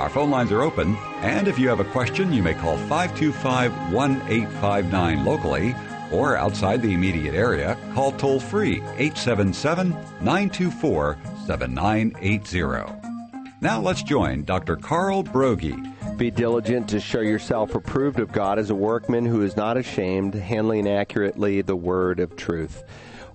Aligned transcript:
Our 0.00 0.08
phone 0.08 0.30
lines 0.30 0.50
are 0.50 0.62
open, 0.62 0.96
and 1.20 1.46
if 1.46 1.58
you 1.58 1.68
have 1.68 1.78
a 1.78 1.84
question, 1.84 2.32
you 2.32 2.42
may 2.42 2.54
call 2.54 2.78
525 2.78 3.92
1859 3.92 5.24
locally 5.26 5.74
or 6.10 6.38
outside 6.38 6.80
the 6.80 6.94
immediate 6.94 7.34
area, 7.34 7.76
call 7.92 8.12
toll 8.12 8.40
free 8.40 8.76
877 8.96 9.90
924 9.90 11.18
7980. 11.46 12.92
Now 13.60 13.78
let's 13.78 14.02
join 14.02 14.44
Dr. 14.44 14.76
Carl 14.76 15.22
Broggi. 15.22 15.76
Be 16.16 16.30
diligent 16.30 16.88
to 16.88 16.98
show 16.98 17.20
yourself 17.20 17.74
approved 17.74 18.20
of 18.20 18.32
God 18.32 18.58
as 18.58 18.70
a 18.70 18.74
workman 18.74 19.26
who 19.26 19.42
is 19.42 19.54
not 19.54 19.76
ashamed, 19.76 20.32
handling 20.32 20.88
accurately 20.88 21.60
the 21.60 21.76
word 21.76 22.20
of 22.20 22.36
truth. 22.36 22.84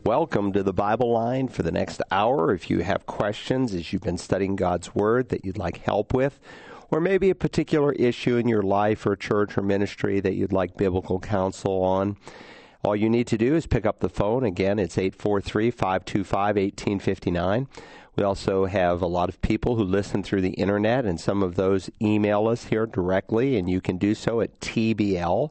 Welcome 0.05 0.53
to 0.53 0.61
the 0.61 0.71
Bible 0.71 1.11
line 1.11 1.47
for 1.47 1.63
the 1.63 1.71
next 1.71 1.99
hour. 2.11 2.53
If 2.53 2.69
you 2.69 2.81
have 2.81 3.07
questions 3.07 3.73
as 3.73 3.91
you've 3.91 4.03
been 4.03 4.19
studying 4.19 4.55
God's 4.55 4.93
Word 4.93 5.29
that 5.29 5.43
you'd 5.43 5.57
like 5.57 5.77
help 5.77 6.13
with, 6.13 6.39
or 6.91 7.01
maybe 7.01 7.31
a 7.31 7.35
particular 7.35 7.91
issue 7.93 8.37
in 8.37 8.47
your 8.47 8.61
life 8.61 9.07
or 9.07 9.15
church 9.15 9.57
or 9.57 9.63
ministry 9.63 10.19
that 10.19 10.35
you'd 10.35 10.53
like 10.53 10.77
biblical 10.77 11.19
counsel 11.19 11.81
on, 11.81 12.17
all 12.83 12.95
you 12.95 13.09
need 13.09 13.25
to 13.25 13.37
do 13.39 13.55
is 13.55 13.65
pick 13.65 13.83
up 13.83 13.99
the 13.99 14.07
phone. 14.07 14.43
Again, 14.43 14.77
it's 14.77 14.99
843 14.99 15.71
525 15.71 16.55
1859. 16.55 17.67
We 18.15 18.23
also 18.23 18.65
have 18.65 19.01
a 19.01 19.07
lot 19.07 19.29
of 19.29 19.41
people 19.41 19.75
who 19.75 19.83
listen 19.83 20.21
through 20.21 20.41
the 20.41 20.49
internet, 20.51 21.05
and 21.05 21.19
some 21.19 21.41
of 21.41 21.55
those 21.55 21.89
email 21.99 22.47
us 22.47 22.65
here 22.65 22.85
directly, 22.85 23.57
and 23.57 23.67
you 23.67 23.81
can 23.81 23.97
do 23.97 24.13
so 24.13 24.39
at 24.39 24.59
TBL, 24.59 25.49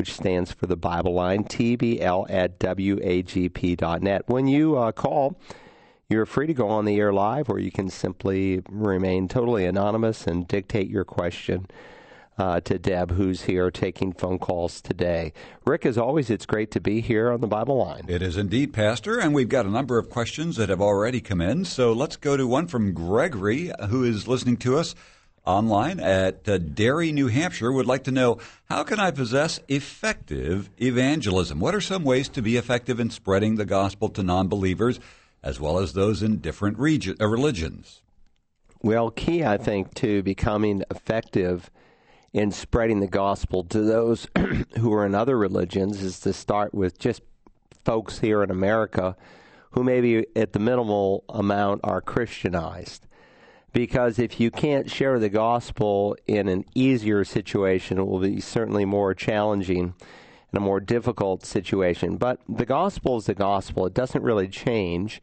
which 0.00 0.14
stands 0.14 0.50
for 0.50 0.64
the 0.64 0.78
Bible 0.78 1.12
line, 1.12 1.44
TBL 1.44 2.24
at 2.30 2.58
WAGP.net. 2.58 4.22
When 4.28 4.46
you 4.46 4.78
uh, 4.78 4.92
call, 4.92 5.38
you're 6.08 6.24
free 6.24 6.46
to 6.46 6.54
go 6.54 6.68
on 6.68 6.86
the 6.86 6.98
air 6.98 7.12
live, 7.12 7.50
or 7.50 7.58
you 7.58 7.70
can 7.70 7.90
simply 7.90 8.62
remain 8.70 9.28
totally 9.28 9.66
anonymous 9.66 10.26
and 10.26 10.48
dictate 10.48 10.88
your 10.88 11.04
question 11.04 11.66
uh, 12.38 12.60
to 12.60 12.78
Deb, 12.78 13.10
who's 13.10 13.42
here 13.42 13.70
taking 13.70 14.14
phone 14.14 14.38
calls 14.38 14.80
today. 14.80 15.34
Rick, 15.66 15.84
as 15.84 15.98
always, 15.98 16.30
it's 16.30 16.46
great 16.46 16.70
to 16.70 16.80
be 16.80 17.02
here 17.02 17.30
on 17.30 17.42
the 17.42 17.46
Bible 17.46 17.76
Line. 17.76 18.06
It 18.08 18.22
is 18.22 18.38
indeed, 18.38 18.72
Pastor, 18.72 19.20
and 19.20 19.34
we've 19.34 19.50
got 19.50 19.66
a 19.66 19.70
number 19.70 19.98
of 19.98 20.08
questions 20.08 20.56
that 20.56 20.70
have 20.70 20.80
already 20.80 21.20
come 21.20 21.42
in. 21.42 21.66
So 21.66 21.92
let's 21.92 22.16
go 22.16 22.38
to 22.38 22.46
one 22.46 22.68
from 22.68 22.94
Gregory, 22.94 23.70
who 23.90 24.02
is 24.02 24.26
listening 24.26 24.56
to 24.58 24.78
us 24.78 24.94
online 25.44 26.00
at 26.00 26.48
uh, 26.48 26.58
Derry, 26.58 27.12
New 27.12 27.28
Hampshire, 27.28 27.72
would 27.72 27.86
like 27.86 28.04
to 28.04 28.10
know 28.10 28.38
how 28.66 28.84
can 28.84 29.00
I 29.00 29.10
possess 29.10 29.60
effective 29.68 30.70
evangelism? 30.80 31.60
What 31.60 31.74
are 31.74 31.80
some 31.80 32.04
ways 32.04 32.28
to 32.30 32.42
be 32.42 32.56
effective 32.56 33.00
in 33.00 33.10
spreading 33.10 33.56
the 33.56 33.64
gospel 33.64 34.08
to 34.10 34.22
non 34.22 34.48
believers 34.48 35.00
as 35.42 35.58
well 35.58 35.78
as 35.78 35.92
those 35.92 36.22
in 36.22 36.38
different 36.38 36.78
region, 36.78 37.16
uh, 37.20 37.26
religions? 37.26 38.02
Well, 38.82 39.10
key, 39.10 39.44
I 39.44 39.56
think, 39.56 39.94
to 39.94 40.22
becoming 40.22 40.84
effective 40.90 41.70
in 42.32 42.52
spreading 42.52 43.00
the 43.00 43.08
gospel 43.08 43.64
to 43.64 43.80
those 43.80 44.26
who 44.78 44.92
are 44.92 45.04
in 45.04 45.14
other 45.14 45.36
religions 45.36 46.02
is 46.02 46.20
to 46.20 46.32
start 46.32 46.72
with 46.72 46.98
just 46.98 47.22
folks 47.84 48.20
here 48.20 48.42
in 48.42 48.50
America 48.50 49.16
who 49.72 49.84
maybe 49.84 50.26
at 50.36 50.52
the 50.52 50.58
minimal 50.58 51.24
amount 51.28 51.80
are 51.84 52.00
Christianized. 52.00 53.06
Because 53.72 54.18
if 54.18 54.40
you 54.40 54.50
can't 54.50 54.90
share 54.90 55.18
the 55.18 55.28
gospel 55.28 56.16
in 56.26 56.48
an 56.48 56.64
easier 56.74 57.24
situation, 57.24 57.98
it 57.98 58.06
will 58.06 58.18
be 58.18 58.40
certainly 58.40 58.84
more 58.84 59.14
challenging 59.14 59.94
and 60.52 60.58
a 60.58 60.60
more 60.60 60.80
difficult 60.80 61.44
situation. 61.44 62.16
But 62.16 62.40
the 62.48 62.66
gospel 62.66 63.16
is 63.18 63.26
the 63.26 63.34
gospel, 63.34 63.86
it 63.86 63.94
doesn't 63.94 64.22
really 64.22 64.48
change. 64.48 65.22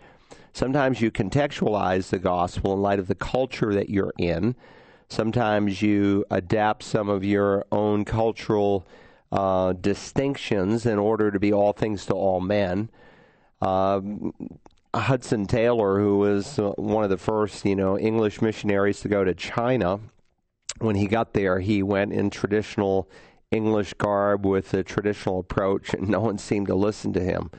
Sometimes 0.54 1.02
you 1.02 1.12
contextualize 1.12 2.10
the 2.10 2.20
gospel 2.20 2.74
in 2.74 2.82
light 2.82 3.00
of 3.00 3.08
the 3.08 3.16
culture 3.16 3.74
that 3.74 3.90
you're 3.90 4.14
in 4.18 4.56
Sometimes 5.10 5.82
you 5.82 6.26
adapt 6.30 6.84
some 6.84 7.08
of 7.08 7.24
your 7.24 7.66
own 7.72 8.04
cultural 8.04 8.86
uh, 9.32 9.74
distinctions 9.74 10.86
in 10.86 11.00
order 11.00 11.32
to 11.32 11.40
be 11.40 11.54
all 11.54 11.74
things 11.74 12.06
to 12.08 12.14
all 12.14 12.42
men. 12.42 12.90
Uh, 13.62 14.02
Hudson 14.94 15.46
Taylor, 15.46 16.00
who 16.00 16.18
was 16.18 16.60
uh, 16.60 16.72
one 16.78 17.04
of 17.04 17.10
the 17.10 17.18
first, 17.18 17.66
you 17.66 17.76
know, 17.76 17.98
English 17.98 18.42
missionaries 18.42 19.02
to 19.02 19.10
go 19.10 19.24
to 19.24 19.34
China, 19.34 20.00
when 20.80 20.96
he 20.96 21.08
got 21.08 21.34
there, 21.34 21.60
he 21.60 21.84
went 21.84 22.14
in 22.14 22.30
traditional 22.30 23.10
English 23.52 23.94
garb 23.94 24.46
with 24.46 24.74
a 24.74 24.84
traditional 24.84 25.40
approach, 25.40 25.94
and 25.94 26.10
no 26.10 26.20
one 26.22 26.38
seemed 26.38 26.68
to 26.68 26.76
listen 26.76 27.14
to 27.14 27.20
him. 27.20 27.50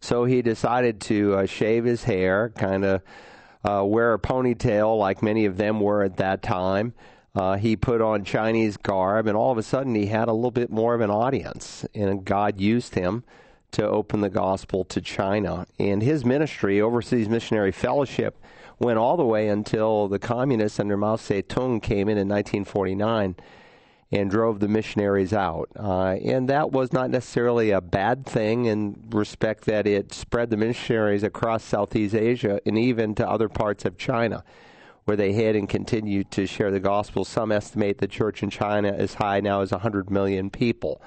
So 0.00 0.24
he 0.24 0.42
decided 0.42 1.00
to 1.02 1.34
uh, 1.34 1.46
shave 1.46 1.84
his 1.84 2.04
hair, 2.04 2.50
kind 2.56 2.84
of 2.84 3.02
uh, 3.64 3.84
wear 3.84 4.14
a 4.14 4.18
ponytail 4.18 4.98
like 4.98 5.22
many 5.22 5.44
of 5.44 5.56
them 5.56 5.80
were 5.80 6.02
at 6.02 6.16
that 6.16 6.42
time. 6.42 6.94
Uh, 7.34 7.56
he 7.56 7.76
put 7.76 8.00
on 8.00 8.24
Chinese 8.24 8.76
garb, 8.76 9.26
and 9.26 9.36
all 9.36 9.52
of 9.52 9.58
a 9.58 9.62
sudden 9.62 9.94
he 9.94 10.06
had 10.06 10.28
a 10.28 10.32
little 10.32 10.50
bit 10.50 10.70
more 10.70 10.94
of 10.94 11.00
an 11.00 11.10
audience, 11.10 11.86
and 11.94 12.24
God 12.24 12.60
used 12.60 12.94
him 12.94 13.24
to 13.72 13.88
open 13.88 14.20
the 14.20 14.30
gospel 14.30 14.84
to 14.84 15.00
China. 15.00 15.66
And 15.78 16.02
his 16.02 16.24
ministry, 16.24 16.80
Overseas 16.80 17.28
Missionary 17.28 17.72
Fellowship, 17.72 18.42
went 18.78 18.98
all 18.98 19.16
the 19.16 19.24
way 19.24 19.48
until 19.48 20.08
the 20.08 20.18
communists 20.18 20.80
under 20.80 20.96
Mao 20.96 21.16
Zedong 21.16 21.82
came 21.82 22.08
in 22.08 22.18
in 22.18 22.28
1949 22.28 23.36
and 24.10 24.30
drove 24.30 24.60
the 24.60 24.68
missionaries 24.68 25.32
out. 25.32 25.70
Uh, 25.74 26.16
and 26.22 26.48
that 26.48 26.70
was 26.70 26.92
not 26.92 27.08
necessarily 27.08 27.70
a 27.70 27.80
bad 27.80 28.26
thing 28.26 28.66
in 28.66 29.02
respect 29.10 29.64
that 29.64 29.86
it 29.86 30.12
spread 30.12 30.50
the 30.50 30.56
missionaries 30.56 31.22
across 31.22 31.64
Southeast 31.64 32.14
Asia 32.14 32.60
and 32.66 32.76
even 32.76 33.14
to 33.14 33.26
other 33.26 33.48
parts 33.48 33.86
of 33.86 33.96
China, 33.96 34.44
where 35.04 35.16
they 35.16 35.32
had 35.32 35.56
and 35.56 35.68
continued 35.68 36.30
to 36.30 36.46
share 36.46 36.70
the 36.70 36.78
gospel. 36.78 37.24
Some 37.24 37.50
estimate 37.50 37.98
the 37.98 38.08
church 38.08 38.42
in 38.42 38.50
China 38.50 38.92
as 38.92 39.14
high 39.14 39.40
now 39.40 39.62
as 39.62 39.72
100 39.72 40.10
million 40.10 40.50
people. 40.50 41.00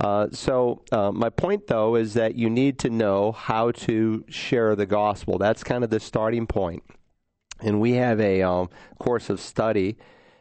Uh, 0.00 0.28
so, 0.32 0.82
uh, 0.92 1.12
my 1.12 1.28
point 1.28 1.66
though 1.66 1.94
is 1.94 2.14
that 2.14 2.34
you 2.34 2.48
need 2.48 2.78
to 2.78 2.88
know 2.88 3.32
how 3.32 3.70
to 3.70 4.24
share 4.28 4.74
the 4.74 4.86
gospel. 4.86 5.36
That's 5.36 5.62
kind 5.62 5.84
of 5.84 5.90
the 5.90 6.00
starting 6.00 6.46
point. 6.46 6.82
And 7.60 7.80
we 7.80 7.92
have 7.92 8.18
a 8.18 8.40
um, 8.40 8.70
course 8.98 9.28
of 9.28 9.40
study 9.40 9.98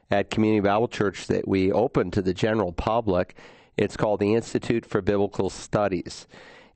at 0.10 0.30
Community 0.30 0.62
Bible 0.62 0.88
Church 0.88 1.28
that 1.28 1.46
we 1.46 1.74
open 1.74 2.10
to 2.12 2.22
the 2.22 2.34
general 2.34 2.72
public. 2.72 3.36
It's 3.76 3.98
called 3.98 4.22
the 4.22 4.34
Institute 4.34 4.86
for 4.86 5.02
Biblical 5.02 5.50
Studies. 5.50 6.26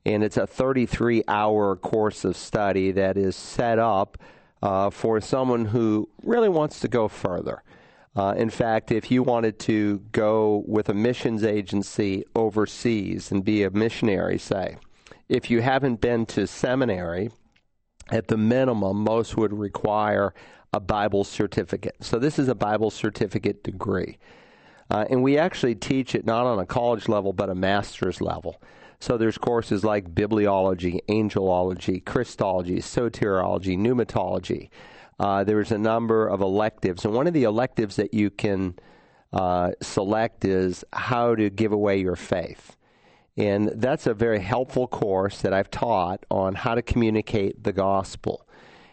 And 0.04 0.22
it's 0.22 0.36
a 0.36 0.46
33 0.46 1.24
hour 1.26 1.76
course 1.76 2.26
of 2.26 2.36
study 2.36 2.92
that 2.92 3.16
is 3.16 3.34
set 3.34 3.78
up 3.78 4.18
uh, 4.62 4.90
for 4.90 5.22
someone 5.22 5.64
who 5.66 6.10
really 6.22 6.50
wants 6.50 6.80
to 6.80 6.88
go 6.88 7.08
further. 7.08 7.62
Uh, 8.16 8.34
in 8.36 8.48
fact, 8.48 8.92
if 8.92 9.10
you 9.10 9.22
wanted 9.22 9.58
to 9.58 9.98
go 10.12 10.62
with 10.66 10.88
a 10.88 10.94
missions 10.94 11.42
agency 11.42 12.24
overseas 12.36 13.32
and 13.32 13.44
be 13.44 13.64
a 13.64 13.70
missionary, 13.70 14.38
say, 14.38 14.76
if 15.28 15.50
you 15.50 15.60
haven't 15.60 16.00
been 16.00 16.24
to 16.26 16.46
seminary, 16.46 17.30
at 18.10 18.28
the 18.28 18.36
minimum, 18.36 18.98
most 18.98 19.36
would 19.36 19.52
require 19.52 20.34
a 20.72 20.80
Bible 20.80 21.24
certificate. 21.24 21.96
So 22.00 22.18
this 22.18 22.38
is 22.38 22.48
a 22.48 22.54
Bible 22.54 22.90
certificate 22.90 23.64
degree. 23.64 24.18
Uh, 24.90 25.06
and 25.08 25.22
we 25.22 25.38
actually 25.38 25.74
teach 25.74 26.14
it 26.14 26.26
not 26.26 26.44
on 26.46 26.58
a 26.58 26.66
college 26.66 27.08
level, 27.08 27.32
but 27.32 27.48
a 27.48 27.54
master's 27.54 28.20
level. 28.20 28.60
So 29.00 29.16
there's 29.16 29.38
courses 29.38 29.84
like 29.84 30.14
bibliology, 30.14 31.00
angelology, 31.08 32.04
Christology, 32.04 32.76
soteriology, 32.76 33.78
pneumatology. 33.78 34.68
Uh, 35.18 35.44
there's 35.44 35.72
a 35.72 35.78
number 35.78 36.26
of 36.26 36.40
electives. 36.40 37.04
And 37.04 37.14
one 37.14 37.26
of 37.26 37.34
the 37.34 37.44
electives 37.44 37.96
that 37.96 38.14
you 38.14 38.30
can 38.30 38.74
uh, 39.32 39.72
select 39.80 40.44
is 40.44 40.84
how 40.92 41.34
to 41.34 41.50
give 41.50 41.72
away 41.72 41.98
your 41.98 42.16
faith. 42.16 42.76
And 43.36 43.68
that's 43.74 44.06
a 44.06 44.14
very 44.14 44.40
helpful 44.40 44.86
course 44.86 45.40
that 45.42 45.52
I've 45.52 45.70
taught 45.70 46.24
on 46.30 46.54
how 46.54 46.74
to 46.74 46.82
communicate 46.82 47.64
the 47.64 47.72
gospel. 47.72 48.46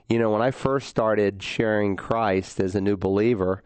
You 0.09 0.19
know, 0.19 0.31
when 0.31 0.41
I 0.41 0.51
first 0.51 0.89
started 0.89 1.41
sharing 1.43 1.95
Christ 1.95 2.59
as 2.59 2.75
a 2.75 2.81
new 2.81 2.97
believer 2.97 3.63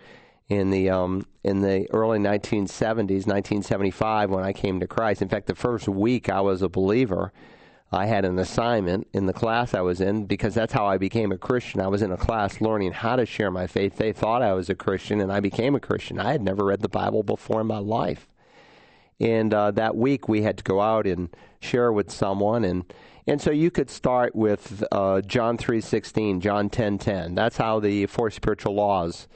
in 0.47 0.69
the 0.69 0.89
um, 0.89 1.25
in 1.43 1.61
the 1.61 1.87
early 1.91 2.19
1970s, 2.19 3.25
1975, 3.25 4.29
when 4.29 4.43
I 4.43 4.53
came 4.53 4.79
to 4.79 4.87
Christ. 4.87 5.21
In 5.21 5.29
fact, 5.29 5.47
the 5.47 5.55
first 5.55 5.87
week 5.87 6.29
I 6.29 6.41
was 6.41 6.61
a 6.61 6.69
believer, 6.69 7.33
I 7.91 8.07
had 8.07 8.25
an 8.25 8.39
assignment 8.39 9.07
in 9.13 9.25
the 9.25 9.33
class 9.33 9.73
I 9.73 9.81
was 9.81 10.01
in 10.01 10.25
because 10.25 10.53
that's 10.53 10.73
how 10.73 10.85
I 10.85 10.97
became 10.97 11.31
a 11.31 11.37
Christian. 11.37 11.81
I 11.81 11.87
was 11.87 12.01
in 12.01 12.11
a 12.11 12.17
class 12.17 12.59
learning 12.59 12.93
how 12.93 13.15
to 13.15 13.25
share 13.25 13.51
my 13.51 13.67
faith. 13.67 13.97
They 13.97 14.11
thought 14.11 14.41
I 14.41 14.53
was 14.53 14.69
a 14.69 14.75
Christian, 14.75 15.21
and 15.21 15.31
I 15.31 15.39
became 15.39 15.75
a 15.75 15.79
Christian. 15.79 16.19
I 16.19 16.31
had 16.31 16.41
never 16.41 16.65
read 16.65 16.81
the 16.81 16.89
Bible 16.89 17.23
before 17.23 17.61
in 17.61 17.67
my 17.67 17.77
life. 17.77 18.27
And 19.19 19.53
uh, 19.53 19.71
that 19.71 19.95
week 19.95 20.27
we 20.27 20.41
had 20.41 20.57
to 20.57 20.63
go 20.63 20.81
out 20.81 21.07
and 21.07 21.29
share 21.61 21.91
with 21.91 22.11
someone, 22.11 22.65
and 22.65 22.83
and 23.27 23.41
so 23.41 23.49
you 23.49 23.71
could 23.71 23.89
start 23.89 24.35
with 24.35 24.83
uh, 24.91 25.21
John 25.21 25.57
three 25.57 25.79
sixteen, 25.79 26.41
John 26.41 26.69
ten 26.69 26.97
ten. 26.97 27.33
That's 27.33 27.55
how 27.55 27.79
the 27.79 28.07
four 28.07 28.29
spiritual 28.29 28.73
laws 28.75 29.27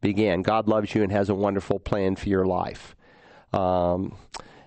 began. 0.00 0.42
God 0.42 0.68
loves 0.68 0.94
you 0.94 1.02
and 1.02 1.12
has 1.12 1.28
a 1.28 1.34
wonderful 1.34 1.78
plan 1.80 2.16
for 2.16 2.28
your 2.28 2.46
life. 2.46 2.96
Um, 3.52 4.16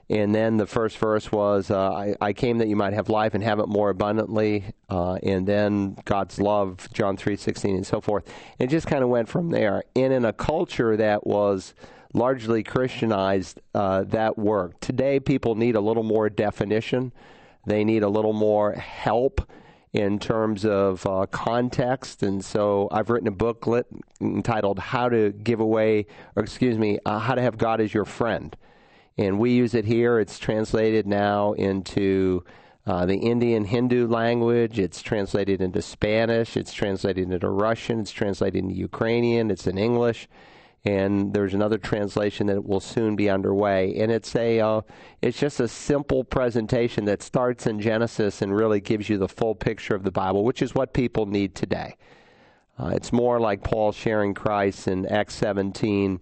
and 0.09 0.33
then 0.33 0.57
the 0.57 0.65
first 0.65 0.97
verse 0.97 1.31
was, 1.31 1.69
uh, 1.69 1.91
I, 1.91 2.15
I, 2.19 2.33
came 2.33 2.57
that 2.57 2.67
you 2.67 2.75
might 2.75 2.93
have 2.93 3.09
life 3.09 3.35
and 3.35 3.43
have 3.43 3.59
it 3.59 3.67
more 3.67 3.91
abundantly. 3.91 4.65
Uh, 4.89 5.15
and 5.21 5.45
then 5.45 5.97
God's 6.05 6.39
love, 6.39 6.89
John 6.91 7.15
3.16 7.15 7.75
and 7.75 7.85
so 7.85 8.01
forth. 8.01 8.27
It 8.57 8.67
just 8.67 8.87
kind 8.87 9.03
of 9.03 9.09
went 9.09 9.29
from 9.29 9.51
there. 9.51 9.83
And 9.95 10.11
in 10.11 10.25
a 10.25 10.33
culture 10.33 10.97
that 10.97 11.27
was 11.27 11.75
largely 12.11 12.63
Christianized, 12.63 13.59
uh, 13.75 14.03
that 14.05 14.35
worked. 14.35 14.81
Today, 14.81 15.19
people 15.19 15.53
need 15.53 15.75
a 15.75 15.81
little 15.81 16.01
more 16.01 16.27
definition. 16.27 17.13
They 17.67 17.83
need 17.83 18.01
a 18.01 18.09
little 18.09 18.33
more 18.33 18.73
help 18.73 19.47
in 19.93 20.17
terms 20.17 20.65
of 20.65 21.05
uh, 21.05 21.27
context. 21.27 22.23
And 22.23 22.43
so 22.43 22.87
I've 22.91 23.11
written 23.11 23.27
a 23.27 23.31
booklet 23.31 23.85
entitled 24.19 24.79
How 24.79 25.09
to 25.09 25.31
Give 25.33 25.59
Away, 25.59 26.07
or 26.35 26.41
excuse 26.41 26.79
me, 26.79 26.97
uh, 27.05 27.19
How 27.19 27.35
to 27.35 27.41
Have 27.43 27.59
God 27.59 27.79
as 27.79 27.93
Your 27.93 28.05
Friend 28.05 28.55
and 29.19 29.37
we 29.37 29.51
use 29.51 29.73
it 29.73 29.83
here. 29.83 30.17
It's 30.17 30.39
translated 30.39 31.05
now 31.05 31.51
into 31.53 32.45
uh, 32.87 33.05
the 33.05 33.17
Indian 33.17 33.65
Hindu 33.65 34.07
language. 34.07 34.79
It's 34.79 35.01
translated 35.01 35.59
into 35.59 35.81
Spanish. 35.81 36.55
It's 36.55 36.71
translated 36.71 37.29
into 37.29 37.49
Russian. 37.49 37.99
It's 37.99 38.13
translated 38.13 38.63
into 38.63 38.75
Ukrainian. 38.75 39.51
It's 39.51 39.67
in 39.67 39.77
English, 39.77 40.29
and 40.85 41.33
there's 41.33 41.53
another 41.53 41.77
translation 41.77 42.47
that 42.47 42.65
will 42.65 42.79
soon 42.79 43.17
be 43.17 43.29
underway. 43.29 43.93
And 43.97 44.09
it's 44.09 44.33
a 44.37 44.61
uh, 44.61 44.81
it's 45.21 45.37
just 45.37 45.59
a 45.59 45.67
simple 45.67 46.23
presentation 46.23 47.03
that 47.05 47.21
starts 47.21 47.67
in 47.67 47.81
Genesis 47.81 48.41
and 48.41 48.55
really 48.55 48.79
gives 48.79 49.09
you 49.09 49.17
the 49.17 49.27
full 49.27 49.53
picture 49.53 49.95
of 49.95 50.03
the 50.03 50.11
Bible, 50.11 50.45
which 50.45 50.61
is 50.61 50.73
what 50.73 50.93
people 50.93 51.25
need 51.25 51.55
today. 51.55 51.97
Uh, 52.79 52.91
it's 52.93 53.11
more 53.11 53.41
like 53.41 53.65
Paul 53.65 53.91
sharing 53.91 54.33
Christ 54.33 54.87
in 54.87 55.05
Acts 55.07 55.35
17 55.35 56.21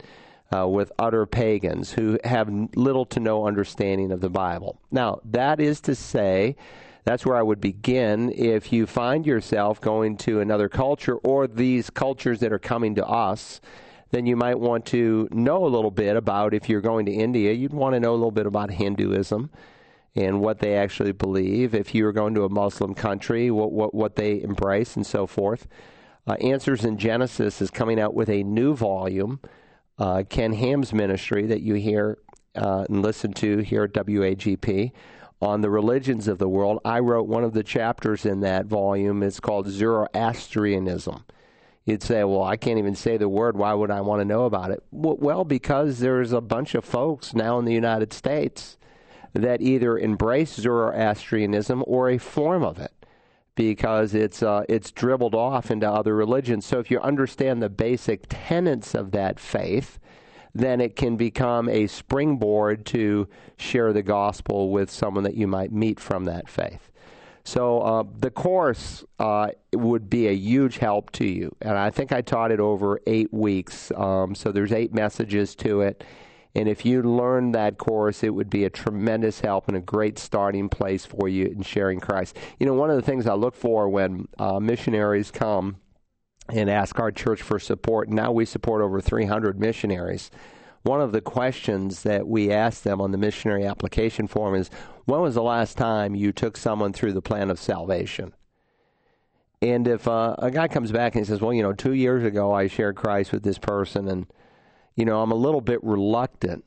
uh, 0.55 0.67
with 0.67 0.91
utter 0.97 1.25
pagans 1.25 1.91
who 1.91 2.17
have 2.23 2.49
little 2.75 3.05
to 3.05 3.19
no 3.19 3.47
understanding 3.47 4.11
of 4.11 4.21
the 4.21 4.29
Bible. 4.29 4.79
Now, 4.91 5.19
that 5.25 5.59
is 5.59 5.81
to 5.81 5.95
say, 5.95 6.55
that's 7.03 7.25
where 7.25 7.38
I 7.38 7.41
would 7.41 7.61
begin. 7.61 8.31
If 8.31 8.71
you 8.71 8.85
find 8.85 9.25
yourself 9.25 9.79
going 9.81 10.17
to 10.17 10.39
another 10.39 10.69
culture 10.69 11.15
or 11.15 11.47
these 11.47 11.89
cultures 11.89 12.39
that 12.39 12.51
are 12.51 12.59
coming 12.59 12.95
to 12.95 13.05
us, 13.05 13.61
then 14.11 14.25
you 14.25 14.35
might 14.35 14.59
want 14.59 14.85
to 14.88 15.27
know 15.31 15.65
a 15.65 15.67
little 15.67 15.91
bit 15.91 16.15
about 16.15 16.53
if 16.53 16.69
you're 16.69 16.81
going 16.81 17.05
to 17.05 17.11
India, 17.11 17.51
you'd 17.51 17.73
want 17.73 17.94
to 17.94 17.99
know 17.99 18.11
a 18.11 18.15
little 18.15 18.31
bit 18.31 18.45
about 18.45 18.71
Hinduism 18.71 19.49
and 20.15 20.41
what 20.41 20.59
they 20.59 20.75
actually 20.75 21.11
believe. 21.11 21.75
If 21.75 21.94
you're 21.94 22.13
going 22.13 22.33
to 22.35 22.44
a 22.44 22.49
Muslim 22.49 22.94
country, 22.94 23.51
what, 23.51 23.71
what, 23.71 23.94
what 23.94 24.15
they 24.15 24.41
embrace 24.41 24.95
and 24.95 25.05
so 25.05 25.27
forth. 25.27 25.67
Uh, 26.25 26.33
Answers 26.41 26.83
in 26.83 26.97
Genesis 26.97 27.61
is 27.61 27.69
coming 27.69 27.99
out 27.99 28.13
with 28.13 28.29
a 28.29 28.44
new 28.44 28.75
volume 28.75 29.39
uh, 29.97 30.23
Ken 30.29 30.53
Ham's 30.53 30.94
ministry 30.94 31.45
that 31.47 31.61
you 31.61 31.75
hear 31.75 32.17
uh, 32.55 32.85
and 32.89 33.01
listen 33.01 33.33
to 33.33 33.59
here 33.59 33.83
at 33.83 33.94
WAGP 33.94 34.91
on 35.41 35.61
the 35.61 35.69
religions 35.69 36.27
of 36.27 36.39
the 36.39 36.49
world. 36.49 36.79
I 36.83 36.99
wrote 36.99 37.27
one 37.27 37.44
of 37.44 37.53
the 37.53 37.63
chapters 37.63 38.25
in 38.25 38.41
that 38.41 38.65
volume. 38.65 39.21
It's 39.23 39.39
called 39.39 39.67
Zoroastrianism. 39.67 41.23
You'd 41.85 42.03
say, 42.03 42.23
well, 42.23 42.44
I 42.44 42.57
can't 42.57 42.79
even 42.79 42.95
say 42.95 43.17
the 43.17 43.29
word. 43.29 43.55
Why 43.55 43.73
would 43.73 43.91
I 43.91 44.01
want 44.01 44.19
to 44.19 44.25
know 44.25 44.45
about 44.45 44.71
it? 44.71 44.83
Well, 44.91 45.45
because 45.45 45.99
there's 45.99 46.33
a 46.33 46.41
bunch 46.41 46.75
of 46.75 46.83
folks 46.83 47.33
now 47.33 47.59
in 47.59 47.65
the 47.65 47.73
United 47.73 48.11
States 48.11 48.77
that 49.33 49.61
either 49.61 49.97
embrace 49.97 50.55
Zoroastrianism 50.55 51.83
or 51.88 52.09
a 52.09 52.17
form 52.17 52.63
of 52.63 52.79
it 52.79 52.91
because 53.57 54.13
it's 54.13 54.42
uh, 54.44 54.63
it's 54.69 54.92
dribbled 54.92 55.36
off 55.36 55.69
into 55.69 55.89
other 55.89 56.15
religions. 56.15 56.65
So 56.65 56.80
if 56.80 56.89
you 56.89 57.01
understand 57.01 57.62
the 57.62 57.69
basic 57.69 58.25
tenets 58.30 58.94
of 58.94 59.12
that 59.12 59.39
faith, 59.39 60.00
then 60.56 60.80
it 60.80 60.95
can 60.95 61.18
become 61.18 61.68
a 61.68 61.88
springboard 61.88 62.86
to 62.86 63.27
share 63.57 63.92
the 63.92 64.04
gospel 64.04 64.69
with 64.69 64.89
someone 64.89 65.24
that 65.24 65.36
you 65.36 65.48
might 65.48 65.74
meet 65.74 66.00
from 66.00 66.25
that 66.25 66.48
faith. 66.48 66.92
So 67.44 67.81
uh, 67.81 68.04
the 68.19 68.30
course 68.30 69.04
uh, 69.19 69.50
would 69.74 70.09
be 70.09 70.27
a 70.27 70.33
huge 70.33 70.77
help 70.77 71.12
to 71.13 71.25
you, 71.25 71.56
and 71.62 71.77
I 71.77 71.89
think 71.89 72.12
I 72.12 72.21
taught 72.21 72.51
it 72.51 72.59
over 72.59 73.00
eight 73.07 73.33
weeks. 73.33 73.92
Um, 73.95 74.36
so 74.36 74.51
there's 74.51 74.71
eight 74.71 74.94
messages 74.94 75.56
to 75.56 75.81
it 75.81 76.04
and 76.55 76.67
if 76.67 76.85
you 76.85 77.03
learn 77.03 77.51
that 77.51 77.77
course, 77.77 78.23
it 78.23 78.29
would 78.29 78.49
be 78.49 78.63
a 78.63 78.69
tremendous 78.69 79.41
help 79.41 79.67
and 79.67 79.77
a 79.77 79.81
great 79.81 80.17
starting 80.17 80.69
place 80.69 81.05
for 81.05 81.27
you 81.27 81.45
in 81.45 81.61
sharing 81.61 81.99
Christ. 81.99 82.38
You 82.59 82.65
know, 82.65 82.73
one 82.73 82.89
of 82.89 82.95
the 82.95 83.01
things 83.01 83.27
I 83.27 83.33
look 83.33 83.55
for 83.55 83.88
when 83.89 84.27
uh, 84.39 84.59
missionaries 84.59 85.29
come 85.29 85.77
and 86.49 86.69
ask 86.69 86.99
our 86.99 87.11
church 87.11 87.41
for 87.41 87.59
support, 87.59 88.09
now 88.09 88.31
we 88.31 88.45
support 88.45 88.81
over 88.81 89.01
300 89.01 89.59
missionaries. 89.59 90.31
One 90.83 91.01
of 91.01 91.11
the 91.11 91.21
questions 91.21 92.03
that 92.03 92.27
we 92.27 92.51
ask 92.51 92.83
them 92.83 93.01
on 93.01 93.11
the 93.11 93.17
missionary 93.17 93.65
application 93.65 94.27
form 94.27 94.55
is 94.55 94.69
when 95.05 95.21
was 95.21 95.35
the 95.35 95.44
last 95.44 95.77
time 95.77 96.15
you 96.15 96.31
took 96.31 96.55
someone 96.55 96.94
through 96.94 97.13
the 97.13 97.21
plan 97.21 97.49
of 97.49 97.59
salvation? 97.59 98.33
And 99.61 99.88
if 99.88 100.07
uh, 100.07 100.35
a 100.38 100.51
guy 100.51 100.67
comes 100.67 100.91
back 100.91 101.15
and 101.15 101.25
he 101.25 101.27
says, 101.27 101.41
Well, 101.41 101.53
you 101.53 101.63
know, 101.63 101.73
two 101.73 101.94
years 101.94 102.23
ago 102.23 102.53
I 102.53 102.67
shared 102.67 102.95
Christ 102.95 103.31
with 103.31 103.44
this 103.44 103.57
person 103.57 104.07
and 104.07 104.27
you 104.97 105.05
know, 105.05 105.21
I'm 105.21 105.31
a 105.31 105.35
little 105.35 105.61
bit 105.61 105.81
reluctant 105.83 106.65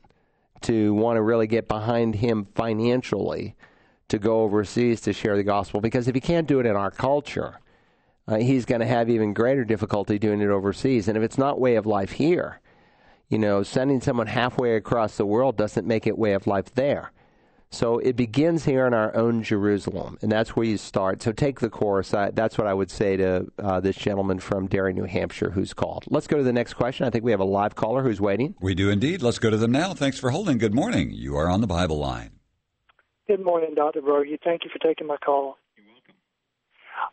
to 0.61 0.93
want 0.93 1.17
to 1.17 1.21
really 1.21 1.47
get 1.47 1.67
behind 1.67 2.15
him 2.15 2.47
financially 2.55 3.55
to 4.07 4.17
go 4.17 4.41
overseas 4.41 5.01
to 5.01 5.13
share 5.13 5.35
the 5.35 5.43
gospel 5.43 5.81
because 5.81 6.07
if 6.07 6.15
he 6.15 6.21
can't 6.21 6.47
do 6.47 6.59
it 6.59 6.65
in 6.65 6.75
our 6.75 6.91
culture, 6.91 7.59
uh, 8.27 8.37
he's 8.37 8.65
going 8.65 8.79
to 8.79 8.87
have 8.87 9.09
even 9.09 9.33
greater 9.33 9.65
difficulty 9.65 10.17
doing 10.17 10.41
it 10.41 10.49
overseas. 10.49 11.07
And 11.07 11.17
if 11.17 11.23
it's 11.23 11.37
not 11.37 11.59
way 11.59 11.75
of 11.75 11.85
life 11.85 12.11
here, 12.11 12.61
you 13.27 13.37
know, 13.37 13.63
sending 13.63 13.99
someone 13.99 14.27
halfway 14.27 14.75
across 14.75 15.17
the 15.17 15.25
world 15.25 15.57
doesn't 15.57 15.85
make 15.85 16.07
it 16.07 16.17
way 16.17 16.31
of 16.33 16.47
life 16.47 16.73
there. 16.73 17.11
So 17.73 17.99
it 17.99 18.17
begins 18.17 18.65
here 18.65 18.85
in 18.85 18.93
our 18.93 19.15
own 19.15 19.43
Jerusalem, 19.43 20.17
and 20.21 20.29
that's 20.29 20.57
where 20.57 20.65
you 20.65 20.77
start. 20.77 21.21
So 21.21 21.31
take 21.31 21.61
the 21.61 21.69
course. 21.69 22.13
I, 22.13 22.29
that's 22.31 22.57
what 22.57 22.67
I 22.67 22.73
would 22.73 22.91
say 22.91 23.15
to 23.15 23.47
uh, 23.57 23.79
this 23.79 23.95
gentleman 23.95 24.39
from 24.39 24.67
Derry, 24.67 24.91
New 24.91 25.05
Hampshire, 25.05 25.51
who's 25.51 25.73
called. 25.73 26.03
Let's 26.09 26.27
go 26.27 26.35
to 26.35 26.43
the 26.43 26.51
next 26.51 26.73
question. 26.73 27.07
I 27.07 27.09
think 27.09 27.23
we 27.23 27.31
have 27.31 27.39
a 27.39 27.45
live 27.45 27.75
caller 27.75 28.03
who's 28.03 28.19
waiting. 28.19 28.55
We 28.59 28.75
do 28.75 28.89
indeed. 28.89 29.21
Let's 29.21 29.39
go 29.39 29.49
to 29.49 29.55
them 29.55 29.71
now. 29.71 29.93
Thanks 29.93 30.19
for 30.19 30.31
holding. 30.31 30.57
Good 30.57 30.73
morning. 30.73 31.11
You 31.11 31.37
are 31.37 31.49
on 31.49 31.61
the 31.61 31.67
Bible 31.67 31.97
line. 31.97 32.31
Good 33.27 33.43
morning, 33.43 33.73
Dr. 33.73 34.01
Broggi. 34.01 34.37
Thank 34.43 34.65
you 34.65 34.69
for 34.69 34.79
taking 34.79 35.07
my 35.07 35.15
call. 35.15 35.57
You're 35.77 35.85
welcome. 35.87 36.15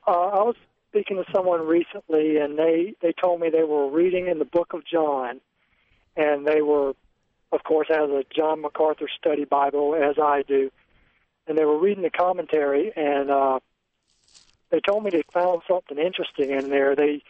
Uh, 0.08 0.40
I 0.40 0.42
was 0.42 0.56
speaking 0.90 1.18
to 1.18 1.32
someone 1.32 1.68
recently, 1.68 2.38
and 2.38 2.58
they, 2.58 2.94
they 3.00 3.12
told 3.12 3.40
me 3.40 3.48
they 3.48 3.62
were 3.62 3.88
reading 3.88 4.26
in 4.26 4.40
the 4.40 4.44
book 4.44 4.72
of 4.72 4.84
John, 4.84 5.40
and 6.16 6.44
they 6.44 6.62
were 6.62 6.94
of 7.52 7.64
course, 7.64 7.88
has 7.88 8.10
a 8.10 8.24
John 8.34 8.60
MacArthur 8.60 9.08
Study 9.18 9.44
Bible, 9.44 9.94
as 9.94 10.16
I 10.18 10.42
do. 10.42 10.70
And 11.46 11.56
they 11.56 11.64
were 11.64 11.78
reading 11.78 12.02
the 12.02 12.10
commentary, 12.10 12.92
and 12.94 13.30
uh, 13.30 13.60
they 14.70 14.80
told 14.80 15.04
me 15.04 15.10
they 15.10 15.22
found 15.32 15.62
something 15.66 15.98
interesting 15.98 16.50
in 16.50 16.68
there. 16.68 16.94
They 16.94 17.22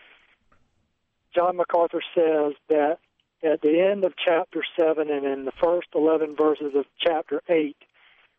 John 1.35 1.57
MacArthur 1.57 2.03
says 2.15 2.55
that 2.69 2.99
at 3.45 3.61
the 3.61 3.81
end 3.81 4.03
of 4.03 4.15
chapter 4.17 4.65
seven 4.77 5.11
and 5.11 5.25
in 5.25 5.45
the 5.45 5.53
first 5.53 5.89
eleven 5.95 6.35
verses 6.35 6.75
of 6.75 6.87
chapter 6.99 7.43
eight, 7.49 7.77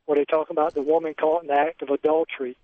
where 0.05 0.17
they 0.17 0.25
talk 0.25 0.49
about 0.49 0.73
the 0.73 0.81
woman 0.81 1.13
caught 1.13 1.43
in 1.43 1.47
the 1.47 1.53
act 1.53 1.81
of 1.81 1.89
adultery, 1.89 2.57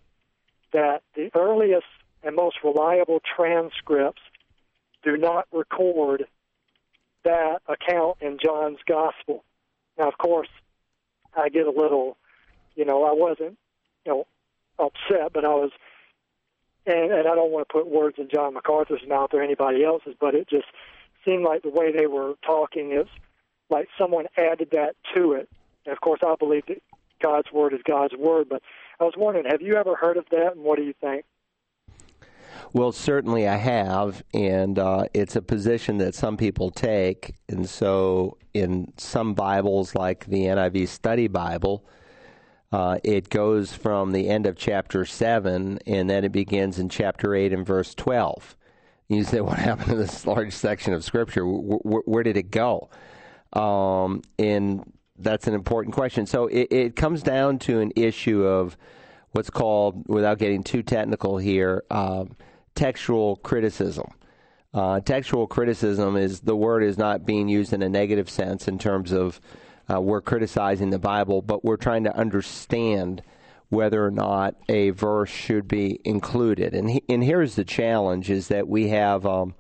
that 0.74 1.04
the 1.16 1.30
earliest 1.36 1.86
and 2.22 2.36
most 2.36 2.58
reliable 2.64 3.22
transcripts 3.36 4.22
do 5.04 5.16
not 5.16 5.48
record 5.54 6.26
that 7.26 7.62
account 7.68 8.18
in 8.22 8.38
John's 8.44 8.80
gospel. 8.88 9.44
Now, 9.98 10.08
of 10.08 10.18
course, 10.18 10.48
I 11.36 11.50
get 11.50 11.68
a 11.68 11.72
little, 11.72 12.18
you 12.76 12.86
know, 12.86 13.04
I 13.04 13.14
wasn't, 13.14 13.58
you 14.06 14.12
know, 14.12 14.28
upset, 14.80 15.34
but 15.34 15.46
I 15.46 15.50
was, 15.50 15.72
and, 16.86 17.12
and 17.12 17.28
I 17.28 17.36
don't 17.36 17.52
want 17.52 17.68
to 17.68 17.74
put 17.74 17.88
words 17.88 18.18
in 18.18 18.30
John 18.34 18.54
MacArthur's 18.54 19.08
mouth 19.08 19.32
or 19.34 19.42
anybody 19.42 19.84
else's, 19.84 20.16
but 20.20 20.36
it 20.36 20.48
just 20.50 20.68
seemed 21.26 21.44
like 21.44 21.64
the 21.64 21.70
way 21.70 21.92
they 21.92 22.08
were 22.08 22.36
talking 22.46 22.92
is 22.92 23.08
like 23.70 23.88
someone 23.98 24.26
added 24.38 24.70
that 24.72 24.96
to 25.16 25.34
it. 25.34 25.50
And 25.86 25.94
of 25.94 26.02
course, 26.02 26.22
I 26.26 26.36
believe 26.38 26.66
that 26.68 26.82
God's 27.22 27.52
word 27.52 27.74
is 27.74 27.82
God's 27.84 28.16
word, 28.16 28.48
but 28.50 28.62
I 29.00 29.04
was 29.04 29.14
wondering, 29.18 29.46
have 29.50 29.62
you 29.62 29.76
ever 29.76 29.96
heard 29.96 30.18
of 30.18 30.26
that, 30.32 30.54
and 30.56 30.64
what 30.64 30.78
do 30.78 30.84
you 30.84 30.94
think? 31.02 31.26
Well, 32.74 32.92
certainly 32.92 33.48
I 33.48 33.56
have, 33.56 34.24
and 34.34 34.78
uh, 34.78 35.06
it's 35.14 35.36
a 35.36 35.42
position 35.42 35.98
that 36.00 36.14
some 36.16 36.36
people 36.38 36.72
take. 36.72 37.36
And 37.48 37.68
so, 37.70 38.38
in 38.54 38.94
some 38.98 39.34
Bibles, 39.34 39.96
like 39.96 40.26
the 40.26 40.44
NIV 40.46 40.88
Study 40.90 41.28
Bible, 41.28 41.86
Uh, 42.72 43.00
it 43.04 43.30
goes 43.30 43.74
from 43.74 44.12
the 44.12 44.28
end 44.28 44.46
of 44.46 44.56
chapter 44.58 45.06
7 45.06 45.80
and 45.86 46.10
then 46.10 46.26
it 46.26 46.32
begins 46.34 46.80
in 46.80 46.90
chapter 46.90 47.34
8 47.36 47.54
and 47.54 47.66
verse 47.66 47.96
12. 47.96 48.58
You 49.08 49.24
say, 49.24 49.40
What 49.42 49.60
happened 49.70 49.90
to 49.92 49.96
this 49.96 50.26
large 50.28 50.52
section 50.54 50.94
of 50.94 51.04
Scripture? 51.04 51.42
W- 51.42 51.80
w- 51.84 52.04
where 52.06 52.24
did 52.24 52.38
it 52.38 52.52
go? 52.52 52.90
Um, 53.54 54.24
and 54.40 54.92
that's 55.18 55.48
an 55.48 55.54
important 55.54 55.96
question. 55.96 56.26
So 56.26 56.48
it, 56.48 56.68
it, 56.72 56.96
comes 56.98 57.24
down 57.24 57.60
to 57.60 57.80
an 57.80 57.94
issue 57.96 58.44
of 58.44 58.76
what's 59.32 59.50
called, 59.50 60.04
without 60.08 60.40
getting 60.40 60.64
too 60.64 60.84
technical 60.84 61.38
here, 61.38 61.84
uh, 61.92 62.26
textual 62.76 63.38
criticism. 63.38 64.12
Uh, 64.74 65.00
textual 65.00 65.48
criticism 65.48 66.18
is 66.18 66.42
the 66.42 66.56
word 66.56 66.84
is 66.84 66.98
not 66.98 67.26
being 67.26 67.48
used 67.48 67.72
in 67.72 67.82
a 67.82 67.90
negative 67.90 68.30
sense 68.30 68.68
in 68.68 68.78
terms 68.78 69.14
of 69.14 69.40
uh, 69.90 70.02
we're 70.02 70.22
criticizing 70.22 70.90
the 70.90 71.00
Bible, 71.00 71.42
but 71.42 71.64
we're 71.64 71.78
trying 71.78 72.04
to 72.04 72.16
understand 72.16 73.22
whether 73.70 74.06
or 74.06 74.12
not 74.12 74.56
a 74.68 74.90
verse 74.92 75.30
should 75.30 75.68
be 75.68 76.00
included. 76.04 76.74
And 76.74 76.90
he, 76.90 77.04
and 77.08 77.24
here's 77.24 77.56
the 77.56 77.64
challenge: 77.64 78.30
is 78.30 78.50
that 78.50 78.68
we 78.68 78.90
have 78.90 79.26
um, 79.26 79.56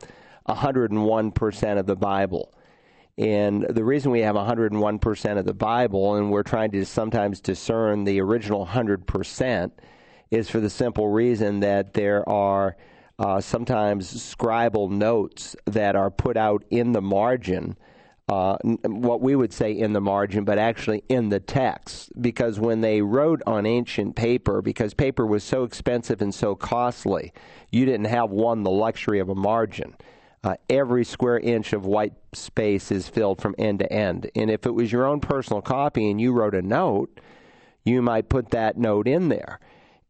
101% 0.48 1.80
of 1.80 1.86
the 1.86 1.96
Bible. 1.96 2.52
And 3.18 3.64
the 3.64 3.84
reason 3.84 4.12
we 4.12 4.22
have 4.22 4.36
101% 4.36 5.38
of 5.38 5.46
the 5.46 5.54
Bible, 5.54 6.16
and 6.16 6.32
we're 6.32 6.44
trying 6.44 6.72
to 6.72 6.86
sometimes 6.86 7.40
discern 7.40 8.04
the 8.04 8.20
original 8.20 8.66
100%, 8.66 9.72
is 10.32 10.50
for 10.50 10.60
the 10.60 10.70
simple 10.70 11.08
reason 11.08 11.62
that 11.62 11.94
there 11.94 12.28
are 12.28 12.76
uh, 13.18 13.40
sometimes 13.40 14.14
scribal 14.14 14.90
notes 14.90 15.56
that 15.66 15.96
are 15.96 16.12
put 16.12 16.38
out 16.38 16.64
in 16.70 16.92
the 16.92 17.02
margin. 17.02 17.78
Uh, 18.28 18.58
what 18.64 19.22
we 19.22 19.36
would 19.36 19.54
say 19.54 19.72
in 19.72 19.94
the 19.94 20.02
margin, 20.02 20.44
but 20.44 20.58
actually 20.58 21.04
in 21.10 21.30
the 21.30 21.40
text. 21.40 22.10
Because 22.20 22.60
when 22.60 22.82
they 22.82 23.02
wrote 23.02 23.44
on 23.46 23.68
ancient 23.68 24.16
paper, 24.16 24.64
because 24.64 24.96
paper 24.96 25.28
was 25.28 25.44
so 25.44 25.64
expensive 25.64 26.24
and 26.24 26.34
so 26.34 26.56
costly, 26.56 27.32
you 27.72 27.86
didn't 27.86 28.08
have 28.08 28.32
one 28.32 28.64
the 28.64 28.72
luxury 28.72 29.20
of 29.20 29.30
a 29.30 29.36
margin. 29.36 29.96
Uh, 30.44 30.56
every 30.70 31.06
square 31.06 31.38
inch 31.40 31.72
of 31.72 31.86
white 31.86 32.14
space 32.34 32.92
is 32.92 33.08
filled 33.08 33.42
from 33.42 33.54
end 33.60 33.80
to 33.80 33.94
end. 33.94 34.30
And 34.36 34.50
if 34.50 34.66
it 34.66 34.74
was 34.74 34.92
your 34.92 35.06
own 35.06 35.20
personal 35.20 35.62
copy 35.62 36.10
and 36.10 36.20
you 36.20 36.34
wrote 36.34 36.56
a 36.56 36.64
note, 36.64 37.20
you 37.84 38.02
might 38.02 38.28
put 38.28 38.50
that 38.50 38.76
note 38.76 39.08
in 39.08 39.30
there 39.30 39.60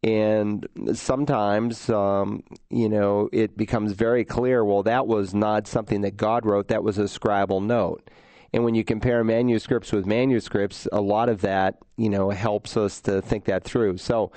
and 0.05 0.67
sometimes 0.93 1.89
um, 1.89 2.43
you 2.69 2.87
know 2.87 3.27
it 3.33 3.57
becomes 3.57 3.91
very 3.93 4.23
clear 4.23 4.63
well 4.63 4.83
that 4.83 5.07
was 5.07 5.33
not 5.33 5.67
something 5.67 6.01
that 6.01 6.15
god 6.15 6.45
wrote 6.45 6.67
that 6.67 6.83
was 6.83 6.99
a 6.99 7.03
scribal 7.03 7.61
note 7.61 8.09
and 8.53 8.63
when 8.63 8.75
you 8.75 8.83
compare 8.83 9.23
manuscripts 9.23 9.91
with 9.91 10.05
manuscripts 10.05 10.87
a 10.93 11.01
lot 11.01 11.27
of 11.27 11.41
that 11.41 11.79
you 11.97 12.09
know 12.09 12.29
helps 12.29 12.77
us 12.77 13.01
to 13.01 13.19
think 13.19 13.45
that 13.45 13.63
through 13.63 13.97
so 13.97 14.31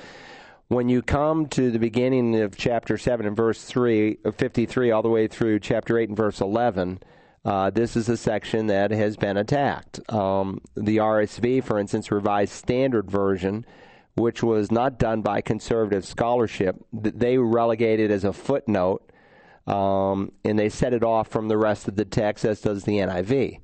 when 0.69 0.89
you 0.89 1.03
come 1.03 1.47
to 1.47 1.71
the 1.71 1.79
beginning 1.79 2.41
of 2.41 2.57
chapter 2.57 2.97
7 2.97 3.27
and 3.27 3.37
verse 3.37 3.63
3 3.65 4.19
uh, 4.25 4.31
53 4.31 4.91
all 4.91 5.03
the 5.03 5.11
way 5.11 5.29
through 5.29 5.61
chapter 5.61 5.99
8 5.99 6.09
and 6.09 6.17
verse 6.17 6.41
11 6.41 6.99
uh, 7.45 7.69
this 7.71 7.95
is 7.95 8.09
a 8.09 8.17
section 8.17 8.67
that 8.67 8.91
has 8.91 9.17
been 9.17 9.37
attacked. 9.39 10.01
Um, 10.13 10.61
the 10.75 10.99
RSV, 10.99 11.65
for 11.65 11.79
instance, 11.79 12.11
Revised 12.11 12.53
Standard 12.53 13.09
Version, 13.11 13.65
which 14.19 14.43
was 14.43 14.71
not 14.71 14.99
done 14.99 15.23
by 15.23 15.41
conservative 15.41 16.05
scholarship. 16.05 16.77
They 16.93 17.39
relegated 17.39 18.11
as 18.11 18.25
a 18.25 18.33
footnote, 18.33 19.11
um, 19.67 20.33
and 20.45 20.59
they 20.59 20.69
set 20.69 20.93
it 20.93 21.05
off 21.05 21.29
from 21.29 21.49
the 21.49 21.57
rest 21.57 21.89
of 21.89 21.97
the 21.97 22.05
text, 22.05 22.45
as 22.45 22.61
does 22.61 22.85
the 22.85 22.99
NIV. 22.99 23.61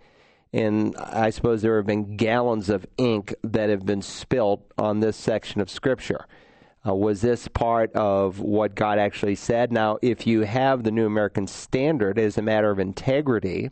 And 0.53 0.97
I 0.97 1.31
suppose 1.31 1.63
there 1.63 1.77
have 1.79 1.87
been 1.87 2.17
gallons 2.17 2.71
of 2.71 2.87
ink 2.97 3.35
that 3.43 3.71
have 3.71 3.85
been 3.85 4.03
spilt 4.03 4.65
on 4.79 5.01
this 5.01 5.17
section 5.17 5.61
of 5.61 5.69
Scripture. 5.69 6.27
Uh, 6.87 6.95
was 6.95 7.23
this 7.23 7.49
part 7.49 7.93
of 7.95 8.41
what 8.41 8.75
God 8.75 8.99
actually 8.99 9.35
said? 9.35 9.73
Now, 9.73 9.99
if 10.03 10.27
you 10.27 10.43
have 10.43 10.85
the 10.85 10.91
New 10.91 11.07
American 11.07 11.47
Standard 11.47 12.19
as 12.19 12.39
a 12.39 12.43
matter 12.43 12.71
of 12.71 12.79
integrity, 12.79 13.71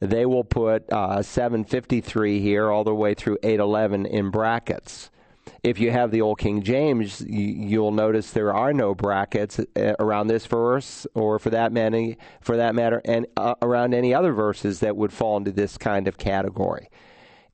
they 0.00 0.26
will 0.26 0.42
put 0.42 0.90
uh, 0.90 1.22
753 1.22 2.40
here 2.40 2.70
all 2.70 2.82
the 2.82 2.94
way 2.94 3.14
through 3.14 3.38
811 3.42 4.06
in 4.06 4.30
brackets. 4.30 5.10
If 5.62 5.78
you 5.78 5.92
have 5.92 6.10
the 6.10 6.22
Old 6.22 6.40
King 6.40 6.62
James, 6.62 7.24
you'll 7.24 7.92
notice 7.92 8.32
there 8.32 8.52
are 8.52 8.72
no 8.72 8.96
brackets 8.96 9.60
uh, 9.60 9.94
around 10.00 10.26
this 10.26 10.46
verse, 10.46 11.06
or 11.14 11.38
for 11.38 11.50
that 11.50 11.72
matter, 11.72 12.16
for 12.40 12.56
that 12.56 12.74
matter, 12.74 13.00
and 13.04 13.28
uh, 13.36 13.54
around 13.62 13.94
any 13.94 14.12
other 14.12 14.32
verses 14.32 14.80
that 14.80 14.96
would 14.96 15.12
fall 15.12 15.36
into 15.36 15.52
this 15.52 15.78
kind 15.78 16.08
of 16.08 16.18
category. 16.18 16.88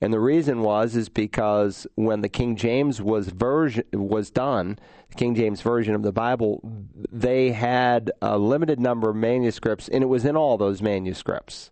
And 0.00 0.10
the 0.10 0.20
reason 0.20 0.62
was 0.62 0.96
is 0.96 1.10
because 1.10 1.86
when 1.96 2.22
the 2.22 2.30
King 2.30 2.56
James 2.56 3.02
was 3.02 3.28
version 3.28 3.84
was 3.92 4.30
done, 4.30 4.78
the 5.10 5.16
King 5.16 5.34
James 5.34 5.60
version 5.60 5.94
of 5.94 6.02
the 6.02 6.12
Bible, 6.12 6.62
they 7.12 7.50
had 7.52 8.10
a 8.22 8.38
limited 8.38 8.80
number 8.80 9.10
of 9.10 9.16
manuscripts, 9.16 9.86
and 9.86 10.02
it 10.02 10.06
was 10.06 10.24
in 10.24 10.34
all 10.34 10.56
those 10.56 10.80
manuscripts. 10.80 11.70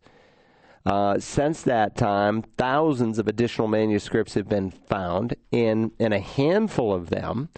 Uh, 0.87 1.19
since 1.19 1.63
that 1.63 1.97
time, 1.97 2.43
thousands 2.57 3.19
of 3.19 3.27
additional 3.27 3.67
manuscripts 3.67 4.35
have 4.35 4.49
been 4.49 4.71
found, 4.71 5.35
in 5.51 5.91
in 5.99 6.13
a 6.13 6.21
handful 6.21 6.95
of 6.95 7.11
them, 7.11 7.49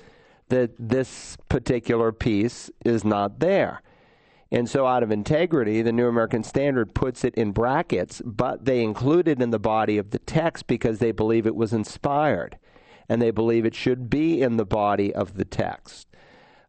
that 0.48 0.70
this 0.78 1.36
particular 1.50 2.10
piece 2.10 2.70
is 2.86 3.04
not 3.04 3.38
there. 3.40 3.82
And 4.50 4.66
so, 4.66 4.86
out 4.86 5.02
of 5.02 5.10
integrity, 5.10 5.82
the 5.82 5.92
New 5.92 6.08
American 6.08 6.42
Standard 6.42 6.94
puts 6.94 7.22
it 7.22 7.34
in 7.34 7.52
brackets, 7.52 8.22
but 8.24 8.64
they 8.64 8.82
include 8.82 9.28
it 9.28 9.42
in 9.42 9.50
the 9.50 9.58
body 9.58 9.98
of 9.98 10.08
the 10.10 10.20
text 10.20 10.66
because 10.66 10.98
they 10.98 11.12
believe 11.12 11.46
it 11.46 11.54
was 11.54 11.74
inspired. 11.74 12.58
And 13.10 13.20
they 13.20 13.30
believe 13.30 13.66
it 13.66 13.74
should 13.74 14.08
be 14.08 14.40
in 14.40 14.56
the 14.56 14.64
body 14.64 15.14
of 15.14 15.34
the 15.34 15.44
text. 15.44 16.07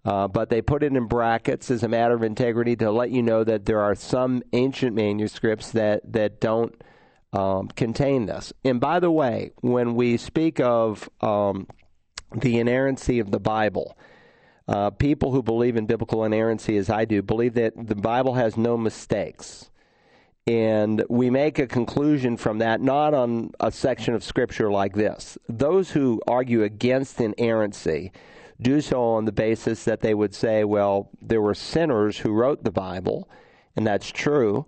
Uh, 0.09 0.27
but 0.27 0.49
they 0.49 0.59
put 0.59 0.81
it 0.81 0.91
in 0.91 1.05
brackets 1.05 1.69
as 1.69 1.83
a 1.83 1.87
matter 1.87 2.15
of 2.15 2.23
integrity 2.23 2.75
to 2.75 2.89
let 2.89 3.11
you 3.11 3.21
know 3.21 3.43
that 3.43 3.65
there 3.65 3.79
are 3.79 3.93
some 3.93 4.41
ancient 4.53 4.95
manuscripts 4.95 5.69
that, 5.69 6.01
that 6.11 6.41
don't 6.41 6.73
um, 7.31 7.67
contain 7.67 8.25
this. 8.25 8.51
And 8.65 8.79
by 8.79 8.99
the 8.99 9.11
way, 9.11 9.51
when 9.61 9.93
we 9.93 10.17
speak 10.17 10.59
of 10.59 11.07
um, 11.21 11.67
the 12.35 12.57
inerrancy 12.57 13.19
of 13.19 13.29
the 13.29 13.39
Bible, 13.39 13.95
uh, 14.67 14.89
people 14.89 15.31
who 15.31 15.43
believe 15.43 15.75
in 15.75 15.85
biblical 15.85 16.23
inerrancy, 16.23 16.77
as 16.77 16.89
I 16.89 17.05
do, 17.05 17.21
believe 17.21 17.53
that 17.53 17.73
the 17.75 17.93
Bible 17.93 18.33
has 18.33 18.57
no 18.57 18.77
mistakes. 18.77 19.69
And 20.47 21.03
we 21.07 21.29
make 21.29 21.59
a 21.59 21.67
conclusion 21.67 22.35
from 22.35 22.57
that 22.57 22.81
not 22.81 23.13
on 23.13 23.51
a 23.59 23.71
section 23.71 24.15
of 24.15 24.23
Scripture 24.23 24.71
like 24.71 24.95
this. 24.95 25.37
Those 25.47 25.91
who 25.91 26.19
argue 26.25 26.63
against 26.63 27.21
inerrancy 27.21 28.11
do 28.61 28.81
so 28.81 29.01
on 29.01 29.25
the 29.25 29.31
basis 29.31 29.85
that 29.85 30.01
they 30.01 30.13
would 30.13 30.35
say, 30.35 30.63
well, 30.63 31.09
there 31.21 31.41
were 31.41 31.53
sinners 31.53 32.17
who 32.17 32.31
wrote 32.31 32.63
the 32.63 32.71
Bible, 32.71 33.29
and 33.75 33.87
that's 33.87 34.09
true. 34.09 34.65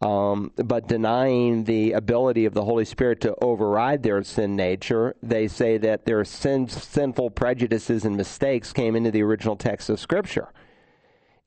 Um, 0.00 0.50
but 0.56 0.88
denying 0.88 1.62
the 1.64 1.92
ability 1.92 2.44
of 2.44 2.54
the 2.54 2.64
Holy 2.64 2.84
Spirit 2.84 3.20
to 3.20 3.36
override 3.40 4.02
their 4.02 4.22
sin 4.24 4.56
nature, 4.56 5.14
they 5.22 5.46
say 5.46 5.78
that 5.78 6.04
their 6.04 6.24
sin, 6.24 6.68
sinful 6.68 7.30
prejudices 7.30 8.04
and 8.04 8.16
mistakes 8.16 8.72
came 8.72 8.96
into 8.96 9.12
the 9.12 9.22
original 9.22 9.54
text 9.54 9.88
of 9.90 10.00
Scripture. 10.00 10.52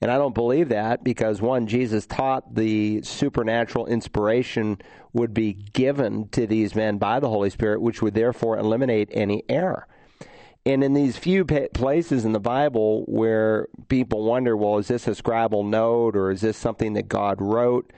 And 0.00 0.10
I 0.10 0.18
don't 0.18 0.34
believe 0.34 0.68
that 0.70 1.04
because, 1.04 1.40
one, 1.40 1.66
Jesus 1.66 2.06
taught 2.06 2.54
the 2.54 3.02
supernatural 3.02 3.86
inspiration 3.86 4.78
would 5.12 5.32
be 5.32 5.54
given 5.54 6.28
to 6.28 6.46
these 6.46 6.74
men 6.74 6.98
by 6.98 7.20
the 7.20 7.28
Holy 7.28 7.50
Spirit, 7.50 7.80
which 7.80 8.02
would 8.02 8.14
therefore 8.14 8.58
eliminate 8.58 9.08
any 9.12 9.42
error. 9.48 9.86
And 10.66 10.82
in 10.82 10.94
these 10.94 11.16
few 11.16 11.44
places 11.44 12.24
in 12.24 12.32
the 12.32 12.40
Bible 12.40 13.04
where 13.06 13.68
people 13.86 14.24
wonder, 14.24 14.56
well, 14.56 14.78
is 14.78 14.88
this 14.88 15.06
a 15.06 15.12
scribal 15.12 15.64
note 15.64 16.16
or 16.16 16.32
is 16.32 16.40
this 16.40 16.56
something 16.56 16.94
that 16.94 17.08
God 17.08 17.40
wrote? 17.40 17.92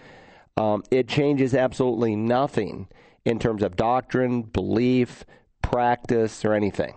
Um, 0.59 0.83
it 0.91 1.09
changes 1.09 1.55
absolutely 1.55 2.15
nothing 2.15 2.89
in 3.25 3.39
terms 3.39 3.63
of 3.63 3.75
doctrine, 3.75 4.43
belief, 4.43 5.25
practice, 5.63 6.45
or 6.45 6.53
anything. 6.53 6.97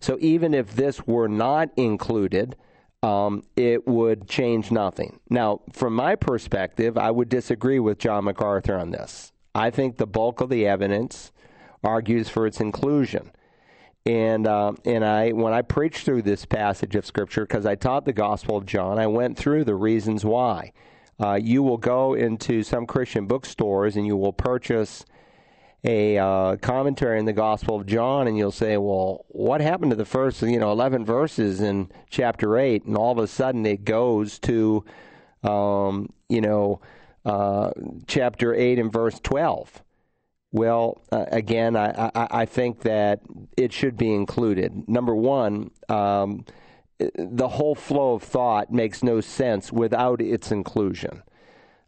So 0.00 0.18
even 0.20 0.54
if 0.54 0.74
this 0.74 1.06
were 1.06 1.28
not 1.28 1.70
included, 1.76 2.56
um, 3.04 3.44
it 3.54 3.86
would 3.86 4.28
change 4.28 4.72
nothing. 4.72 5.20
Now, 5.30 5.60
from 5.72 5.94
my 5.94 6.16
perspective, 6.16 6.98
I 6.98 7.12
would 7.12 7.28
disagree 7.28 7.78
with 7.78 7.98
John 7.98 8.24
MacArthur 8.24 8.76
on 8.76 8.90
this. 8.90 9.32
I 9.54 9.70
think 9.70 9.98
the 9.98 10.06
bulk 10.06 10.40
of 10.40 10.48
the 10.50 10.66
evidence 10.66 11.30
argues 11.84 12.28
for 12.28 12.44
its 12.44 12.60
inclusion. 12.60 13.30
And 14.04 14.48
uh, 14.48 14.72
and 14.84 15.04
I 15.04 15.30
when 15.30 15.52
I 15.52 15.62
preached 15.62 16.04
through 16.04 16.22
this 16.22 16.44
passage 16.44 16.96
of 16.96 17.06
scripture 17.06 17.42
because 17.42 17.66
I 17.66 17.76
taught 17.76 18.04
the 18.04 18.12
Gospel 18.12 18.56
of 18.56 18.66
John, 18.66 18.98
I 18.98 19.06
went 19.06 19.38
through 19.38 19.64
the 19.64 19.76
reasons 19.76 20.24
why. 20.24 20.72
Uh, 21.20 21.38
you 21.40 21.62
will 21.62 21.76
go 21.76 22.14
into 22.14 22.64
some 22.64 22.84
Christian 22.84 23.26
bookstores 23.26 23.96
and 23.96 24.04
you 24.04 24.16
will 24.16 24.32
purchase 24.32 25.04
a 25.84 26.16
uh, 26.18 26.56
commentary 26.56 27.18
in 27.18 27.26
the 27.26 27.32
Gospel 27.32 27.76
of 27.76 27.86
John, 27.86 28.28
and 28.28 28.36
you'll 28.36 28.52
say, 28.52 28.76
"Well, 28.76 29.24
what 29.28 29.60
happened 29.60 29.90
to 29.90 29.96
the 29.96 30.04
first, 30.04 30.42
you 30.42 30.58
know, 30.58 30.70
eleven 30.70 31.04
verses 31.04 31.60
in 31.60 31.90
chapter 32.08 32.56
eight? 32.58 32.84
And 32.84 32.96
all 32.96 33.12
of 33.12 33.18
a 33.18 33.26
sudden, 33.26 33.66
it 33.66 33.84
goes 33.84 34.38
to, 34.40 34.84
um, 35.42 36.12
you 36.28 36.40
know, 36.40 36.80
uh, 37.24 37.70
chapter 38.06 38.54
eight 38.54 38.78
and 38.78 38.92
verse 38.92 39.18
twelve." 39.20 39.82
Well, 40.52 41.02
uh, 41.10 41.24
again, 41.28 41.76
I, 41.76 42.10
I, 42.14 42.28
I, 42.42 42.44
think 42.44 42.80
that 42.82 43.20
it 43.56 43.72
should 43.72 43.96
be 43.96 44.14
included. 44.14 44.86
Number 44.86 45.14
one, 45.14 45.70
um, 45.88 46.44
the 47.16 47.48
whole 47.48 47.74
flow 47.74 48.14
of 48.14 48.22
thought 48.22 48.70
makes 48.70 49.02
no 49.02 49.22
sense 49.22 49.72
without 49.72 50.20
its 50.20 50.52
inclusion. 50.52 51.22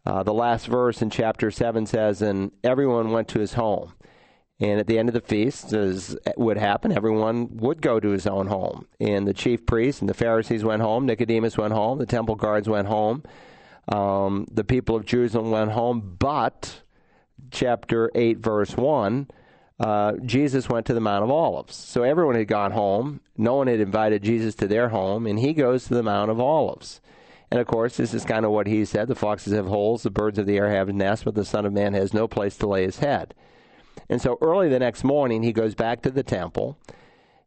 Uh, 0.05 0.23
the 0.23 0.33
last 0.33 0.67
verse 0.67 1.01
in 1.01 1.09
chapter 1.09 1.49
7 1.51 1.85
says, 1.85 2.21
And 2.21 2.51
everyone 2.63 3.11
went 3.11 3.27
to 3.29 3.39
his 3.39 3.53
home. 3.53 3.93
And 4.59 4.79
at 4.79 4.87
the 4.87 4.97
end 4.97 5.09
of 5.09 5.13
the 5.13 5.21
feast, 5.21 5.73
as 5.73 6.17
would 6.37 6.57
happen, 6.57 6.91
everyone 6.91 7.57
would 7.57 7.81
go 7.81 7.99
to 7.99 8.09
his 8.09 8.25
own 8.25 8.47
home. 8.47 8.87
And 8.99 9.27
the 9.27 9.33
chief 9.33 9.65
priests 9.65 9.99
and 9.99 10.09
the 10.09 10.13
Pharisees 10.13 10.63
went 10.63 10.81
home. 10.81 11.05
Nicodemus 11.05 11.57
went 11.57 11.73
home. 11.73 11.97
The 11.97 12.05
temple 12.05 12.35
guards 12.35 12.69
went 12.69 12.87
home. 12.87 13.23
Um, 13.91 14.47
the 14.49 14.63
people 14.63 14.95
of 14.95 15.05
Jerusalem 15.05 15.51
went 15.51 15.71
home. 15.71 16.15
But, 16.17 16.83
chapter 17.55 18.11
8, 18.13 18.37
verse 18.37 18.77
1, 18.77 19.27
uh, 19.79 20.13
Jesus 20.23 20.69
went 20.69 20.85
to 20.85 20.93
the 20.93 20.99
Mount 20.99 21.23
of 21.23 21.31
Olives. 21.31 21.75
So 21.75 22.03
everyone 22.03 22.35
had 22.35 22.47
gone 22.47 22.71
home. 22.71 23.21
No 23.37 23.55
one 23.55 23.67
had 23.67 23.79
invited 23.79 24.23
Jesus 24.23 24.53
to 24.55 24.67
their 24.67 24.89
home. 24.89 25.25
And 25.25 25.39
he 25.39 25.53
goes 25.53 25.85
to 25.85 25.95
the 25.95 26.03
Mount 26.03 26.29
of 26.29 26.39
Olives. 26.39 27.01
And 27.49 27.59
of 27.59 27.67
course, 27.67 27.97
this 27.97 28.13
is 28.13 28.25
kind 28.25 28.45
of 28.45 28.51
what 28.51 28.67
he 28.67 28.85
said 28.85 29.07
the 29.07 29.15
foxes 29.15 29.53
have 29.53 29.67
holes, 29.67 30.03
the 30.03 30.09
birds 30.09 30.37
of 30.37 30.45
the 30.45 30.57
air 30.57 30.69
have 30.69 30.89
nests, 30.89 31.23
but 31.23 31.35
the 31.35 31.45
Son 31.45 31.65
of 31.65 31.73
Man 31.73 31.93
has 31.93 32.13
no 32.13 32.27
place 32.27 32.57
to 32.57 32.67
lay 32.67 32.83
his 32.83 32.99
head. 32.99 33.33
And 34.09 34.21
so 34.21 34.37
early 34.41 34.67
the 34.69 34.79
next 34.79 35.03
morning, 35.03 35.43
he 35.43 35.53
goes 35.53 35.75
back 35.75 36.01
to 36.01 36.11
the 36.11 36.23
temple. 36.23 36.77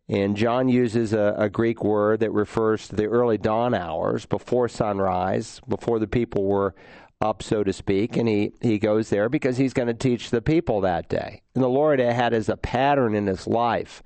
And 0.08 0.36
John 0.36 0.68
uses 0.68 1.12
a, 1.12 1.34
a, 1.36 1.50
Greek 1.50 1.84
word 1.84 2.20
that 2.20 2.30
refers 2.30 2.88
to 2.88 2.96
the 2.96 3.04
early 3.04 3.36
dawn 3.36 3.74
hours 3.74 4.24
before 4.24 4.66
sunrise, 4.66 5.60
before 5.68 5.98
the 5.98 6.06
people 6.06 6.44
were 6.44 6.74
up, 7.20 7.42
so 7.42 7.64
to 7.64 7.72
speak. 7.72 8.16
And 8.16 8.28
he, 8.28 8.52
he 8.60 8.78
goes 8.78 9.10
there 9.10 9.28
because 9.28 9.56
he's 9.56 9.72
going 9.72 9.88
to 9.88 9.94
teach 9.94 10.30
the 10.30 10.42
people 10.42 10.80
that 10.82 11.08
day. 11.08 11.42
And 11.54 11.64
the 11.64 11.68
Lord 11.68 11.98
had 11.98 12.32
as 12.32 12.48
a 12.48 12.56
pattern 12.56 13.14
in 13.14 13.26
his 13.26 13.46
life 13.46 14.02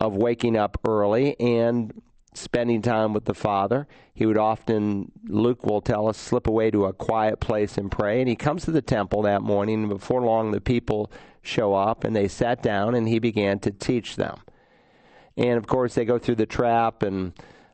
of 0.00 0.16
waking 0.16 0.56
up 0.56 0.78
early 0.86 1.38
and 1.38 2.02
spending 2.34 2.82
time 2.82 3.12
with 3.12 3.24
the 3.24 3.34
Father. 3.34 3.86
He 4.14 4.26
would 4.26 4.38
often, 4.38 5.12
Luke 5.26 5.64
will 5.64 5.80
tell 5.80 6.08
us, 6.08 6.16
slip 6.16 6.46
away 6.46 6.70
to 6.70 6.86
a 6.86 6.92
quiet 6.92 7.40
place 7.40 7.76
and 7.78 7.90
pray. 7.90 8.20
And 8.20 8.28
he 8.28 8.36
comes 8.36 8.64
to 8.64 8.70
the 8.70 8.82
temple 8.82 9.22
that 9.22 9.42
morning, 9.42 9.82
and 9.82 9.88
before 9.88 10.22
long, 10.22 10.50
the 10.50 10.60
people 10.60 11.10
show 11.42 11.74
up, 11.74 12.04
and 12.04 12.14
they 12.14 12.28
sat 12.28 12.62
down, 12.62 12.94
and 12.94 13.08
he 13.08 13.18
began 13.18 13.58
to 13.60 13.70
teach 13.70 14.16
them. 14.16 14.38
And 15.36 15.56
of 15.56 15.66
course, 15.66 15.94
they 15.94 16.04
go 16.04 16.18
through 16.18 16.34
the 16.36 16.46
trap, 16.46 17.02
and 17.02 17.32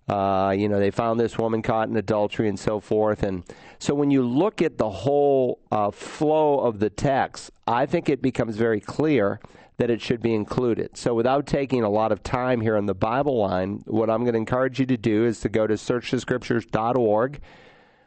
uh, 0.08 0.54
you 0.56 0.68
know 0.68 0.78
they 0.78 0.90
found 0.90 1.18
this 1.18 1.38
woman 1.38 1.62
caught 1.62 1.88
in 1.88 1.96
adultery 1.96 2.48
and 2.48 2.58
so 2.58 2.80
forth. 2.80 3.22
And 3.22 3.44
so, 3.78 3.94
when 3.94 4.10
you 4.10 4.22
look 4.22 4.62
at 4.62 4.78
the 4.78 4.90
whole 4.90 5.60
uh, 5.70 5.90
flow 5.90 6.60
of 6.60 6.78
the 6.78 6.90
text, 6.90 7.50
I 7.66 7.86
think 7.86 8.08
it 8.08 8.22
becomes 8.22 8.56
very 8.56 8.80
clear 8.80 9.40
that 9.78 9.90
it 9.90 10.00
should 10.00 10.22
be 10.22 10.34
included. 10.34 10.96
So, 10.96 11.14
without 11.14 11.46
taking 11.46 11.82
a 11.82 11.90
lot 11.90 12.12
of 12.12 12.22
time 12.22 12.60
here 12.60 12.76
on 12.76 12.86
the 12.86 12.94
Bible 12.94 13.38
line, 13.38 13.82
what 13.86 14.08
I'm 14.08 14.22
going 14.22 14.32
to 14.32 14.38
encourage 14.38 14.80
you 14.80 14.86
to 14.86 14.96
do 14.96 15.24
is 15.24 15.40
to 15.40 15.48
go 15.48 15.66
to 15.66 15.74
searchthescriptures.org, 15.74 17.40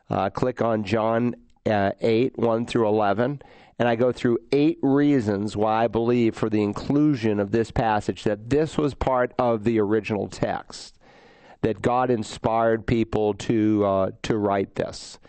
uh, 0.10 0.30
click 0.32 0.62
on 0.62 0.84
John 0.84 1.36
uh, 1.66 1.92
8, 2.02 2.38
1 2.38 2.66
through 2.66 2.88
11, 2.88 3.42
and 3.78 3.88
I 3.88 3.96
go 3.96 4.12
through 4.12 4.40
eight 4.52 4.78
reasons 4.82 5.56
why 5.56 5.86
I 5.86 5.88
believe 5.88 6.36
for 6.36 6.50
the 6.50 6.62
inclusion 6.62 7.40
of 7.40 7.52
this 7.52 7.72
passage 7.72 8.24
that 8.26 8.50
this 8.50 8.78
was 8.78 8.94
part 8.94 9.34
of 9.40 9.64
the 9.64 9.80
original 9.80 10.28
text, 10.28 10.99
that 11.62 11.82
God 11.82 12.10
inspired 12.10 12.86
people 12.86 13.34
to 13.36 13.86
uh, 13.86 14.12
to 14.24 14.38
write 14.38 14.76
this. 14.76 15.20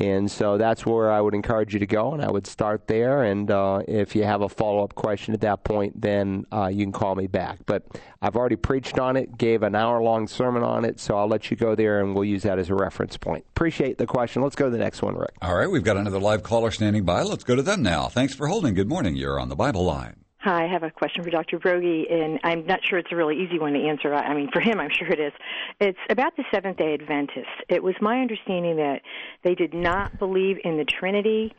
And 0.00 0.30
so 0.30 0.58
that's 0.58 0.86
where 0.86 1.10
I 1.10 1.20
would 1.20 1.34
encourage 1.34 1.74
you 1.74 1.80
to 1.80 1.86
go, 1.86 2.12
and 2.12 2.22
I 2.22 2.30
would 2.30 2.46
start 2.46 2.86
there. 2.86 3.24
And 3.24 3.50
uh, 3.50 3.82
if 3.88 4.14
you 4.14 4.22
have 4.22 4.42
a 4.42 4.48
follow 4.48 4.84
up 4.84 4.94
question 4.94 5.34
at 5.34 5.40
that 5.40 5.64
point, 5.64 6.00
then 6.00 6.46
uh, 6.52 6.68
you 6.68 6.84
can 6.84 6.92
call 6.92 7.16
me 7.16 7.26
back. 7.26 7.58
But 7.66 7.84
I've 8.22 8.36
already 8.36 8.54
preached 8.54 9.00
on 9.00 9.16
it, 9.16 9.36
gave 9.36 9.64
an 9.64 9.74
hour 9.74 10.00
long 10.00 10.28
sermon 10.28 10.62
on 10.62 10.84
it, 10.84 11.00
so 11.00 11.18
I'll 11.18 11.26
let 11.26 11.50
you 11.50 11.56
go 11.56 11.74
there 11.74 11.98
and 11.98 12.14
we'll 12.14 12.24
use 12.24 12.44
that 12.44 12.60
as 12.60 12.70
a 12.70 12.76
reference 12.76 13.16
point. 13.16 13.44
Appreciate 13.48 13.98
the 13.98 14.06
question. 14.06 14.40
Let's 14.40 14.54
go 14.54 14.66
to 14.66 14.70
the 14.70 14.78
next 14.78 15.02
one, 15.02 15.16
Rick. 15.16 15.32
All 15.42 15.56
right, 15.56 15.68
we've 15.68 15.82
got 15.82 15.96
another 15.96 16.20
live 16.20 16.44
caller 16.44 16.70
standing 16.70 17.04
by. 17.04 17.22
Let's 17.22 17.42
go 17.42 17.56
to 17.56 17.62
them 17.62 17.82
now. 17.82 18.06
Thanks 18.06 18.36
for 18.36 18.46
holding. 18.46 18.74
Good 18.74 18.88
morning. 18.88 19.16
You're 19.16 19.40
on 19.40 19.48
the 19.48 19.56
Bible 19.56 19.84
line. 19.84 20.24
Hi, 20.40 20.64
I 20.64 20.68
have 20.68 20.84
a 20.84 20.90
question 20.90 21.24
for 21.24 21.30
Dr. 21.30 21.58
Broggi, 21.58 22.12
and 22.12 22.38
I'm 22.44 22.64
not 22.64 22.78
sure 22.84 22.96
it's 22.96 23.10
a 23.10 23.16
really 23.16 23.42
easy 23.42 23.58
one 23.58 23.72
to 23.72 23.80
answer. 23.80 24.14
I 24.14 24.32
mean, 24.34 24.50
for 24.52 24.60
him, 24.60 24.78
I'm 24.78 24.90
sure 24.96 25.08
it 25.08 25.18
is. 25.18 25.32
It's 25.80 25.98
about 26.10 26.36
the 26.36 26.44
Seventh 26.52 26.76
day 26.76 26.94
Adventists. 26.94 27.46
It 27.68 27.82
was 27.82 27.96
my 28.00 28.20
understanding 28.20 28.76
that 28.76 29.02
they 29.42 29.56
did 29.56 29.74
not 29.74 30.16
believe 30.20 30.58
in 30.62 30.76
the 30.76 30.84
Trinity, 30.84 31.52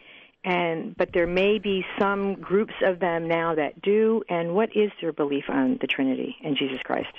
and 0.45 0.95
but 0.95 1.11
there 1.13 1.27
may 1.27 1.59
be 1.59 1.85
some 1.99 2.35
groups 2.35 2.73
of 2.81 2.99
them 3.01 3.27
now 3.27 3.53
that 3.55 3.81
do. 3.81 4.23
And 4.29 4.55
what 4.55 4.69
is 4.73 4.91
their 5.01 5.11
belief 5.11 5.43
on 5.49 5.77
the 5.81 5.87
Trinity 5.87 6.37
and 6.41 6.55
Jesus 6.55 6.79
Christ? 6.85 7.11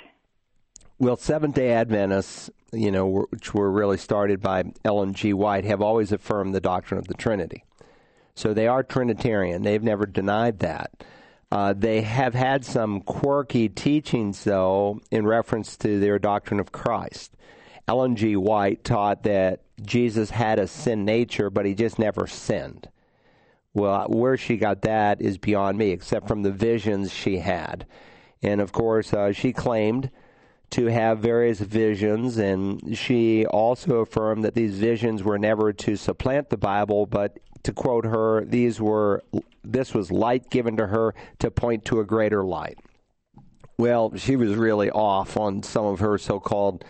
Well, 0.97 1.15
Seventh 1.15 1.53
day 1.53 1.73
Adventists, 1.73 2.49
you 2.71 2.89
know, 2.89 3.27
which 3.29 3.53
were 3.53 3.69
really 3.69 3.97
started 3.97 4.41
by 4.41 4.63
Ellen 4.83 5.13
G. 5.13 5.31
White, 5.31 5.65
have 5.65 5.81
always 5.81 6.11
affirmed 6.11 6.55
the 6.55 6.61
doctrine 6.61 6.97
of 6.97 7.07
the 7.07 7.13
Trinity. 7.13 7.63
So 8.33 8.55
they 8.55 8.67
are 8.67 8.81
Trinitarian. 8.81 9.61
They've 9.61 9.83
never 9.83 10.07
denied 10.07 10.57
that. 10.59 11.03
Uh, 11.51 11.73
they 11.73 12.01
have 12.01 12.33
had 12.33 12.63
some 12.63 13.01
quirky 13.01 13.67
teachings, 13.67 14.43
though, 14.43 15.01
in 15.11 15.25
reference 15.25 15.75
to 15.77 15.99
their 15.99 16.17
doctrine 16.17 16.59
of 16.59 16.71
Christ. 16.71 17.33
Ellen 17.87 18.15
G. 18.15 18.37
White 18.37 18.85
taught 18.85 19.23
that 19.23 19.61
Jesus 19.81 20.29
had 20.29 20.59
a 20.59 20.67
sin 20.67 21.03
nature, 21.03 21.49
but 21.49 21.65
he 21.65 21.73
just 21.73 21.99
never 21.99 22.25
sinned. 22.25 22.87
Well, 23.73 24.05
where 24.07 24.37
she 24.37 24.57
got 24.57 24.81
that 24.83 25.21
is 25.21 25.37
beyond 25.37 25.77
me, 25.77 25.89
except 25.89 26.27
from 26.27 26.43
the 26.43 26.51
visions 26.51 27.11
she 27.11 27.39
had. 27.39 27.85
And 28.41 28.61
of 28.61 28.71
course, 28.71 29.13
uh, 29.13 29.33
she 29.33 29.51
claimed 29.51 30.09
to 30.71 30.85
have 30.85 31.19
various 31.19 31.59
visions, 31.59 32.37
and 32.37 32.97
she 32.97 33.45
also 33.45 33.97
affirmed 33.97 34.45
that 34.45 34.55
these 34.55 34.77
visions 34.79 35.21
were 35.21 35.37
never 35.37 35.73
to 35.73 35.97
supplant 35.97 36.49
the 36.49 36.57
Bible, 36.57 37.05
but 37.05 37.39
to 37.63 37.73
quote 37.73 38.05
her, 38.05 38.43
these 38.45 38.79
were 38.79 39.23
this 39.63 39.93
was 39.93 40.11
light 40.11 40.49
given 40.49 40.77
to 40.77 40.87
her 40.87 41.13
to 41.39 41.51
point 41.51 41.85
to 41.85 41.99
a 41.99 42.05
greater 42.05 42.43
light. 42.43 42.79
Well, 43.77 44.15
she 44.15 44.35
was 44.35 44.55
really 44.55 44.89
off 44.91 45.37
on 45.37 45.63
some 45.63 45.85
of 45.85 45.99
her 45.99 46.17
so-called, 46.17 46.85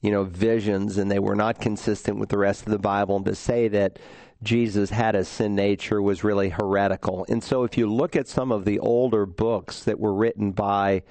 you 0.00 0.10
know, 0.10 0.24
visions, 0.24 0.98
and 0.98 1.10
they 1.10 1.18
were 1.18 1.34
not 1.34 1.60
consistent 1.60 2.18
with 2.18 2.28
the 2.28 2.38
rest 2.38 2.64
of 2.64 2.70
the 2.70 2.78
Bible. 2.78 3.16
And 3.16 3.24
to 3.26 3.34
say 3.34 3.68
that 3.68 3.98
Jesus 4.42 4.90
had 4.90 5.16
a 5.16 5.24
sin 5.24 5.54
nature 5.54 6.00
was 6.00 6.22
really 6.22 6.50
heretical. 6.50 7.26
And 7.28 7.42
so, 7.42 7.64
if 7.64 7.76
you 7.76 7.92
look 7.92 8.14
at 8.14 8.28
some 8.28 8.52
of 8.52 8.64
the 8.64 8.78
older 8.78 9.26
books 9.26 9.82
that 9.84 9.98
were 9.98 10.14
written 10.14 10.52
by 10.52 11.02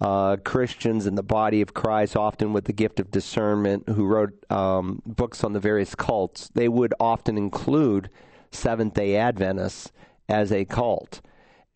uh, 0.00 0.36
Christians 0.44 1.06
in 1.06 1.14
the 1.14 1.22
body 1.22 1.60
of 1.60 1.74
Christ, 1.74 2.16
often 2.16 2.52
with 2.52 2.64
the 2.64 2.72
gift 2.72 3.00
of 3.00 3.10
discernment, 3.10 3.88
who 3.88 4.06
wrote 4.06 4.50
um, 4.50 5.02
books 5.04 5.44
on 5.44 5.52
the 5.52 5.60
various 5.60 5.94
cults, 5.94 6.50
they 6.54 6.68
would 6.68 6.94
often 6.98 7.36
include 7.36 8.08
Seventh 8.54 8.94
day 8.94 9.16
Adventists 9.16 9.92
as 10.28 10.52
a 10.52 10.64
cult. 10.64 11.20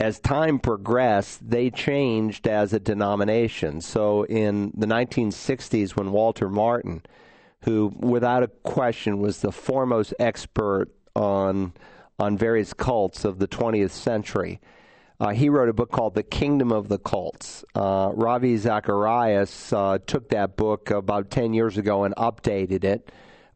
As 0.01 0.21
time 0.21 0.61
progressed, 0.61 1.51
they 1.51 1.71
changed 1.71 2.47
as 2.47 2.73
a 2.73 2.79
denomination. 2.79 3.81
So 3.81 4.25
in 4.27 4.73
the 4.77 4.87
1960s, 4.87 5.97
when 5.97 6.13
Walter 6.13 6.49
Martin, 6.49 7.03
who 7.63 7.93
without 7.99 8.45
a 8.45 8.49
question 8.49 9.19
was 9.19 9.41
the 9.41 9.51
foremost 9.51 10.15
expert 10.19 10.91
on 11.15 11.73
on 12.21 12.37
various 12.37 12.73
cults 12.73 13.25
of 13.25 13.39
the 13.39 13.47
20th 13.47 13.91
century, 13.91 14.61
uh, 15.21 15.31
he 15.31 15.49
wrote 15.49 15.69
a 15.69 15.73
book 15.73 15.91
called 15.91 16.15
The 16.15 16.23
Kingdom 16.23 16.73
of 16.73 16.89
the 16.89 16.99
Cults. 16.99 17.65
Uh, 17.75 18.11
Ravi 18.13 18.57
Zacharias 18.57 19.73
uh, 19.73 19.99
took 20.07 20.29
that 20.31 20.57
book 20.57 20.91
about 20.91 21.31
10 21.31 21.55
years 21.55 21.77
ago 21.77 22.05
and 22.05 22.15
updated 22.17 22.85
it 22.85 23.11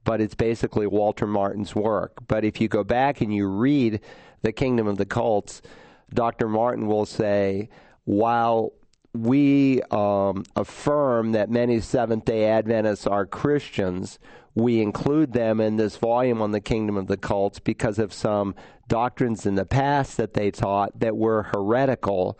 but 0.04 0.20
it's 0.20 0.34
basically 0.34 0.86
Walter 0.86 1.26
Martin's 1.26 1.74
work. 1.74 2.26
But 2.28 2.44
if 2.44 2.60
you 2.60 2.68
go 2.68 2.84
back 2.84 3.20
and 3.20 3.34
you 3.34 3.46
read 3.48 4.00
The 4.42 4.52
Kingdom 4.52 4.86
of 4.86 4.96
the 4.98 5.06
Cults, 5.06 5.62
Dr. 6.12 6.48
Martin 6.48 6.86
will 6.86 7.06
say, 7.06 7.68
while 8.04 8.72
we 9.14 9.82
um, 9.90 10.44
affirm 10.56 11.32
that 11.32 11.50
many 11.50 11.80
Seventh 11.80 12.24
day 12.24 12.46
Adventists 12.46 13.06
are 13.06 13.26
Christians, 13.26 14.18
we 14.54 14.80
include 14.80 15.32
them 15.32 15.60
in 15.60 15.76
this 15.76 15.96
volume 15.96 16.42
on 16.42 16.50
the 16.50 16.60
kingdom 16.60 16.96
of 16.96 17.06
the 17.06 17.16
cults 17.16 17.58
because 17.58 17.98
of 17.98 18.12
some 18.12 18.54
doctrines 18.88 19.46
in 19.46 19.54
the 19.54 19.64
past 19.64 20.16
that 20.18 20.34
they 20.34 20.50
taught 20.50 20.98
that 21.00 21.16
were 21.16 21.44
heretical, 21.44 22.38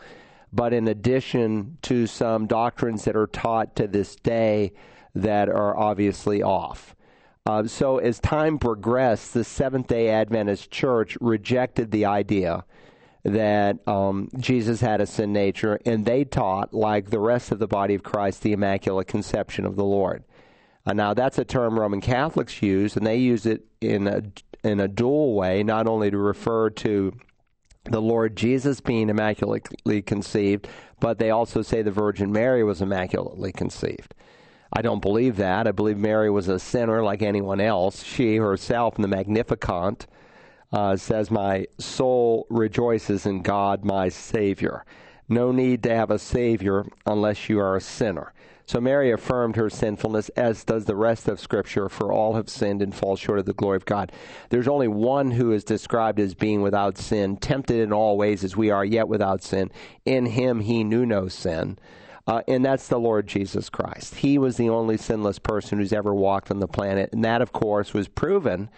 but 0.51 0.73
in 0.73 0.87
addition 0.87 1.77
to 1.81 2.05
some 2.05 2.45
doctrines 2.45 3.05
that 3.05 3.15
are 3.15 3.27
taught 3.27 3.75
to 3.75 3.87
this 3.87 4.15
day 4.17 4.71
that 5.15 5.49
are 5.49 5.75
obviously 5.75 6.43
off. 6.43 6.95
Uh, 7.45 7.67
so, 7.67 7.97
as 7.97 8.21
time 8.21 8.57
progressed, 8.57 9.33
the 9.33 9.43
Seventh 9.43 9.87
day 9.87 10.09
Adventist 10.09 10.71
Church 10.71 11.17
rejected 11.19 11.91
the 11.91 12.05
idea 12.05 12.63
that 13.23 13.85
um, 13.85 14.29
Jesus 14.37 14.79
had 14.79 15.01
a 15.01 15.05
sin 15.05 15.33
nature, 15.33 15.77
and 15.85 16.05
they 16.05 16.23
taught, 16.23 16.73
like 16.73 17.09
the 17.09 17.19
rest 17.19 17.51
of 17.51 17.59
the 17.59 17.67
body 17.67 17.95
of 17.95 18.03
Christ, 18.03 18.43
the 18.43 18.53
Immaculate 18.53 19.07
Conception 19.07 19.65
of 19.65 19.75
the 19.75 19.83
Lord. 19.83 20.23
Uh, 20.85 20.93
now, 20.93 21.13
that's 21.13 21.37
a 21.37 21.43
term 21.43 21.77
Roman 21.77 21.99
Catholics 21.99 22.61
use, 22.61 22.95
and 22.95 23.05
they 23.05 23.17
use 23.17 23.45
it 23.45 23.65
in 23.81 24.07
a, 24.07 24.21
in 24.63 24.79
a 24.79 24.87
dual 24.87 25.35
way, 25.35 25.63
not 25.63 25.85
only 25.85 26.09
to 26.11 26.17
refer 26.17 26.69
to 26.69 27.13
the 27.83 28.01
Lord 28.01 28.37
Jesus 28.37 28.79
being 28.79 29.09
immaculately 29.09 30.01
conceived, 30.01 30.69
but 31.01 31.19
they 31.19 31.29
also 31.29 31.61
say 31.61 31.81
the 31.81 31.91
Virgin 31.91 32.31
Mary 32.31 32.63
was 32.63 32.81
immaculately 32.81 33.51
conceived. 33.51 34.13
I 34.75 34.81
don't 34.81 35.01
believe 35.01 35.35
that. 35.37 35.67
I 35.67 35.71
believe 35.71 35.97
Mary 35.97 36.31
was 36.31 36.47
a 36.47 36.57
sinner 36.57 37.03
like 37.03 37.21
anyone 37.21 37.61
else. 37.61 38.03
She 38.03 38.37
herself 38.37 38.95
in 38.95 39.03
the 39.03 39.07
Magnificat 39.07 40.07
uh, 40.71 40.97
says, 40.97 41.29
My 41.29 41.67
soul 41.77 42.47
rejoices 42.49 43.27
in 43.27 43.43
God, 43.43 43.85
my 43.85 44.09
Savior. 44.09 44.83
No 45.29 45.51
need 45.51 45.83
to 45.83 45.95
have 45.95 46.09
a 46.09 46.17
Savior 46.17 46.85
unless 47.05 47.49
you 47.49 47.59
are 47.59 47.75
a 47.75 47.81
sinner. 47.81 48.33
So 48.65 48.81
Mary 48.81 49.11
affirmed 49.11 49.57
her 49.57 49.69
sinfulness, 49.69 50.29
as 50.29 50.63
does 50.63 50.85
the 50.85 50.95
rest 50.95 51.27
of 51.27 51.39
Scripture, 51.39 51.89
for 51.89 52.11
all 52.11 52.33
have 52.33 52.49
sinned 52.49 52.81
and 52.81 52.95
fall 52.95 53.15
short 53.15 53.37
of 53.39 53.45
the 53.45 53.53
glory 53.53 53.75
of 53.75 53.85
God. 53.85 54.11
There's 54.49 54.67
only 54.67 54.87
one 54.87 55.31
who 55.31 55.51
is 55.51 55.63
described 55.63 56.19
as 56.19 56.33
being 56.33 56.61
without 56.61 56.97
sin, 56.97 57.37
tempted 57.37 57.79
in 57.79 57.93
all 57.93 58.17
ways 58.17 58.43
as 58.43 58.55
we 58.55 58.71
are, 58.71 58.85
yet 58.85 59.07
without 59.07 59.43
sin. 59.43 59.69
In 60.05 60.25
him 60.25 60.61
he 60.61 60.83
knew 60.83 61.05
no 61.05 61.27
sin. 61.27 61.77
Uh, 62.25 62.41
and 62.47 62.63
that's 62.63 62.87
the 62.87 62.99
Lord 62.99 63.27
Jesus 63.27 63.69
Christ. 63.69 64.15
He 64.15 64.37
was 64.37 64.55
the 64.57 64.69
only 64.69 64.97
sinless 64.97 65.39
person 65.39 65.77
who's 65.77 65.91
ever 65.91 66.13
walked 66.13 66.51
on 66.51 66.59
the 66.59 66.67
planet. 66.67 67.09
And 67.11 67.25
that, 67.25 67.41
of 67.41 67.51
course, 67.51 67.93
was 67.93 68.07
proven 68.07 68.69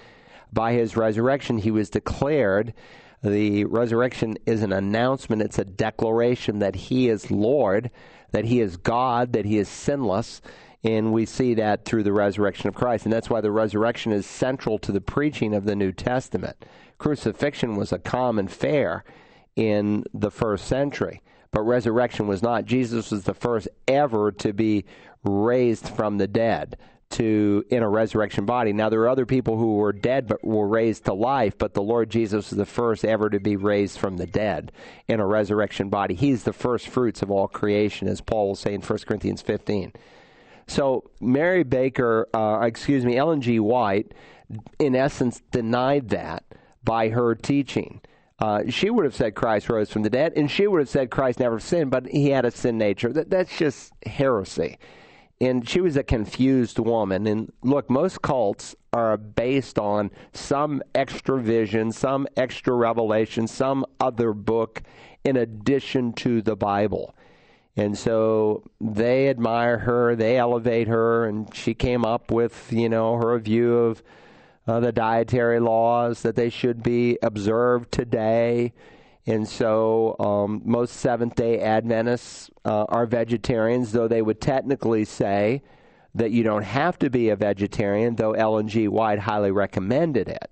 by 0.52 0.74
his 0.74 0.98
resurrection. 0.98 1.60
He 1.60 1.72
was 1.72 1.90
declared. 1.90 2.74
The 3.22 3.66
resurrection 3.66 4.38
is 4.46 4.62
an 4.62 4.74
announcement, 4.74 5.42
it's 5.42 5.58
a 5.58 5.66
declaration 5.66 6.60
that 6.60 6.76
he 6.76 7.10
is 7.10 7.32
Lord 7.32 7.90
that 8.36 8.46
he 8.46 8.60
is 8.60 8.76
God, 8.76 9.32
that 9.32 9.46
he 9.46 9.58
is 9.58 9.70
sinless. 9.70 10.42
And 10.84 11.14
we 11.14 11.26
see 11.26 11.54
that 11.54 11.86
through 11.86 12.04
the 12.04 12.12
resurrection 12.12 12.68
of 12.68 12.76
Christ. 12.76 13.06
And 13.06 13.14
that's 13.14 13.30
why 13.30 13.40
the 13.40 13.50
resurrection 13.50 14.12
is 14.12 14.26
central 14.26 14.78
to 14.80 14.92
the 14.92 15.00
preaching 15.00 15.54
of 15.54 15.64
the 15.64 15.76
New 15.76 15.94
Testament. 15.94 16.58
Crucifixion 16.98 17.78
was 17.78 17.94
a 17.94 17.98
common 17.98 18.50
fare 18.50 19.06
in 19.56 20.04
the 20.14 20.30
first 20.30 20.68
century, 20.68 21.22
but 21.52 21.62
resurrection 21.62 22.28
was 22.28 22.42
not. 22.42 22.66
Jesus 22.66 23.12
was 23.12 23.24
the 23.24 23.34
first 23.34 23.68
ever 23.88 24.32
to 24.34 24.54
be 24.54 24.86
raised 25.24 25.90
from 25.90 26.18
the 26.18 26.28
dead 26.28 26.78
to 27.12 27.64
in 27.70 27.84
a 27.84 27.90
resurrection 27.90 28.46
body. 28.46 28.74
Now 28.74 28.90
there 28.90 29.02
are 29.02 29.10
other 29.10 29.26
people 29.26 29.58
who 29.58 29.76
were 29.76 29.94
dead 29.94 30.28
but 30.28 30.44
were 30.44 30.68
raised 30.68 31.06
to 31.06 31.14
life, 31.14 31.58
but 31.58 31.74
the 31.74 31.82
Lord 31.82 32.10
Jesus 32.10 32.50
was 32.50 32.58
the 32.58 32.66
first 32.66 33.06
ever 33.06 33.30
to 33.30 33.40
be 33.40 33.56
raised 33.56 34.00
from 34.00 34.18
the 34.18 34.26
dead 34.26 34.72
in 35.08 35.20
a 35.20 35.26
resurrection 35.26 35.90
body. 35.90 36.16
He's 36.16 36.44
the 36.44 36.54
first 36.54 36.88
fruits 36.88 37.22
of 37.22 37.32
all 37.32 37.48
creation, 37.48 38.08
as 38.08 38.22
Paul 38.22 38.48
will 38.48 38.56
say 38.56 38.74
in 38.74 38.82
1 38.82 39.00
Corinthians 39.08 39.42
15. 39.42 39.94
So 40.68 41.10
Mary 41.22 41.64
Baker, 41.64 42.28
uh, 42.34 42.62
excuse 42.64 43.06
me, 43.06 43.18
Ellen 43.18 43.42
G. 43.42 43.60
White, 43.60 44.14
in 44.80 44.96
essence, 44.96 45.42
denied 45.52 46.10
that 46.10 46.44
by 46.84 47.10
her 47.10 47.36
teaching. 47.36 48.02
Uh, 48.40 48.64
she 48.70 48.90
would 48.90 49.06
have 49.06 49.16
said 49.16 49.34
Christ 49.34 49.70
rose 49.70 49.90
from 49.90 50.04
the 50.04 50.10
dead, 50.10 50.34
and 50.36 50.52
she 50.52 50.68
would 50.68 50.80
have 50.80 50.90
said 50.90 51.10
Christ 51.10 51.40
never 51.40 51.60
sinned, 51.60 51.92
but 51.92 52.08
he 52.08 52.30
had 52.30 52.46
a 52.46 52.52
sin 52.52 52.78
nature. 52.78 53.14
That, 53.14 53.30
that's 53.30 53.58
just 53.58 53.94
heresy 54.06 54.78
and 55.42 55.68
she 55.68 55.82
was 55.82 55.98
a 55.98 56.04
confused 56.04 56.80
woman. 56.80 57.28
And 57.28 57.52
look, 57.62 57.90
most 57.90 58.22
cults 58.22 58.76
are 58.94 59.18
based 59.18 59.78
on 59.78 60.12
some 60.34 60.82
extra 60.94 61.42
vision, 61.42 61.92
some 61.92 62.28
extra 62.38 62.74
revelation, 62.74 63.48
some 63.48 63.86
other 64.00 64.34
book 64.34 64.82
in 65.24 65.38
addition 65.38 66.14
to 66.14 66.42
the 66.42 66.56
Bible. 66.56 67.16
And 67.76 67.98
so 67.98 68.64
they 68.80 69.28
admire 69.28 69.80
her, 69.80 70.16
they 70.16 70.38
elevate 70.38 70.88
her, 70.88 71.26
and 71.26 71.54
she 71.54 71.74
came 71.74 72.06
up 72.06 72.32
with, 72.32 72.72
you 72.72 72.88
know, 72.88 73.18
her 73.18 73.38
view 73.38 73.76
of 73.76 74.02
uh, 74.68 74.80
the 74.80 74.92
dietary 74.92 75.60
laws 75.60 76.22
that 76.22 76.36
they 76.36 76.50
should 76.50 76.82
be 76.84 77.18
observed 77.22 77.92
today 77.92 78.74
and 79.28 79.48
so 79.48 80.16
um, 80.20 80.62
most 80.66 80.98
Seventh 80.98 81.36
day 81.36 81.60
Adventists 81.60 82.52
uh, 82.64 82.86
are 82.90 83.06
vegetarians, 83.06 83.92
though 83.92 84.08
they 84.08 84.22
would 84.22 84.40
technically 84.40 85.04
say 85.04 85.64
that 86.14 86.32
you 86.32 86.44
don't 86.44 86.64
have 86.64 87.00
to 87.00 87.10
be 87.10 87.30
a 87.30 87.36
vegetarian, 87.36 88.16
though 88.16 88.34
Ellen 88.34 88.68
G. 88.68 88.88
White 88.88 89.20
highly 89.20 89.52
recommended 89.52 90.30
it. 90.30 90.50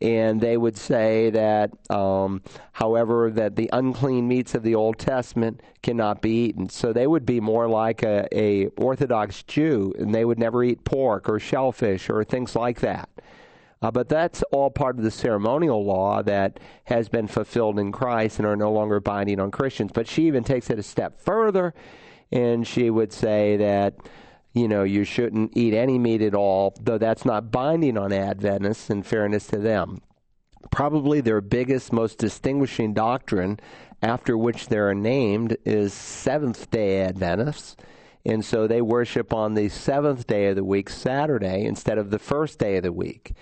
And 0.00 0.40
they 0.40 0.56
would 0.56 0.78
say 0.78 1.28
that, 1.30 1.70
um, 1.90 2.42
however, 2.72 3.30
that 3.32 3.56
the 3.56 3.68
unclean 3.72 4.26
meats 4.26 4.54
of 4.54 4.62
the 4.62 4.74
Old 4.74 4.98
Testament 4.98 5.60
cannot 5.82 6.22
be 6.22 6.46
eaten. 6.46 6.70
So 6.70 6.92
they 6.92 7.06
would 7.06 7.26
be 7.26 7.38
more 7.38 7.68
like 7.68 8.02
a, 8.02 8.26
a 8.32 8.66
Orthodox 8.78 9.42
Jew, 9.42 9.92
and 9.98 10.14
they 10.14 10.24
would 10.24 10.38
never 10.38 10.64
eat 10.64 10.84
pork 10.84 11.28
or 11.28 11.38
shellfish 11.38 12.08
or 12.08 12.24
things 12.24 12.56
like 12.56 12.80
that. 12.80 13.10
Uh, 13.82 13.90
but 13.90 14.08
that's 14.08 14.42
all 14.52 14.70
part 14.70 14.98
of 14.98 15.04
the 15.04 15.10
ceremonial 15.10 15.84
law 15.84 16.22
that 16.22 16.60
has 16.84 17.08
been 17.08 17.26
fulfilled 17.26 17.78
in 17.78 17.92
Christ 17.92 18.38
and 18.38 18.46
are 18.46 18.56
no 18.56 18.70
longer 18.70 19.00
binding 19.00 19.40
on 19.40 19.50
Christians. 19.50 19.90
But 19.92 20.06
she 20.06 20.26
even 20.26 20.44
takes 20.44 20.68
it 20.70 20.78
a 20.78 20.82
step 20.82 21.18
further, 21.18 21.72
and 22.30 22.66
she 22.66 22.90
would 22.90 23.12
say 23.12 23.56
that 23.56 23.94
you 24.52 24.66
know 24.68 24.82
you 24.82 25.04
shouldn't 25.04 25.56
eat 25.56 25.74
any 25.74 25.98
meat 25.98 26.22
at 26.22 26.34
all, 26.34 26.74
though 26.80 26.98
that's 26.98 27.24
not 27.24 27.50
binding 27.50 27.96
on 27.96 28.12
Adventists. 28.12 28.90
In 28.90 29.02
fairness 29.02 29.46
to 29.48 29.58
them, 29.58 30.00
probably 30.70 31.20
their 31.20 31.40
biggest, 31.40 31.92
most 31.92 32.18
distinguishing 32.18 32.92
doctrine, 32.92 33.60
after 34.02 34.36
which 34.36 34.68
they 34.68 34.78
are 34.78 34.94
named, 34.94 35.56
is 35.64 35.92
Seventh 35.92 36.70
Day 36.70 37.02
Adventists. 37.02 37.76
And 38.24 38.44
so 38.44 38.66
they 38.66 38.82
worship 38.82 39.32
on 39.32 39.54
the 39.54 39.68
seventh 39.68 40.26
day 40.26 40.48
of 40.48 40.56
the 40.56 40.64
week, 40.64 40.90
Saturday, 40.90 41.64
instead 41.64 41.96
of 41.96 42.10
the 42.10 42.18
first 42.18 42.58
day 42.58 42.76
of 42.76 42.82
the 42.82 42.92
week. 42.92 43.32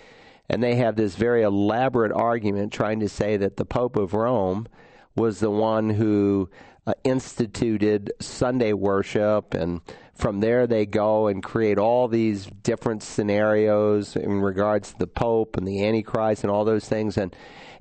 And 0.49 0.63
they 0.63 0.77
have 0.77 0.97
this 0.97 1.17
very 1.17 1.43
elaborate 1.43 2.13
argument 2.13 2.73
trying 2.73 3.01
to 3.01 3.09
say 3.09 3.37
that 3.37 3.57
the 3.57 3.65
Pope 3.65 3.97
of 3.97 4.15
Rome 4.15 4.69
was 5.17 5.41
the 5.41 5.51
one 5.51 5.91
who 5.91 6.49
uh, 6.89 6.95
instituted 7.05 8.11
Sunday 8.19 8.73
worship, 8.73 9.53
and 9.53 9.83
from 10.15 10.41
there 10.41 10.67
they 10.67 10.87
go 10.87 11.27
and 11.27 11.43
create 11.43 11.79
all 11.79 12.09
these 12.09 12.47
different 12.47 13.03
scenarios 13.03 14.17
in 14.17 14.41
regards 14.41 14.93
to 14.93 14.99
the 14.99 15.07
Pope 15.07 15.59
and 15.59 15.69
the 15.69 15.85
Antichrist 15.85 16.45
and 16.45 16.51
all 16.51 16.65
those 16.65 16.89
things. 16.89 17.19
And 17.19 17.37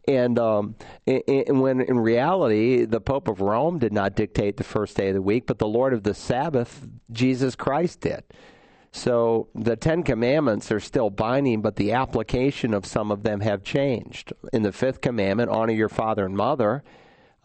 and 0.10 0.38
um, 0.38 0.76
and 1.06 1.62
when 1.62 1.80
in 1.80 2.00
reality 2.00 2.84
the 2.84 3.00
Pope 3.00 3.30
of 3.30 3.40
Rome 3.40 3.80
did 3.80 3.94
not 3.94 4.14
dictate 4.16 4.58
the 4.58 4.66
first 4.66 4.98
day 4.98 5.08
of 5.08 5.14
the 5.14 5.22
week, 5.22 5.48
but 5.48 5.58
the 5.58 5.68
Lord 5.68 5.94
of 5.94 6.04
the 6.04 6.14
Sabbath, 6.14 6.86
Jesus 7.10 7.56
Christ, 7.56 8.02
did. 8.02 8.26
So 8.92 9.48
the 9.56 9.78
Ten 9.78 10.04
Commandments 10.04 10.70
are 10.70 10.82
still 10.82 11.10
binding, 11.10 11.62
but 11.62 11.78
the 11.78 11.94
application 11.94 12.74
of 12.74 12.86
some 12.86 13.10
of 13.10 13.24
them 13.24 13.40
have 13.40 13.64
changed. 13.64 14.34
In 14.52 14.64
the 14.64 14.74
Fifth 14.74 15.00
Commandment, 15.00 15.50
honor 15.50 15.74
your 15.74 15.88
father 15.88 16.26
and 16.26 16.36
mother, 16.36 16.84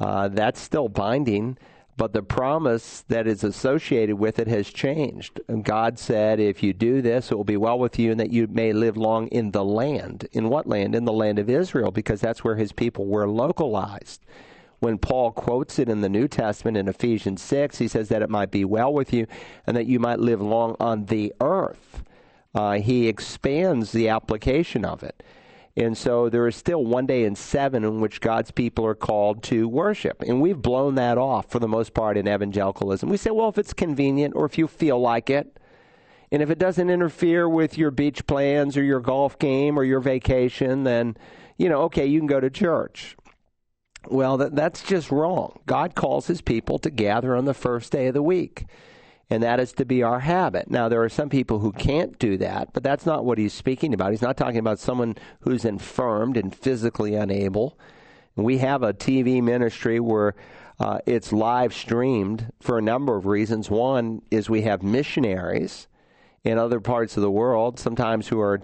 uh, 0.03 0.29
that's 0.29 0.61
still 0.61 0.89
binding, 0.89 1.57
but 1.97 2.13
the 2.13 2.23
promise 2.23 3.05
that 3.09 3.27
is 3.27 3.45
associated 3.45 4.17
with 4.17 4.39
it 4.39 4.49
has 4.49 4.69
changed. 4.69 5.41
And 5.49 5.65
God 5.65 5.99
said, 5.99 6.41
if 6.41 6.63
you 6.63 6.73
do 6.73 7.01
this, 7.01 7.31
it 7.31 7.37
will 7.37 7.45
be 7.45 7.57
well 7.57 7.79
with 7.79 7.99
you, 7.99 8.11
and 8.11 8.21
that 8.21 8.31
you 8.31 8.47
may 8.47 8.73
live 8.73 8.97
long 8.97 9.29
in 9.29 9.53
the 9.53 9.65
land. 9.65 10.29
In 10.33 10.49
what 10.49 10.67
land? 10.67 10.95
In 10.95 11.05
the 11.05 11.13
land 11.13 11.39
of 11.39 11.49
Israel, 11.49 11.91
because 11.91 12.21
that's 12.21 12.43
where 12.43 12.57
his 12.57 12.73
people 12.73 13.07
were 13.07 13.29
localized 13.29 14.21
when 14.83 14.99
Paul 14.99 15.31
quotes 15.31 15.79
it 15.79 15.89
in 15.89 16.01
the 16.01 16.09
New 16.09 16.27
Testament 16.27 16.77
in 16.77 16.89
Ephesians 16.89 17.41
6, 17.41 17.79
he 17.79 17.87
says 17.87 18.09
that 18.09 18.21
it 18.21 18.29
might 18.29 18.51
be 18.51 18.65
well 18.65 18.93
with 18.93 19.13
you 19.13 19.29
and 19.65 19.77
that 19.77 19.87
you 19.87 20.01
might 20.01 20.19
live 20.19 20.43
long 20.43 20.75
on 20.81 21.05
the 21.05 21.33
earth. 21.41 22.03
Uh, 22.53 22.73
he 22.73 23.07
expands 23.07 23.93
the 23.93 24.09
application 24.09 24.85
of 24.85 25.05
it. 25.05 25.23
And 25.77 25.97
so 25.97 26.29
there 26.29 26.47
is 26.47 26.55
still 26.55 26.85
one 26.85 27.07
day 27.07 27.25
in 27.25 27.35
seven 27.35 27.83
in 27.83 28.01
which 28.01 28.21
God's 28.21 28.51
people 28.51 28.85
are 28.85 28.95
called 28.95 29.43
to 29.45 29.67
worship. 29.67 30.21
And 30.21 30.41
we've 30.41 30.61
blown 30.61 30.97
that 30.97 31.17
off 31.17 31.51
for 31.51 31.59
the 31.59 31.69
most 31.69 31.95
part 31.95 32.19
in 32.19 32.29
evangelicalism. 32.29 33.09
We 33.09 33.17
say, 33.17 33.31
well, 33.31 33.49
if 33.49 33.57
it's 33.57 33.73
convenient 33.73 34.35
or 34.37 34.45
if 34.45 34.59
you 34.59 34.67
feel 34.67 35.01
like 35.01 35.31
it, 35.31 35.59
and 36.31 36.43
if 36.43 36.51
it 36.51 36.59
doesn't 36.59 36.91
interfere 36.91 37.49
with 37.49 37.77
your 37.77 37.91
beach 37.91 38.27
plans 38.27 38.77
or 38.77 38.83
your 38.83 39.01
golf 39.01 39.39
game 39.39 39.79
or 39.79 39.85
your 39.85 40.01
vacation, 40.01 40.85
then, 40.85 41.17
you 41.59 41.69
know, 41.69 41.83
okay, 41.83 42.07
you 42.07 42.21
can 42.21 42.27
go 42.27 42.41
to 42.41 42.51
church. 42.51 43.17
Well, 44.09 44.37
that, 44.39 44.57
that's 44.57 44.83
just 44.83 45.11
wrong. 45.11 45.61
God 45.67 45.95
calls 45.95 46.27
his 46.27 46.41
people 46.41 46.79
to 46.81 46.91
gather 46.91 47.37
on 47.37 47.45
the 47.45 47.55
first 47.55 47.93
day 47.93 48.09
of 48.09 48.15
the 48.15 48.23
week, 48.23 48.65
and 49.33 49.43
that 49.43 49.61
is 49.61 49.73
to 49.73 49.87
be 49.87 50.03
our 50.03 50.21
habit. 50.21 50.71
Now, 50.71 50.91
there 50.91 51.03
are 51.03 51.09
some 51.09 51.31
people 51.31 51.59
who 51.59 51.73
can't 51.73 52.19
do 52.19 52.37
that, 52.37 52.75
but 52.75 52.83
that's 52.83 53.07
not 53.07 53.25
what 53.25 53.39
he's 53.39 53.55
speaking 53.55 53.95
about. 53.95 54.11
He's 54.11 54.21
not 54.21 54.37
talking 54.37 54.59
about 54.59 54.79
someone 54.79 55.17
who's 55.41 55.65
infirmed 55.65 56.37
and 56.37 56.55
physically 56.55 57.15
unable. 57.15 57.79
We 58.37 58.59
have 58.59 58.83
a 58.83 58.93
TV 58.93 59.43
ministry 59.43 60.01
where 60.01 60.35
uh, 60.79 60.99
it's 61.07 61.33
live 61.33 61.73
streamed 61.73 62.53
for 62.61 62.77
a 62.77 62.83
number 62.83 63.17
of 63.17 63.25
reasons. 63.25 63.71
One 63.71 64.21
is 64.31 64.51
we 64.51 64.63
have 64.63 64.83
missionaries 64.83 65.89
in 66.45 66.59
other 66.59 66.81
parts 66.81 67.17
of 67.17 67.23
the 67.23 67.31
world, 67.31 67.79
sometimes 67.79 68.29
who 68.29 68.39
are 68.39 68.61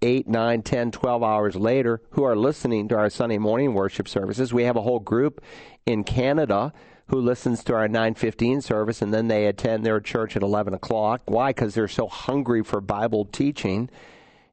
eight, 0.00 0.28
nine, 0.28 0.62
ten, 0.62 0.92
twelve 0.92 1.24
hours 1.24 1.56
later 1.56 2.00
who 2.10 2.22
are 2.22 2.36
listening 2.36 2.86
to 2.86 2.96
our 2.96 3.10
Sunday 3.10 3.38
morning 3.38 3.74
worship 3.74 4.06
services. 4.06 4.54
We 4.54 4.62
have 4.62 4.76
a 4.76 4.82
whole 4.82 5.00
group 5.00 5.42
in 5.86 6.04
Canada 6.04 6.72
who 7.08 7.20
listens 7.20 7.64
to 7.64 7.74
our 7.74 7.88
915 7.88 8.60
service 8.60 9.02
and 9.02 9.12
then 9.12 9.28
they 9.28 9.46
attend 9.46 9.84
their 9.84 10.00
church 10.00 10.36
at 10.36 10.42
11 10.42 10.74
o'clock. 10.74 11.22
Why? 11.26 11.50
Because 11.50 11.74
they're 11.74 11.88
so 11.88 12.06
hungry 12.06 12.62
for 12.62 12.80
Bible 12.80 13.24
teaching. 13.26 13.90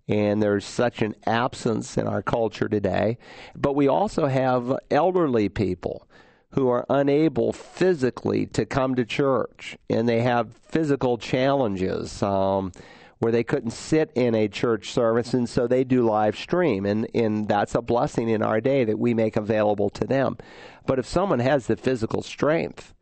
and 0.07 0.41
there's 0.41 0.65
such 0.65 1.01
an 1.01 1.15
absence 1.25 1.97
in 1.97 2.07
our 2.07 2.21
culture 2.21 2.69
today. 2.69 3.17
But 3.55 3.73
we 3.73 3.87
also 3.87 4.27
have 4.27 4.77
elderly 4.91 5.49
people 5.49 6.07
who 6.51 6.69
are 6.69 6.85
unable 6.89 7.51
physically 7.51 8.45
to 8.45 8.65
come 8.65 8.95
to 8.95 9.03
church, 9.03 9.77
and 9.89 10.07
they 10.07 10.21
have 10.21 10.55
physical 10.61 11.17
challenges. 11.17 12.21
Um, 12.23 12.71
where 13.19 13.31
they 13.31 13.43
couldn't 13.43 13.71
sit 13.71 14.11
in 14.15 14.35
a 14.35 14.47
church 14.47 14.91
service, 14.91 15.33
and 15.33 15.49
so 15.49 15.67
they 15.67 15.83
do 15.83 16.03
live 16.03 16.37
stream, 16.37 16.85
and, 16.85 17.07
and 17.13 17.47
that's 17.47 17.75
a 17.75 17.81
blessing 17.81 18.29
in 18.29 18.41
our 18.41 18.59
day 18.59 18.83
that 18.83 18.99
we 18.99 19.13
make 19.13 19.35
available 19.35 19.89
to 19.89 20.05
them. 20.05 20.37
But 20.85 20.99
if 20.99 21.07
someone 21.07 21.39
has 21.39 21.67
the 21.67 21.77
physical 21.77 22.21
strength, 22.21 22.93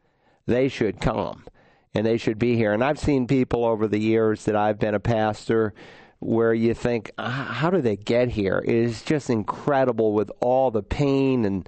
they 0.45 0.67
should 0.67 0.99
come 0.99 1.45
and 1.93 2.05
they 2.05 2.17
should 2.17 2.39
be 2.39 2.55
here. 2.55 2.73
And 2.73 2.83
I've 2.83 2.99
seen 2.99 3.27
people 3.27 3.65
over 3.65 3.87
the 3.87 3.99
years 3.99 4.45
that 4.45 4.55
I've 4.55 4.79
been 4.79 4.95
a 4.95 4.99
pastor 4.99 5.73
where 6.19 6.53
you 6.53 6.73
think, 6.73 7.11
ah, 7.17 7.29
how 7.29 7.69
do 7.69 7.81
they 7.81 7.97
get 7.97 8.29
here? 8.29 8.63
It 8.65 8.73
is 8.73 9.01
just 9.01 9.29
incredible 9.29 10.13
with 10.13 10.31
all 10.39 10.71
the 10.71 10.83
pain 10.83 11.45
and 11.45 11.67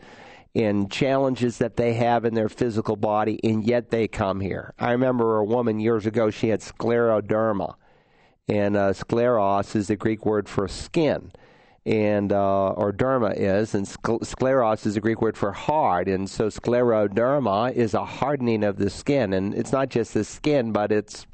and 0.58 0.89
challenges 0.89 1.58
that 1.58 1.75
they 1.75 1.95
have 1.95 2.23
in 2.23 2.34
their 2.34 2.47
physical 2.47 2.95
body, 2.95 3.38
and 3.43 3.67
yet 3.67 3.89
they 3.89 4.08
come 4.08 4.39
here. 4.39 4.73
I 4.79 4.93
remember 4.93 5.36
a 5.36 5.43
woman 5.43 5.81
years 5.81 6.05
ago; 6.05 6.29
she 6.29 6.47
had 6.47 6.62
scleroderma, 6.62 7.75
and 8.47 8.75
uh, 8.75 8.93
scleros 8.93 9.75
is 9.75 9.88
the 9.88 9.95
Greek 9.95 10.25
word 10.25 10.47
for 10.47 10.67
skin, 10.67 11.31
and 11.86 12.31
uh, 12.31 12.69
or 12.69 12.91
derma 12.91 13.34
is, 13.36 13.75
and 13.75 13.86
scleros 13.86 14.86
is 14.86 14.95
the 14.95 15.01
Greek 15.01 15.21
word 15.21 15.38
for 15.38 15.51
hard, 15.51 16.08
and 16.08 16.29
so 16.29 16.47
scleroderma 16.47 17.73
is 17.73 17.93
a 17.93 18.05
hardening 18.05 18.63
of 18.63 18.77
the 18.77 18.89
skin, 18.89 19.34
and 19.34 19.53
it's 19.53 19.71
not 19.71 19.89
just 19.89 20.13
the 20.13 20.23
skin, 20.23 20.71
but 20.71 20.91
it's 20.91 21.25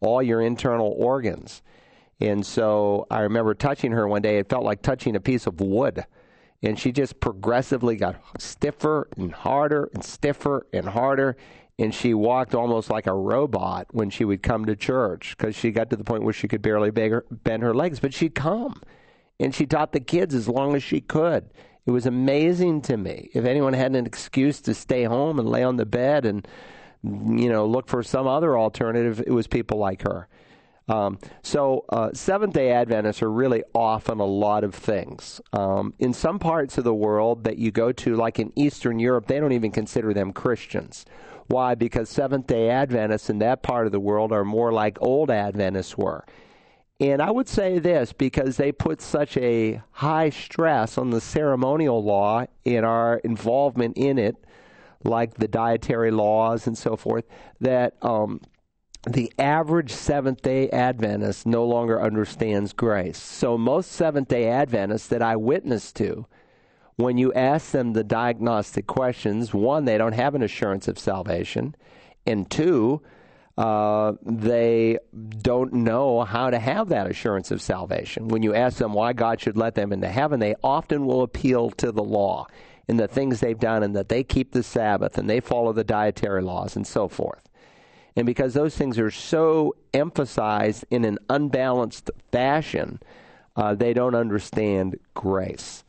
all 0.00 0.22
your 0.22 0.40
internal 0.40 0.94
organs. 0.98 1.62
And 2.20 2.44
so 2.44 3.06
I 3.10 3.20
remember 3.20 3.54
touching 3.54 3.92
her 3.92 4.06
one 4.06 4.22
day. 4.22 4.38
It 4.38 4.48
felt 4.48 4.64
like 4.64 4.82
touching 4.82 5.16
a 5.16 5.20
piece 5.20 5.46
of 5.46 5.60
wood. 5.60 6.04
And 6.62 6.78
she 6.78 6.92
just 6.92 7.20
progressively 7.20 7.96
got 7.96 8.16
stiffer 8.38 9.08
and 9.16 9.32
harder 9.32 9.90
and 9.92 10.02
stiffer 10.02 10.66
and 10.72 10.88
harder. 10.88 11.36
And 11.78 11.92
she 11.92 12.14
walked 12.14 12.54
almost 12.54 12.88
like 12.88 13.06
a 13.06 13.12
robot 13.12 13.88
when 13.90 14.08
she 14.10 14.24
would 14.24 14.42
come 14.42 14.64
to 14.66 14.76
church 14.76 15.34
because 15.36 15.56
she 15.56 15.72
got 15.72 15.90
to 15.90 15.96
the 15.96 16.04
point 16.04 16.22
where 16.22 16.32
she 16.32 16.46
could 16.46 16.62
barely 16.62 16.90
bend 16.90 17.62
her 17.62 17.74
legs. 17.74 17.98
But 17.98 18.14
she'd 18.14 18.34
come. 18.34 18.80
And 19.40 19.52
she 19.52 19.66
taught 19.66 19.92
the 19.92 20.00
kids 20.00 20.34
as 20.34 20.48
long 20.48 20.76
as 20.76 20.82
she 20.84 21.00
could. 21.00 21.50
It 21.86 21.90
was 21.90 22.06
amazing 22.06 22.82
to 22.82 22.96
me. 22.96 23.30
If 23.34 23.44
anyone 23.44 23.72
had 23.72 23.94
an 23.96 24.06
excuse 24.06 24.60
to 24.62 24.74
stay 24.74 25.04
home 25.04 25.38
and 25.38 25.48
lay 25.48 25.64
on 25.64 25.76
the 25.76 25.84
bed 25.84 26.24
and, 26.24 26.46
you 27.02 27.48
know, 27.48 27.66
look 27.66 27.88
for 27.88 28.02
some 28.02 28.26
other 28.28 28.56
alternative, 28.56 29.22
it 29.26 29.32
was 29.32 29.48
people 29.48 29.78
like 29.78 30.02
her. 30.02 30.28
Um, 30.86 31.18
so, 31.42 31.84
uh, 31.88 32.10
Seventh 32.12 32.52
day 32.52 32.70
Adventists 32.70 33.22
are 33.22 33.30
really 33.30 33.62
off 33.74 34.10
on 34.10 34.20
a 34.20 34.26
lot 34.26 34.64
of 34.64 34.74
things. 34.74 35.40
Um, 35.52 35.94
in 35.98 36.12
some 36.12 36.38
parts 36.38 36.76
of 36.76 36.84
the 36.84 36.94
world 36.94 37.44
that 37.44 37.56
you 37.56 37.70
go 37.70 37.90
to, 37.92 38.16
like 38.16 38.38
in 38.38 38.52
Eastern 38.54 38.98
Europe, 38.98 39.26
they 39.26 39.40
don't 39.40 39.52
even 39.52 39.70
consider 39.70 40.12
them 40.12 40.32
Christians. 40.32 41.06
Why? 41.46 41.74
Because 41.74 42.08
Seventh 42.08 42.46
day 42.46 42.68
Adventists 42.68 43.30
in 43.30 43.38
that 43.38 43.62
part 43.62 43.86
of 43.86 43.92
the 43.92 44.00
world 44.00 44.32
are 44.32 44.44
more 44.44 44.72
like 44.72 44.98
old 45.00 45.30
Adventists 45.30 45.96
were. 45.96 46.24
And 47.00 47.20
I 47.20 47.30
would 47.30 47.48
say 47.48 47.78
this 47.78 48.12
because 48.12 48.56
they 48.56 48.70
put 48.70 49.00
such 49.00 49.36
a 49.36 49.82
high 49.90 50.30
stress 50.30 50.96
on 50.96 51.10
the 51.10 51.20
ceremonial 51.20 52.02
law 52.02 52.46
and 52.64 52.86
our 52.86 53.16
involvement 53.18 53.98
in 53.98 54.18
it, 54.18 54.36
like 55.02 55.34
the 55.34 55.48
dietary 55.48 56.10
laws 56.10 56.66
and 56.66 56.78
so 56.78 56.96
forth, 56.96 57.24
that 57.60 57.94
um, 58.00 58.40
the 59.06 59.32
average 59.38 59.92
Seventh 59.92 60.42
day 60.42 60.70
Adventist 60.70 61.46
no 61.46 61.64
longer 61.64 62.00
understands 62.00 62.72
grace. 62.72 63.18
So, 63.18 63.58
most 63.58 63.92
Seventh 63.92 64.28
day 64.28 64.48
Adventists 64.48 65.08
that 65.08 65.22
I 65.22 65.36
witness 65.36 65.92
to, 65.94 66.26
when 66.96 67.18
you 67.18 67.32
ask 67.32 67.72
them 67.72 67.92
the 67.92 68.04
diagnostic 68.04 68.86
questions, 68.86 69.52
one, 69.52 69.84
they 69.84 69.98
don't 69.98 70.12
have 70.12 70.34
an 70.34 70.42
assurance 70.42 70.88
of 70.88 70.98
salvation, 70.98 71.74
and 72.26 72.48
two, 72.50 73.02
uh, 73.58 74.12
they 74.22 74.98
don't 75.42 75.72
know 75.72 76.22
how 76.22 76.50
to 76.50 76.58
have 76.58 76.88
that 76.88 77.08
assurance 77.08 77.50
of 77.50 77.60
salvation. 77.60 78.28
When 78.28 78.42
you 78.42 78.54
ask 78.54 78.78
them 78.78 78.92
why 78.94 79.12
God 79.12 79.40
should 79.40 79.56
let 79.56 79.74
them 79.74 79.92
into 79.92 80.08
heaven, 80.08 80.40
they 80.40 80.54
often 80.62 81.06
will 81.06 81.22
appeal 81.22 81.70
to 81.72 81.92
the 81.92 82.02
law 82.02 82.46
and 82.88 82.98
the 82.98 83.08
things 83.08 83.40
they've 83.40 83.58
done, 83.58 83.82
and 83.82 83.94
that 83.96 84.08
they 84.08 84.24
keep 84.24 84.52
the 84.52 84.62
Sabbath 84.62 85.18
and 85.18 85.28
they 85.28 85.40
follow 85.40 85.72
the 85.72 85.84
dietary 85.84 86.42
laws 86.42 86.76
and 86.76 86.86
so 86.86 87.08
forth. 87.08 87.42
And 88.16 88.26
because 88.26 88.54
those 88.54 88.76
things 88.76 88.98
are 88.98 89.10
so 89.10 89.74
emphasized 89.92 90.84
in 90.90 91.04
an 91.04 91.18
unbalanced 91.28 92.10
fashion, 92.30 93.00
uh, 93.56 93.74
they 93.74 93.92
don't 93.92 94.14
understand 94.14 94.98
grace. 95.14 95.84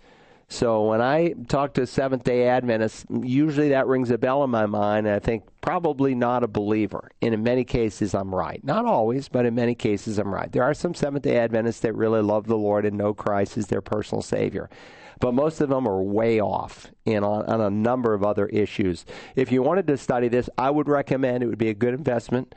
So 0.48 0.90
when 0.90 1.02
I 1.02 1.34
talk 1.48 1.74
to 1.74 1.88
Seventh 1.88 2.24
day 2.24 2.48
Adventists, 2.48 3.06
usually 3.10 3.70
that 3.70 3.88
rings 3.88 4.12
a 4.12 4.18
bell 4.18 4.44
in 4.44 4.52
my 4.52 4.68
mind, 4.68 5.08
and 5.08 5.16
I 5.16 5.20
think 5.20 5.44
probably 5.62 6.14
not 6.14 6.44
a 6.44 6.48
believer. 6.48 7.10
And 7.22 7.34
in 7.34 7.42
many 7.42 7.64
cases, 7.64 8.14
I'm 8.14 8.34
right. 8.34 8.64
Not 8.64 8.86
always, 8.86 9.28
but 9.28 9.46
in 9.46 9.56
many 9.56 9.74
cases, 9.74 10.20
I'm 10.20 10.34
right. 10.34 10.52
There 10.52 10.64
are 10.64 10.76
some 10.76 10.94
Seventh 10.94 11.24
day 11.24 11.38
Adventists 11.38 11.80
that 11.80 11.96
really 11.96 12.22
love 12.22 12.46
the 12.46 12.58
Lord 12.58 12.86
and 12.86 12.98
know 12.98 13.14
Christ 13.14 13.58
as 13.58 13.68
their 13.68 13.82
personal 13.82 14.22
Savior 14.22 14.70
but 15.20 15.34
most 15.34 15.62
of 15.62 15.70
them 15.70 15.88
are 15.88 16.02
way 16.02 16.40
off 16.40 16.92
in 17.06 17.24
on, 17.24 17.46
on 17.46 17.62
a 17.62 17.70
number 17.70 18.14
of 18.14 18.24
other 18.24 18.48
issues. 18.48 19.06
If 19.36 19.52
you 19.52 19.62
wanted 19.62 19.88
to 19.88 19.98
study 19.98 20.28
this, 20.28 20.50
I 20.58 20.70
would 20.70 20.88
recommend 20.88 21.44
it 21.44 21.48
would 21.48 21.58
be 21.58 21.70
a 21.70 21.74
good 21.74 21.94
investment. 21.94 22.56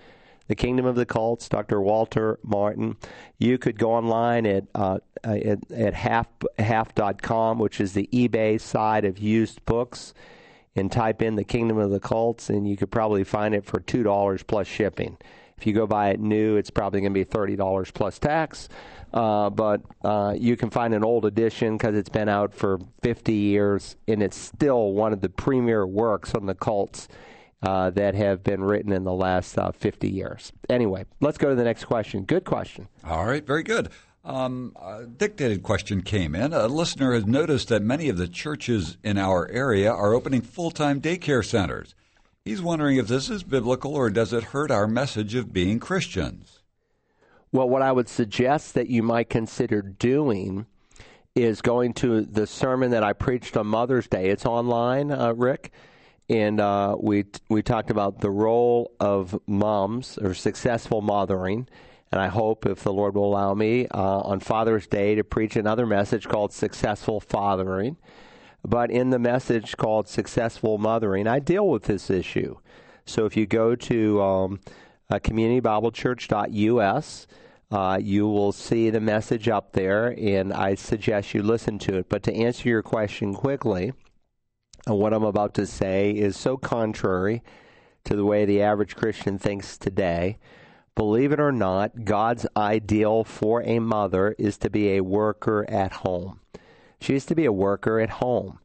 The 0.48 0.56
Kingdom 0.56 0.86
of 0.86 0.96
the 0.96 1.04
Cults, 1.04 1.48
Dr. 1.48 1.80
Walter 1.80 2.38
Martin. 2.42 2.96
You 3.38 3.58
could 3.58 3.78
go 3.78 3.92
online 3.92 4.46
at 4.46 4.64
uh, 4.74 4.98
at, 5.22 5.70
at 5.70 5.92
half 5.92 6.26
half.com, 6.58 7.58
which 7.58 7.80
is 7.80 7.92
the 7.92 8.08
eBay 8.12 8.58
side 8.58 9.04
of 9.04 9.18
used 9.18 9.62
books, 9.66 10.14
and 10.74 10.90
type 10.90 11.20
in 11.20 11.36
the 11.36 11.44
Kingdom 11.44 11.76
of 11.76 11.90
the 11.90 12.00
Cults, 12.00 12.48
and 12.48 12.66
you 12.66 12.78
could 12.78 12.90
probably 12.90 13.24
find 13.24 13.54
it 13.54 13.66
for 13.66 13.80
two 13.80 14.02
dollars 14.02 14.42
plus 14.42 14.66
shipping. 14.66 15.18
If 15.58 15.66
you 15.66 15.72
go 15.72 15.86
buy 15.86 16.10
it 16.10 16.20
new, 16.20 16.56
it's 16.56 16.70
probably 16.70 17.00
going 17.00 17.12
to 17.12 17.18
be 17.18 17.24
thirty 17.24 17.56
dollars 17.56 17.90
plus 17.90 18.18
tax. 18.18 18.68
Uh, 19.12 19.50
but 19.50 19.80
uh, 20.04 20.34
you 20.38 20.56
can 20.56 20.70
find 20.70 20.94
an 20.94 21.02
old 21.02 21.24
edition 21.24 21.76
because 21.76 21.96
it's 21.96 22.10
been 22.10 22.28
out 22.28 22.52
for 22.52 22.78
50 23.02 23.32
years, 23.32 23.96
and 24.06 24.22
it's 24.22 24.36
still 24.36 24.92
one 24.92 25.14
of 25.14 25.22
the 25.22 25.30
premier 25.30 25.86
works 25.86 26.34
on 26.34 26.44
the 26.44 26.54
cults 26.54 27.08
uh, 27.62 27.90
that 27.90 28.14
have 28.14 28.44
been 28.44 28.62
written 28.62 28.92
in 28.92 29.04
the 29.04 29.12
last 29.12 29.58
uh, 29.58 29.72
50 29.72 30.08
years. 30.08 30.52
Anyway, 30.68 31.06
let's 31.20 31.38
go 31.38 31.48
to 31.48 31.54
the 31.54 31.64
next 31.64 31.84
question. 31.84 32.24
Good 32.24 32.44
question. 32.44 32.88
All 33.02 33.24
right, 33.24 33.44
very 33.46 33.62
good. 33.62 33.88
Um, 34.24 34.76
a 34.80 35.06
dictated 35.06 35.62
question 35.62 36.02
came 36.02 36.34
in. 36.34 36.52
A 36.52 36.66
listener 36.66 37.14
has 37.14 37.24
noticed 37.24 37.68
that 37.68 37.82
many 37.82 38.10
of 38.10 38.18
the 38.18 38.28
churches 38.28 38.98
in 39.02 39.16
our 39.16 39.48
area 39.50 39.90
are 39.90 40.12
opening 40.12 40.42
full 40.42 40.70
time 40.70 41.00
daycare 41.00 41.44
centers. 41.44 41.94
He's 42.48 42.62
wondering 42.62 42.96
if 42.96 43.08
this 43.08 43.28
is 43.28 43.42
biblical 43.42 43.94
or 43.94 44.08
does 44.08 44.32
it 44.32 44.42
hurt 44.42 44.70
our 44.70 44.86
message 44.86 45.34
of 45.34 45.52
being 45.52 45.78
Christians? 45.78 46.60
Well, 47.52 47.68
what 47.68 47.82
I 47.82 47.92
would 47.92 48.08
suggest 48.08 48.72
that 48.72 48.88
you 48.88 49.02
might 49.02 49.28
consider 49.28 49.82
doing 49.82 50.64
is 51.34 51.60
going 51.60 51.92
to 51.94 52.22
the 52.22 52.46
sermon 52.46 52.92
that 52.92 53.04
I 53.04 53.12
preached 53.12 53.58
on 53.58 53.66
Mother's 53.66 54.08
Day. 54.08 54.30
It's 54.30 54.46
online, 54.46 55.12
uh, 55.12 55.34
Rick, 55.34 55.72
and 56.30 56.58
uh, 56.58 56.96
we 56.98 57.26
we 57.50 57.60
talked 57.60 57.90
about 57.90 58.22
the 58.22 58.30
role 58.30 58.92
of 58.98 59.38
moms 59.46 60.16
or 60.16 60.32
successful 60.32 61.02
mothering. 61.02 61.68
And 62.10 62.18
I 62.18 62.28
hope, 62.28 62.64
if 62.64 62.82
the 62.82 62.94
Lord 62.94 63.14
will 63.14 63.26
allow 63.26 63.52
me, 63.52 63.88
uh, 63.88 64.20
on 64.20 64.40
Father's 64.40 64.86
Day 64.86 65.16
to 65.16 65.22
preach 65.22 65.54
another 65.54 65.84
message 65.84 66.26
called 66.26 66.54
Successful 66.54 67.20
Fathering. 67.20 67.98
But 68.64 68.90
in 68.90 69.10
the 69.10 69.18
message 69.18 69.76
called 69.76 70.08
Successful 70.08 70.78
Mothering, 70.78 71.26
I 71.26 71.38
deal 71.38 71.68
with 71.68 71.84
this 71.84 72.10
issue. 72.10 72.56
So 73.06 73.24
if 73.24 73.36
you 73.36 73.46
go 73.46 73.74
to 73.74 74.22
um, 74.22 74.60
uh, 75.10 75.18
communitybiblechurch.us. 75.18 77.26
Uh, 77.70 77.98
you 78.00 78.26
will 78.26 78.52
see 78.52 78.88
the 78.88 79.00
message 79.00 79.46
up 79.48 79.72
there, 79.72 80.14
and 80.18 80.54
I 80.54 80.74
suggest 80.74 81.34
you 81.34 81.42
listen 81.42 81.78
to 81.80 81.98
it. 81.98 82.08
But 82.08 82.22
to 82.24 82.34
answer 82.34 82.66
your 82.68 82.82
question 82.82 83.34
quickly, 83.34 83.92
uh, 84.88 84.94
what 84.94 85.12
I'm 85.12 85.24
about 85.24 85.52
to 85.54 85.66
say 85.66 86.12
is 86.12 86.36
so 86.36 86.56
contrary 86.56 87.42
to 88.04 88.16
the 88.16 88.24
way 88.24 88.46
the 88.46 88.62
average 88.62 88.96
Christian 88.96 89.38
thinks 89.38 89.76
today. 89.76 90.38
Believe 90.94 91.30
it 91.30 91.40
or 91.40 91.52
not, 91.52 92.06
God's 92.06 92.46
ideal 92.56 93.22
for 93.22 93.62
a 93.62 93.80
mother 93.80 94.34
is 94.38 94.56
to 94.58 94.70
be 94.70 94.92
a 94.92 95.02
worker 95.02 95.66
at 95.68 95.92
home. 95.92 96.40
She 97.00 97.14
used 97.14 97.28
to 97.28 97.34
be 97.34 97.44
a 97.44 97.52
worker 97.52 98.00
at 98.00 98.10
home. 98.10 98.58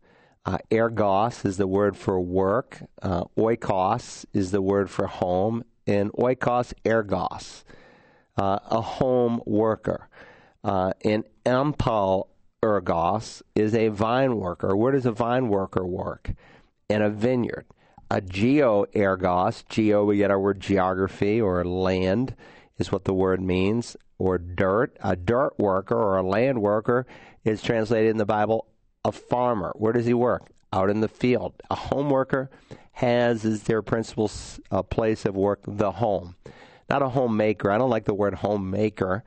Uh, 0.45 0.57
ergos 0.71 1.45
is 1.45 1.57
the 1.57 1.67
word 1.67 1.95
for 1.95 2.19
work. 2.19 2.83
Uh, 3.01 3.23
oikos 3.37 4.25
is 4.33 4.51
the 4.51 4.61
word 4.61 4.89
for 4.89 5.07
home 5.07 5.63
in 5.85 6.09
oikos 6.11 6.73
ergos, 6.85 7.63
uh, 8.37 8.59
a 8.69 8.81
home 8.81 9.41
worker. 9.45 10.09
Uh, 10.63 10.93
in 11.01 11.23
empal 11.45 12.27
ergos 12.61 13.41
is 13.55 13.75
a 13.75 13.89
vine 13.89 14.37
worker. 14.37 14.75
Where 14.75 14.93
does 14.93 15.05
a 15.05 15.11
vine 15.11 15.49
worker 15.49 15.85
work? 15.85 16.33
In 16.89 17.01
a 17.01 17.09
vineyard. 17.09 17.65
A 18.09 18.21
geo 18.21 18.85
ergos, 18.93 19.63
geo 19.67 20.05
we 20.05 20.17
get 20.17 20.31
our 20.31 20.39
word 20.39 20.59
geography 20.59 21.41
or 21.41 21.63
land, 21.65 22.35
is 22.77 22.91
what 22.91 23.05
the 23.05 23.13
word 23.13 23.41
means, 23.41 23.97
or 24.17 24.37
dirt. 24.37 24.95
A 25.01 25.15
dirt 25.15 25.57
worker 25.57 25.95
or 25.95 26.17
a 26.17 26.23
land 26.23 26.61
worker 26.61 27.05
is 27.43 27.62
translated 27.62 28.12
in 28.12 28.17
the 28.17 28.25
Bible 28.25 28.67
a 29.06 29.12
farmer. 29.12 29.73
Where 29.75 29.93
does 29.93 30.06
he 30.06 30.13
work? 30.13 30.49
Out 30.71 30.89
in 30.89 31.01
the 31.01 31.08
field. 31.08 31.53
A 31.69 31.75
home 31.75 32.10
worker 32.10 32.49
has 32.93 33.45
as 33.45 33.63
their 33.63 33.82
principal 33.82 34.32
uh, 34.71 34.82
place 34.84 35.25
of 35.25 35.36
work 35.36 35.62
the 35.67 35.91
home. 35.91 36.36
Not 36.89 37.01
a 37.01 37.10
homemaker. 37.10 37.71
I 37.71 37.77
don't 37.77 37.89
like 37.89 38.06
the 38.06 38.13
word 38.13 38.36
homemaker 38.36 39.23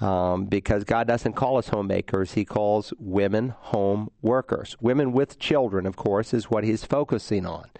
um, 0.00 0.46
because 0.46 0.84
God 0.84 1.06
doesn't 1.06 1.34
call 1.34 1.56
us 1.56 1.68
homemakers. 1.68 2.34
He 2.34 2.44
calls 2.44 2.92
women 2.98 3.50
home 3.58 4.10
workers. 4.22 4.76
Women 4.80 5.12
with 5.12 5.38
children, 5.38 5.86
of 5.86 5.96
course, 5.96 6.34
is 6.34 6.50
what 6.50 6.64
he's 6.64 6.84
focusing 6.84 7.46
on. 7.46 7.70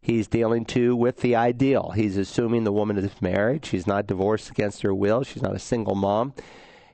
He's 0.00 0.28
dealing 0.28 0.64
too 0.64 0.96
with 0.96 1.18
the 1.18 1.36
ideal. 1.36 1.92
He's 1.94 2.16
assuming 2.16 2.64
the 2.64 2.72
woman 2.72 2.96
is 2.96 3.20
married. 3.20 3.66
She's 3.66 3.86
not 3.86 4.06
divorced 4.06 4.50
against 4.50 4.80
her 4.82 4.94
will. 4.94 5.22
She's 5.24 5.42
not 5.42 5.54
a 5.54 5.58
single 5.58 5.94
mom. 5.94 6.32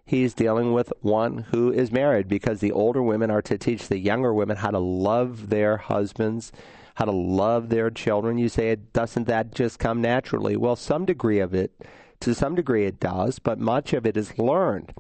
He's 0.09 0.35
dealing 0.35 0.73
with 0.73 0.93
one 1.01 1.39
who 1.51 1.73
is 1.73 1.91
married 1.91 2.29
because 2.29 2.61
the 2.61 2.71
older 2.71 3.03
women 3.03 3.29
are 3.29 3.43
to 3.43 3.59
teach 3.59 3.89
the 3.89 3.99
younger 3.99 4.33
women 4.33 4.57
how 4.59 4.71
to 4.71 4.79
love 4.79 5.51
their 5.51 5.79
husbands, 5.79 6.53
how 6.95 7.07
to 7.07 7.13
love 7.13 7.71
their 7.71 7.91
children. 7.91 8.39
You 8.39 8.49
say, 8.49 8.77
doesn't 8.77 9.27
that 9.27 9.53
just 9.53 9.81
come 9.81 10.01
naturally? 10.01 10.57
Well, 10.57 10.77
some 10.77 11.07
degree 11.07 11.41
of 11.41 11.55
it, 11.55 11.73
to 12.21 12.35
some 12.35 12.55
degree 12.55 12.87
it 12.87 13.01
does, 13.01 13.41
but 13.41 13.59
much 13.59 13.93
of 13.93 14.07
it 14.07 14.17
is 14.17 14.39
learned 14.39 14.95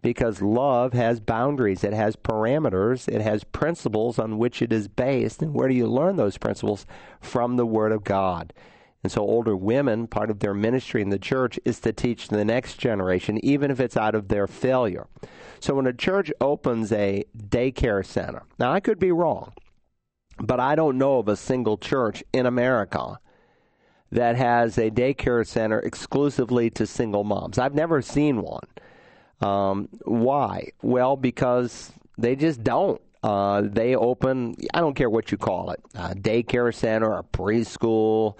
because 0.00 0.40
love 0.40 0.94
has 0.94 1.20
boundaries, 1.20 1.84
it 1.84 1.92
has 1.92 2.16
parameters, 2.16 3.06
it 3.06 3.20
has 3.20 3.44
principles 3.44 4.18
on 4.18 4.38
which 4.38 4.62
it 4.62 4.72
is 4.72 4.88
based. 4.88 5.42
And 5.42 5.52
where 5.52 5.68
do 5.68 5.74
you 5.74 5.86
learn 5.86 6.16
those 6.16 6.38
principles? 6.38 6.86
From 7.20 7.56
the 7.56 7.66
Word 7.66 7.92
of 7.92 8.02
God. 8.02 8.54
And 9.02 9.12
so, 9.12 9.22
older 9.22 9.56
women, 9.56 10.08
part 10.08 10.30
of 10.30 10.40
their 10.40 10.54
ministry 10.54 11.02
in 11.02 11.10
the 11.10 11.18
church 11.18 11.58
is 11.64 11.78
to 11.80 11.92
teach 11.92 12.28
the 12.28 12.44
next 12.44 12.78
generation, 12.78 13.38
even 13.44 13.70
if 13.70 13.78
it's 13.78 13.96
out 13.96 14.16
of 14.16 14.28
their 14.28 14.48
failure. 14.48 15.06
So, 15.60 15.74
when 15.74 15.86
a 15.86 15.92
church 15.92 16.32
opens 16.40 16.90
a 16.90 17.24
daycare 17.36 18.04
center, 18.04 18.42
now 18.58 18.72
I 18.72 18.80
could 18.80 18.98
be 18.98 19.12
wrong. 19.12 19.52
But 20.40 20.58
I 20.60 20.74
don't 20.74 20.98
know 20.98 21.18
of 21.18 21.28
a 21.28 21.36
single 21.36 21.78
church 21.78 22.24
in 22.32 22.46
America 22.46 23.18
that 24.10 24.36
has 24.36 24.78
a 24.78 24.90
daycare 24.90 25.46
center 25.46 25.78
exclusively 25.80 26.70
to 26.70 26.86
single 26.86 27.24
moms. 27.24 27.58
I've 27.58 27.74
never 27.74 28.02
seen 28.02 28.42
one. 28.42 28.66
Um, 29.40 29.88
why? 30.04 30.70
Well, 30.82 31.16
because 31.16 31.92
they 32.16 32.34
just 32.34 32.62
don't. 32.64 33.00
Uh, 33.22 33.62
they 33.64 33.96
open, 33.96 34.54
I 34.72 34.80
don't 34.80 34.94
care 34.94 35.10
what 35.10 35.32
you 35.32 35.38
call 35.38 35.72
it, 35.72 35.80
a 35.94 36.14
daycare 36.14 36.72
center, 36.72 37.12
a 37.14 37.24
preschool, 37.24 38.36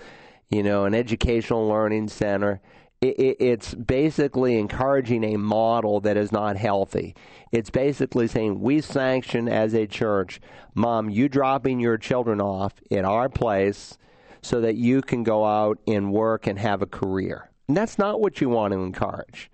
you 0.50 0.62
know, 0.62 0.84
an 0.84 0.94
educational 0.94 1.68
learning 1.68 2.08
center 2.08 2.61
it's 3.00 3.74
basically 3.74 4.58
encouraging 4.58 5.22
a 5.22 5.37
model 5.37 6.00
that 6.00 6.16
is 6.16 6.32
not 6.32 6.56
healthy. 6.56 7.14
It's 7.52 7.70
basically 7.70 8.26
saying 8.26 8.61
we 8.61 8.80
sanction 8.80 9.48
as 9.48 9.72
a 9.74 9.87
church, 9.87 10.40
mom, 10.74 11.08
you 11.08 11.28
dropping 11.28 11.78
your 11.78 11.96
children 11.96 12.40
off 12.40 12.74
in 12.90 13.04
our 13.04 13.28
place 13.28 13.98
so 14.42 14.61
that 14.61 14.74
you 14.74 15.00
can 15.00 15.22
go 15.22 15.44
out 15.44 15.78
and 15.87 16.12
work 16.12 16.46
and 16.46 16.58
have 16.58 16.82
a 16.82 16.87
career. 16.87 17.50
And 17.68 17.76
that's 17.76 17.98
not 17.98 18.20
what 18.20 18.40
you 18.40 18.48
want 18.48 18.72
to 18.72 18.80
encourage. 18.80 19.50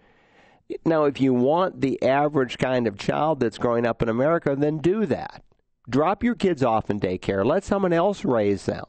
Now, 0.86 1.04
if 1.04 1.20
you 1.20 1.34
want 1.34 1.82
the 1.82 2.02
average 2.02 2.56
kind 2.56 2.86
of 2.86 2.98
child 2.98 3.40
that's 3.40 3.58
growing 3.58 3.84
up 3.84 4.00
in 4.00 4.08
America, 4.08 4.56
then 4.56 4.78
do 4.78 5.04
that. 5.06 5.42
Drop 5.90 6.24
your 6.24 6.34
kids 6.34 6.62
off 6.62 6.88
in 6.88 6.98
daycare. 6.98 7.44
Let 7.44 7.64
someone 7.64 7.92
else 7.92 8.24
raise 8.24 8.64
them. 8.64 8.86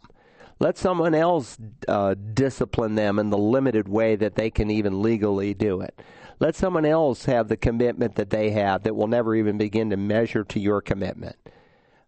Let 0.59 0.77
someone 0.77 1.13
else 1.13 1.57
uh, 1.87 2.15
discipline 2.33 2.95
them 2.95 3.19
in 3.19 3.29
the 3.29 3.37
limited 3.37 3.89
way 3.89 4.15
that 4.15 4.35
they 4.35 4.49
can 4.49 4.71
even 4.71 5.01
legally 5.01 5.53
do 5.53 5.81
it. 5.81 6.01
Let 6.39 6.55
someone 6.55 6.85
else 6.85 7.25
have 7.25 7.47
the 7.47 7.57
commitment 7.57 8.15
that 8.15 8.29
they 8.29 8.51
have 8.51 8.83
that 8.83 8.95
will 8.95 9.07
never 9.07 9.35
even 9.35 9.57
begin 9.57 9.89
to 9.89 9.97
measure 9.97 10.43
to 10.45 10.59
your 10.59 10.81
commitment. 10.81 11.35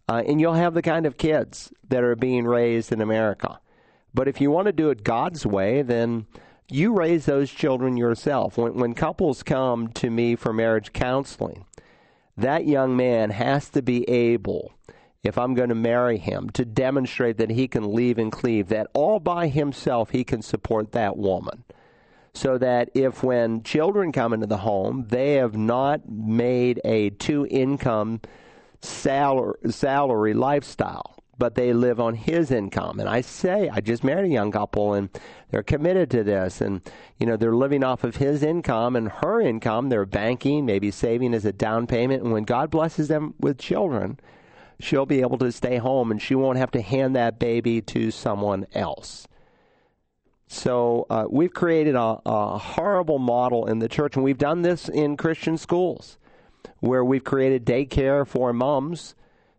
Uh, 0.08 0.22
and 0.26 0.40
you'll 0.40 0.54
have 0.54 0.74
the 0.74 0.82
kind 0.82 1.04
of 1.04 1.18
kids 1.18 1.72
that 1.88 2.02
are 2.02 2.16
being 2.16 2.46
raised 2.46 2.92
in 2.92 3.00
America. 3.00 3.60
But 4.14 4.28
if 4.28 4.40
you 4.40 4.50
want 4.50 4.66
to 4.66 4.72
do 4.72 4.90
it 4.90 5.04
God's 5.04 5.44
way, 5.44 5.82
then 5.82 6.26
you 6.70 6.94
raise 6.94 7.26
those 7.26 7.50
children 7.50 7.96
yourself. 7.96 8.56
When, 8.56 8.74
when 8.74 8.94
couples 8.94 9.42
come 9.42 9.88
to 9.88 10.08
me 10.08 10.36
for 10.36 10.52
marriage 10.52 10.92
counseling, 10.94 11.66
that 12.36 12.66
young 12.66 12.96
man 12.96 13.30
has 13.30 13.68
to 13.70 13.82
be 13.82 14.08
able 14.08 14.72
if 15.28 15.38
I'm 15.38 15.54
going 15.54 15.68
to 15.68 15.74
marry 15.74 16.18
him, 16.18 16.50
to 16.50 16.64
demonstrate 16.64 17.36
that 17.36 17.50
he 17.50 17.68
can 17.68 17.94
leave 17.94 18.18
and 18.18 18.32
cleave, 18.32 18.68
that 18.68 18.88
all 18.94 19.20
by 19.20 19.48
himself 19.48 20.10
he 20.10 20.24
can 20.24 20.42
support 20.42 20.92
that 20.92 21.16
woman. 21.16 21.64
So 22.32 22.58
that 22.58 22.90
if 22.94 23.22
when 23.22 23.62
children 23.62 24.12
come 24.12 24.32
into 24.32 24.46
the 24.46 24.58
home, 24.58 25.06
they 25.08 25.34
have 25.34 25.56
not 25.56 26.08
made 26.08 26.80
a 26.84 27.10
two 27.10 27.46
income 27.50 28.20
salary, 28.80 29.58
salary 29.70 30.34
lifestyle, 30.34 31.16
but 31.36 31.54
they 31.54 31.72
live 31.72 32.00
on 32.00 32.14
his 32.14 32.50
income. 32.50 33.00
And 33.00 33.08
I 33.08 33.20
say, 33.20 33.68
I 33.68 33.80
just 33.80 34.04
married 34.04 34.30
a 34.30 34.32
young 34.32 34.52
couple 34.52 34.94
and 34.94 35.08
they're 35.50 35.62
committed 35.62 36.10
to 36.12 36.22
this. 36.22 36.60
And, 36.60 36.80
you 37.18 37.26
know, 37.26 37.36
they're 37.36 37.54
living 37.54 37.84
off 37.84 38.04
of 38.04 38.16
his 38.16 38.42
income 38.42 38.96
and 38.96 39.08
her 39.08 39.40
income. 39.40 39.88
They're 39.88 40.06
banking, 40.06 40.64
maybe 40.66 40.90
saving 40.90 41.34
as 41.34 41.44
a 41.44 41.52
down 41.52 41.86
payment. 41.86 42.22
And 42.22 42.32
when 42.32 42.44
God 42.44 42.70
blesses 42.70 43.08
them 43.08 43.34
with 43.40 43.58
children, 43.58 44.18
she'll 44.80 45.06
be 45.06 45.20
able 45.20 45.38
to 45.38 45.52
stay 45.52 45.78
home 45.78 46.10
and 46.10 46.20
she 46.20 46.34
won't 46.34 46.58
have 46.58 46.70
to 46.72 46.80
hand 46.80 47.16
that 47.16 47.38
baby 47.38 47.80
to 47.82 48.10
someone 48.10 48.66
else. 48.74 49.26
So 50.48 51.06
uh, 51.10 51.26
we've 51.28 51.52
created 51.52 51.94
a, 51.94 52.18
a, 52.24 52.58
horrible 52.58 53.18
model 53.18 53.66
in 53.66 53.80
the 53.80 53.88
church, 53.88 54.16
and 54.16 54.24
we've 54.24 54.38
done 54.38 54.62
this 54.62 54.88
in 54.88 55.18
Christian 55.18 55.58
schools, 55.58 56.16
where 56.80 57.04
we've 57.04 57.22
created 57.22 57.66
daycare 57.66 58.26
for 58.26 58.54
moms 58.54 59.14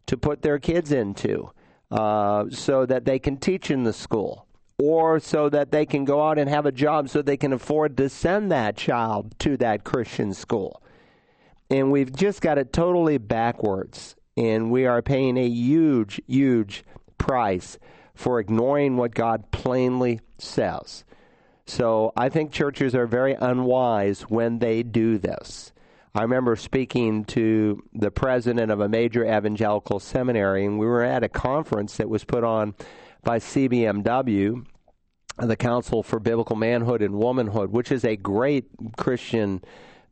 to 0.07 0.17
put 0.17 0.41
their 0.41 0.57
kids 0.57 0.91
into, 0.91 1.51
uh, 1.91 2.45
so 2.49 2.87
that 2.87 3.05
they 3.05 3.19
can 3.19 3.37
teach 3.37 3.69
in 3.69 3.83
the 3.83 3.93
school, 3.93 4.47
or 4.79 5.19
so 5.19 5.47
that 5.49 5.69
they 5.69 5.85
can 5.85 6.05
go 6.05 6.27
out 6.27 6.39
and 6.39 6.49
have 6.49 6.65
a 6.65 6.71
job, 6.71 7.07
so 7.07 7.21
they 7.21 7.37
can 7.37 7.53
afford 7.53 7.95
to 7.97 8.09
send 8.09 8.51
that 8.51 8.75
child 8.75 9.37
to 9.37 9.57
that 9.57 9.83
Christian 9.83 10.33
school. 10.33 10.81
And 11.69 11.91
we've 11.91 12.11
just 12.11 12.41
got 12.41 12.57
it 12.57 12.73
totally 12.73 13.19
backwards 13.19 14.15
and 14.39 14.71
we 14.71 14.85
are 14.85 15.01
paying 15.01 15.37
a 15.37 15.47
huge, 15.47 16.21
huge 16.25 16.85
price 17.17 17.77
for 18.15 18.39
ignoring 18.39 18.95
what 18.95 19.13
God 19.13 19.51
plainly 19.51 20.21
says. 20.37 21.03
So 21.65 22.13
I 22.15 22.29
think 22.29 22.51
churches 22.51 22.95
are 22.95 23.05
very 23.05 23.33
unwise 23.33 24.21
when 24.21 24.59
they 24.59 24.81
do 24.81 25.17
this. 25.17 25.73
I 26.15 26.21
remember 26.21 26.55
speaking 26.55 27.25
to 27.25 27.83
the 27.93 28.11
president 28.11 28.71
of 28.71 28.79
a 28.79 28.87
major 28.87 29.25
evangelical 29.25 29.99
seminary, 29.99 30.65
and 30.65 30.79
we 30.79 30.85
were 30.85 31.03
at 31.03 31.23
a 31.23 31.29
conference 31.29 31.97
that 31.97 32.09
was 32.09 32.23
put 32.23 32.43
on 32.45 32.75
by 33.23 33.39
CBMW, 33.39 34.65
the 35.37 35.55
Council 35.57 36.01
for 36.01 36.19
Biblical 36.19 36.55
Manhood 36.55 37.01
and 37.01 37.15
Womanhood, 37.15 37.71
which 37.71 37.91
is 37.91 38.05
a 38.05 38.15
great 38.15 38.69
Christian 38.97 39.61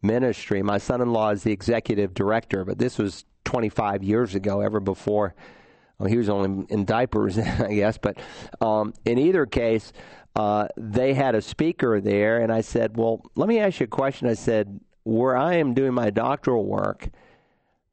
ministry. 0.02 0.62
My 0.62 0.78
son 0.78 1.02
in 1.02 1.14
law 1.14 1.30
is 1.30 1.44
the 1.44 1.54
executive 1.54 2.14
director, 2.14 2.66
but 2.66 2.78
this 2.78 2.98
was 2.98 3.24
25 3.48 4.04
years 4.04 4.36
ago, 4.36 4.60
ever 4.60 4.82
before. 4.82 5.34
Well, 5.98 6.10
he 6.10 6.18
was 6.18 6.28
only 6.28 6.66
in 6.70 6.84
diapers, 6.84 7.38
I 7.40 7.74
guess. 7.74 7.98
But 7.98 8.18
um, 8.60 8.94
in 9.06 9.18
either 9.18 9.46
case, 9.46 9.94
uh, 10.36 10.68
they 10.76 11.14
had 11.14 11.34
a 11.34 11.42
speaker 11.42 12.02
there, 12.02 12.42
and 12.42 12.52
I 12.52 12.60
said, 12.60 12.98
Well, 12.98 13.22
let 13.36 13.48
me 13.48 13.60
ask 13.60 13.80
you 13.80 13.86
a 13.86 13.88
question. 13.88 14.28
I 14.28 14.34
said, 14.34 14.82
Where 15.04 15.38
I 15.38 15.56
am 15.56 15.74
doing 15.74 15.94
my 15.94 16.10
doctoral 16.10 16.66
work, 16.66 17.08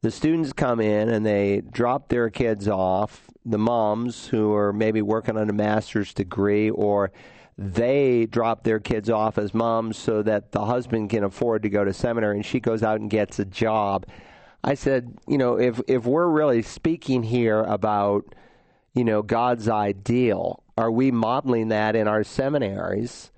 the 0.01 0.11
students 0.11 0.51
come 0.51 0.81
in 0.81 1.07
and 1.07 1.25
they 1.25 1.61
drop 1.71 2.09
their 2.09 2.29
kids 2.29 2.67
off, 2.67 3.31
the 3.45 3.57
moms 3.57 4.27
who 4.27 4.53
are 4.53 4.73
maybe 4.73 5.01
working 5.01 5.37
on 5.37 5.49
a 5.49 5.53
master's 5.53 6.13
degree, 6.13 6.69
or 6.69 7.13
they 7.57 8.25
drop 8.25 8.63
their 8.63 8.81
kids 8.81 9.09
off 9.09 9.37
as 9.37 9.53
moms 9.53 9.97
so 9.97 10.21
that 10.21 10.51
the 10.51 10.65
husband 10.65 11.09
can 11.09 11.23
afford 11.23 11.63
to 11.63 11.69
go 11.69 11.85
to 11.85 11.93
seminary 11.93 12.35
and 12.35 12.45
she 12.45 12.59
goes 12.59 12.83
out 12.83 12.99
and 12.99 13.09
gets 13.09 13.39
a 13.39 13.45
job. 13.45 14.05
I 14.67 14.73
said, 14.73 15.19
you 15.27 15.37
know, 15.37 15.59
if 15.59 15.79
if 15.87 16.05
we're 16.05 16.27
really 16.27 16.63
speaking 16.63 17.21
here 17.21 17.61
about, 17.61 18.33
you 18.95 19.03
know, 19.03 19.21
God's 19.21 19.69
ideal, 19.69 20.63
are 20.75 20.89
we 20.89 21.11
modeling 21.11 21.67
that 21.67 21.95
in 21.95 22.07
our 22.07 22.23
seminaries 22.23 23.31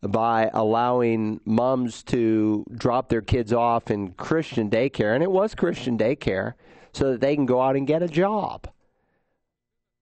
by 0.00 0.48
allowing 0.54 1.40
moms 1.44 2.04
to 2.04 2.64
drop 2.72 3.08
their 3.08 3.22
kids 3.22 3.52
off 3.52 3.90
in 3.90 4.12
Christian 4.12 4.70
daycare, 4.70 5.14
and 5.14 5.24
it 5.24 5.32
was 5.32 5.56
Christian 5.56 5.98
daycare, 5.98 6.54
so 6.92 7.10
that 7.10 7.20
they 7.20 7.34
can 7.34 7.44
go 7.44 7.60
out 7.60 7.74
and 7.74 7.84
get 7.84 8.00
a 8.00 8.08
job? 8.08 8.70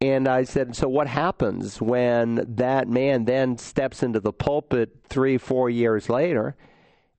And 0.02 0.28
I 0.28 0.44
said, 0.44 0.76
so 0.76 0.88
what 0.88 1.06
happens 1.06 1.80
when 1.80 2.44
that 2.56 2.86
man 2.86 3.24
then 3.24 3.56
steps 3.56 4.02
into 4.02 4.20
the 4.20 4.34
pulpit 4.34 4.94
three, 5.08 5.38
four 5.38 5.70
years 5.70 6.10
later, 6.10 6.54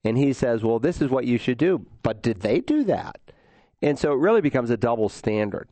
and 0.04 0.16
he 0.16 0.32
says, 0.32 0.64
well, 0.64 0.78
this 0.78 1.02
is 1.02 1.10
what 1.10 1.26
you 1.26 1.40
should 1.40 1.58
do? 1.58 1.88
But 2.04 2.22
did 2.22 2.42
they 2.42 2.60
do 2.60 2.84
that? 2.84 3.20
And 3.82 3.98
so 3.98 4.12
it 4.12 4.18
really 4.18 4.42
becomes 4.42 4.70
a 4.70 4.78
double 4.78 5.10
standard. 5.10 5.70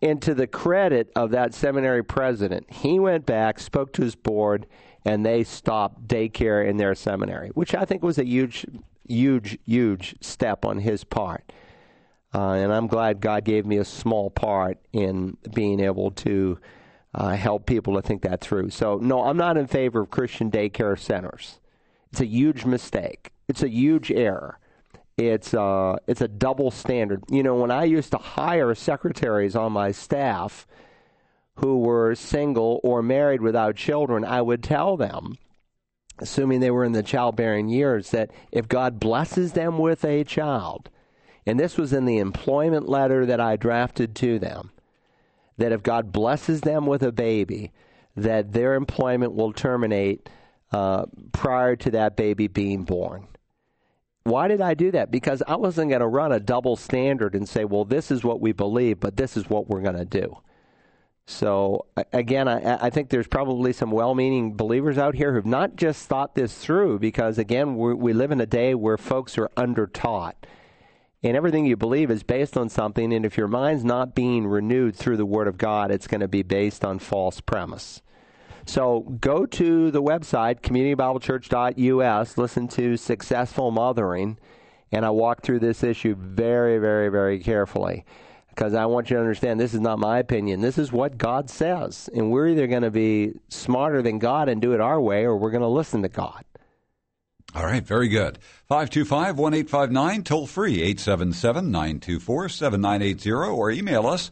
And 0.00 0.22
to 0.22 0.34
the 0.34 0.46
credit 0.46 1.10
of 1.16 1.30
that 1.32 1.54
seminary 1.54 2.04
president, 2.04 2.70
he 2.70 3.00
went 3.00 3.26
back, 3.26 3.58
spoke 3.58 3.92
to 3.94 4.02
his 4.02 4.14
board, 4.14 4.66
and 5.04 5.26
they 5.26 5.42
stopped 5.42 6.06
daycare 6.06 6.68
in 6.68 6.76
their 6.76 6.94
seminary, 6.94 7.48
which 7.50 7.74
I 7.74 7.84
think 7.84 8.02
was 8.02 8.18
a 8.18 8.24
huge, 8.24 8.64
huge, 9.08 9.58
huge 9.64 10.14
step 10.20 10.64
on 10.64 10.78
his 10.78 11.02
part. 11.02 11.52
Uh, 12.34 12.52
and 12.52 12.72
I'm 12.72 12.86
glad 12.86 13.20
God 13.20 13.44
gave 13.44 13.64
me 13.64 13.78
a 13.78 13.84
small 13.84 14.30
part 14.30 14.78
in 14.92 15.36
being 15.54 15.80
able 15.80 16.10
to 16.12 16.58
uh, 17.14 17.30
help 17.30 17.66
people 17.66 17.94
to 17.94 18.02
think 18.02 18.22
that 18.22 18.40
through. 18.40 18.70
So, 18.70 18.98
no, 18.98 19.24
I'm 19.24 19.36
not 19.36 19.56
in 19.56 19.66
favor 19.66 20.00
of 20.00 20.10
Christian 20.10 20.50
daycare 20.50 20.98
centers. 20.98 21.58
It's 22.12 22.20
a 22.20 22.26
huge 22.26 22.64
mistake. 22.64 23.32
It's 23.48 23.62
a 23.62 23.68
huge 23.68 24.12
error. 24.12 24.58
It's 25.18 25.52
uh, 25.52 25.96
it's 26.06 26.20
a 26.20 26.28
double 26.28 26.70
standard. 26.70 27.24
You 27.28 27.42
know, 27.42 27.56
when 27.56 27.72
I 27.72 27.84
used 27.84 28.12
to 28.12 28.18
hire 28.18 28.72
secretaries 28.76 29.56
on 29.56 29.72
my 29.72 29.90
staff 29.90 30.66
who 31.56 31.80
were 31.80 32.14
single 32.14 32.80
or 32.84 33.02
married 33.02 33.42
without 33.42 33.74
children, 33.74 34.24
I 34.24 34.40
would 34.42 34.62
tell 34.62 34.96
them, 34.96 35.36
assuming 36.20 36.60
they 36.60 36.70
were 36.70 36.84
in 36.84 36.92
the 36.92 37.02
childbearing 37.02 37.68
years, 37.68 38.12
that 38.12 38.30
if 38.52 38.68
God 38.68 39.00
blesses 39.00 39.54
them 39.54 39.78
with 39.78 40.04
a 40.04 40.22
child, 40.22 40.88
and 41.44 41.58
this 41.58 41.76
was 41.76 41.92
in 41.92 42.04
the 42.04 42.18
employment 42.18 42.88
letter 42.88 43.26
that 43.26 43.40
I 43.40 43.56
drafted 43.56 44.14
to 44.16 44.38
them, 44.38 44.70
that 45.56 45.72
if 45.72 45.82
God 45.82 46.12
blesses 46.12 46.60
them 46.60 46.86
with 46.86 47.02
a 47.02 47.10
baby, 47.10 47.72
that 48.16 48.52
their 48.52 48.74
employment 48.74 49.34
will 49.34 49.52
terminate 49.52 50.28
uh, 50.70 51.06
prior 51.32 51.74
to 51.74 51.90
that 51.90 52.14
baby 52.14 52.46
being 52.46 52.84
born. 52.84 53.26
Why 54.28 54.46
did 54.46 54.60
I 54.60 54.74
do 54.74 54.90
that? 54.90 55.10
Because 55.10 55.42
I 55.48 55.56
wasn't 55.56 55.88
going 55.90 56.00
to 56.00 56.06
run 56.06 56.32
a 56.32 56.40
double 56.40 56.76
standard 56.76 57.34
and 57.34 57.48
say, 57.48 57.64
well, 57.64 57.84
this 57.84 58.10
is 58.10 58.22
what 58.22 58.40
we 58.40 58.52
believe, 58.52 59.00
but 59.00 59.16
this 59.16 59.36
is 59.36 59.48
what 59.48 59.68
we're 59.68 59.80
going 59.80 59.96
to 59.96 60.04
do. 60.04 60.36
So, 61.26 61.86
again, 62.12 62.48
I, 62.48 62.86
I, 62.86 62.90
think 62.90 63.10
there's 63.10 63.26
probably 63.26 63.74
some 63.74 63.90
well 63.90 64.14
meaning 64.14 64.54
believers 64.54 64.96
out 64.96 65.14
here 65.14 65.34
who've 65.34 65.44
not 65.44 65.76
just 65.76 66.06
thought 66.06 66.34
this 66.34 66.54
through 66.56 67.00
because, 67.00 67.36
again, 67.36 67.76
we 67.76 68.14
live 68.14 68.30
in 68.30 68.40
a 68.40 68.46
day 68.46 68.74
where 68.74 68.96
folks 68.96 69.36
are 69.36 69.50
under 69.54 69.86
taught. 69.86 70.46
And 71.22 71.36
everything 71.36 71.66
you 71.66 71.76
believe 71.76 72.10
is 72.10 72.22
based 72.22 72.56
on 72.56 72.68
something, 72.68 73.12
and 73.12 73.26
if 73.26 73.36
your 73.36 73.48
mind's 73.48 73.84
not 73.84 74.14
being 74.14 74.46
renewed 74.46 74.96
through 74.96 75.16
the 75.16 75.26
Word 75.26 75.48
of 75.48 75.58
God, 75.58 75.90
it's 75.90 76.06
going 76.06 76.20
to 76.20 76.28
be 76.28 76.42
based 76.42 76.84
on 76.84 76.98
false 76.98 77.40
premise. 77.40 78.00
So 78.68 79.00
go 79.18 79.46
to 79.46 79.90
the 79.90 80.02
website, 80.02 80.60
communitybiblechurch.us, 80.60 82.36
listen 82.36 82.68
to 82.68 82.98
Successful 82.98 83.70
Mothering, 83.70 84.38
and 84.92 85.06
I 85.06 85.10
walk 85.10 85.40
through 85.40 85.60
this 85.60 85.82
issue 85.82 86.14
very, 86.14 86.76
very, 86.76 87.08
very 87.08 87.38
carefully 87.38 88.04
because 88.50 88.74
I 88.74 88.84
want 88.84 89.08
you 89.08 89.16
to 89.16 89.22
understand 89.22 89.58
this 89.58 89.72
is 89.72 89.80
not 89.80 89.98
my 89.98 90.18
opinion. 90.18 90.60
This 90.60 90.76
is 90.76 90.92
what 90.92 91.16
God 91.16 91.48
says. 91.48 92.10
And 92.14 92.30
we're 92.30 92.48
either 92.48 92.66
going 92.66 92.82
to 92.82 92.90
be 92.90 93.32
smarter 93.48 94.02
than 94.02 94.18
God 94.18 94.50
and 94.50 94.60
do 94.60 94.74
it 94.74 94.82
our 94.82 95.00
way, 95.00 95.24
or 95.24 95.38
we're 95.38 95.50
going 95.50 95.62
to 95.62 95.68
listen 95.68 96.02
to 96.02 96.10
God. 96.10 96.44
All 97.54 97.64
right, 97.64 97.82
very 97.82 98.08
good. 98.08 98.36
525 98.66 99.38
1859, 99.38 100.24
toll 100.24 100.46
free 100.46 100.82
877 100.82 101.70
924 101.70 102.50
7980, 102.50 103.30
or 103.32 103.70
email 103.70 104.06
us 104.06 104.30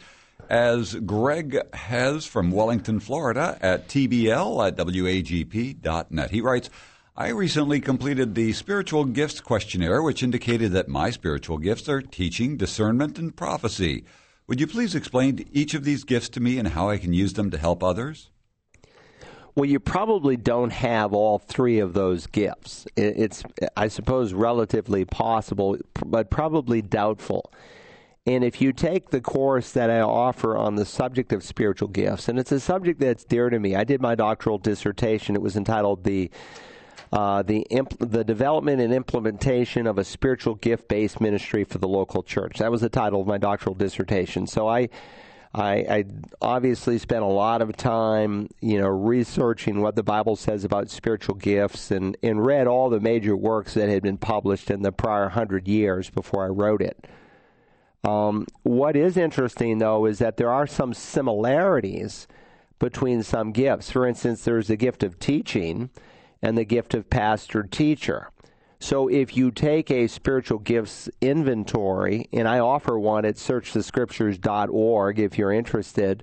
as 0.50 0.94
Greg 0.94 1.58
has 1.74 2.26
from 2.26 2.50
Wellington, 2.50 3.00
Florida 3.00 3.58
at 3.60 3.88
tbl 3.88 4.66
at 4.66 4.76
wagp.net. 4.76 6.30
He 6.30 6.40
writes, 6.40 6.70
I 7.16 7.28
recently 7.28 7.80
completed 7.80 8.34
the 8.34 8.52
spiritual 8.52 9.06
gifts 9.06 9.40
questionnaire, 9.40 10.02
which 10.02 10.22
indicated 10.22 10.72
that 10.72 10.88
my 10.88 11.10
spiritual 11.10 11.56
gifts 11.56 11.88
are 11.88 12.02
teaching, 12.02 12.58
discernment, 12.58 13.18
and 13.18 13.34
prophecy. 13.34 14.04
Would 14.48 14.60
you 14.60 14.66
please 14.66 14.94
explain 14.94 15.48
each 15.50 15.72
of 15.72 15.84
these 15.84 16.04
gifts 16.04 16.28
to 16.30 16.40
me 16.40 16.58
and 16.58 16.68
how 16.68 16.90
I 16.90 16.98
can 16.98 17.12
use 17.12 17.32
them 17.32 17.50
to 17.50 17.58
help 17.58 17.82
others? 17.82 18.30
Well, 19.56 19.64
you 19.64 19.80
probably 19.80 20.36
don't 20.36 20.70
have 20.70 21.14
all 21.14 21.38
three 21.38 21.78
of 21.78 21.94
those 21.94 22.26
gifts. 22.26 22.86
It's, 22.94 23.42
I 23.74 23.88
suppose, 23.88 24.34
relatively 24.34 25.06
possible, 25.06 25.78
but 26.04 26.28
probably 26.28 26.82
doubtful. 26.82 27.50
And 28.26 28.42
if 28.42 28.60
you 28.60 28.72
take 28.72 29.10
the 29.10 29.20
course 29.20 29.70
that 29.72 29.88
I 29.88 30.00
offer 30.00 30.56
on 30.56 30.74
the 30.74 30.84
subject 30.84 31.32
of 31.32 31.44
spiritual 31.44 31.88
gifts, 31.88 32.28
and 32.28 32.40
it's 32.40 32.50
a 32.50 32.58
subject 32.58 32.98
that's 32.98 33.24
dear 33.24 33.50
to 33.50 33.58
me, 33.60 33.76
I 33.76 33.84
did 33.84 34.00
my 34.00 34.16
doctoral 34.16 34.58
dissertation. 34.58 35.36
It 35.36 35.42
was 35.42 35.56
entitled 35.56 36.02
the 36.02 36.30
uh, 37.12 37.42
the 37.42 37.64
the 38.00 38.24
development 38.24 38.80
and 38.80 38.92
implementation 38.92 39.86
of 39.86 39.96
a 39.96 40.04
spiritual 40.04 40.56
gift 40.56 40.88
based 40.88 41.20
ministry 41.20 41.62
for 41.62 41.78
the 41.78 41.86
local 41.86 42.24
church. 42.24 42.58
That 42.58 42.72
was 42.72 42.80
the 42.80 42.88
title 42.88 43.20
of 43.20 43.28
my 43.28 43.38
doctoral 43.38 43.76
dissertation. 43.76 44.48
So 44.48 44.66
I, 44.66 44.88
I, 45.54 45.72
I 45.74 46.04
obviously 46.42 46.98
spent 46.98 47.22
a 47.22 47.28
lot 47.28 47.62
of 47.62 47.76
time, 47.76 48.48
you 48.60 48.80
know, 48.80 48.88
researching 48.88 49.82
what 49.82 49.94
the 49.94 50.02
Bible 50.02 50.34
says 50.34 50.64
about 50.64 50.90
spiritual 50.90 51.36
gifts, 51.36 51.92
and 51.92 52.16
and 52.24 52.44
read 52.44 52.66
all 52.66 52.90
the 52.90 52.98
major 52.98 53.36
works 53.36 53.74
that 53.74 53.88
had 53.88 54.02
been 54.02 54.18
published 54.18 54.68
in 54.68 54.82
the 54.82 54.90
prior 54.90 55.28
hundred 55.28 55.68
years 55.68 56.10
before 56.10 56.44
I 56.44 56.48
wrote 56.48 56.82
it. 56.82 57.06
Um, 58.06 58.46
what 58.62 58.94
is 58.94 59.16
interesting, 59.16 59.78
though, 59.78 60.06
is 60.06 60.20
that 60.20 60.36
there 60.36 60.50
are 60.50 60.66
some 60.66 60.94
similarities 60.94 62.28
between 62.78 63.24
some 63.24 63.50
gifts. 63.50 63.90
For 63.90 64.06
instance, 64.06 64.44
there's 64.44 64.68
the 64.68 64.76
gift 64.76 65.02
of 65.02 65.18
teaching 65.18 65.90
and 66.40 66.56
the 66.56 66.64
gift 66.64 66.94
of 66.94 67.10
pastor 67.10 67.64
teacher. 67.64 68.30
So 68.78 69.08
if 69.08 69.36
you 69.36 69.50
take 69.50 69.90
a 69.90 70.06
spiritual 70.06 70.58
gifts 70.58 71.08
inventory, 71.20 72.28
and 72.32 72.46
I 72.46 72.60
offer 72.60 72.96
one 72.98 73.24
at 73.24 73.36
searchthescriptures.org 73.36 75.18
if 75.18 75.38
you're 75.38 75.52
interested, 75.52 76.22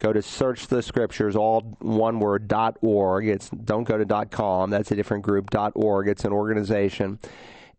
go 0.00 0.12
to 0.12 0.20
searchthescriptures, 0.20 1.36
all 1.36 1.60
one 1.78 2.18
word, 2.18 2.52
.org. 2.80 3.28
It's, 3.28 3.50
don't 3.50 3.84
go 3.84 4.02
to 4.02 4.26
.com, 4.26 4.70
that's 4.70 4.90
a 4.90 4.96
different 4.96 5.22
group, 5.22 5.50
.org. 5.74 6.08
It's 6.08 6.24
an 6.24 6.32
organization 6.32 7.20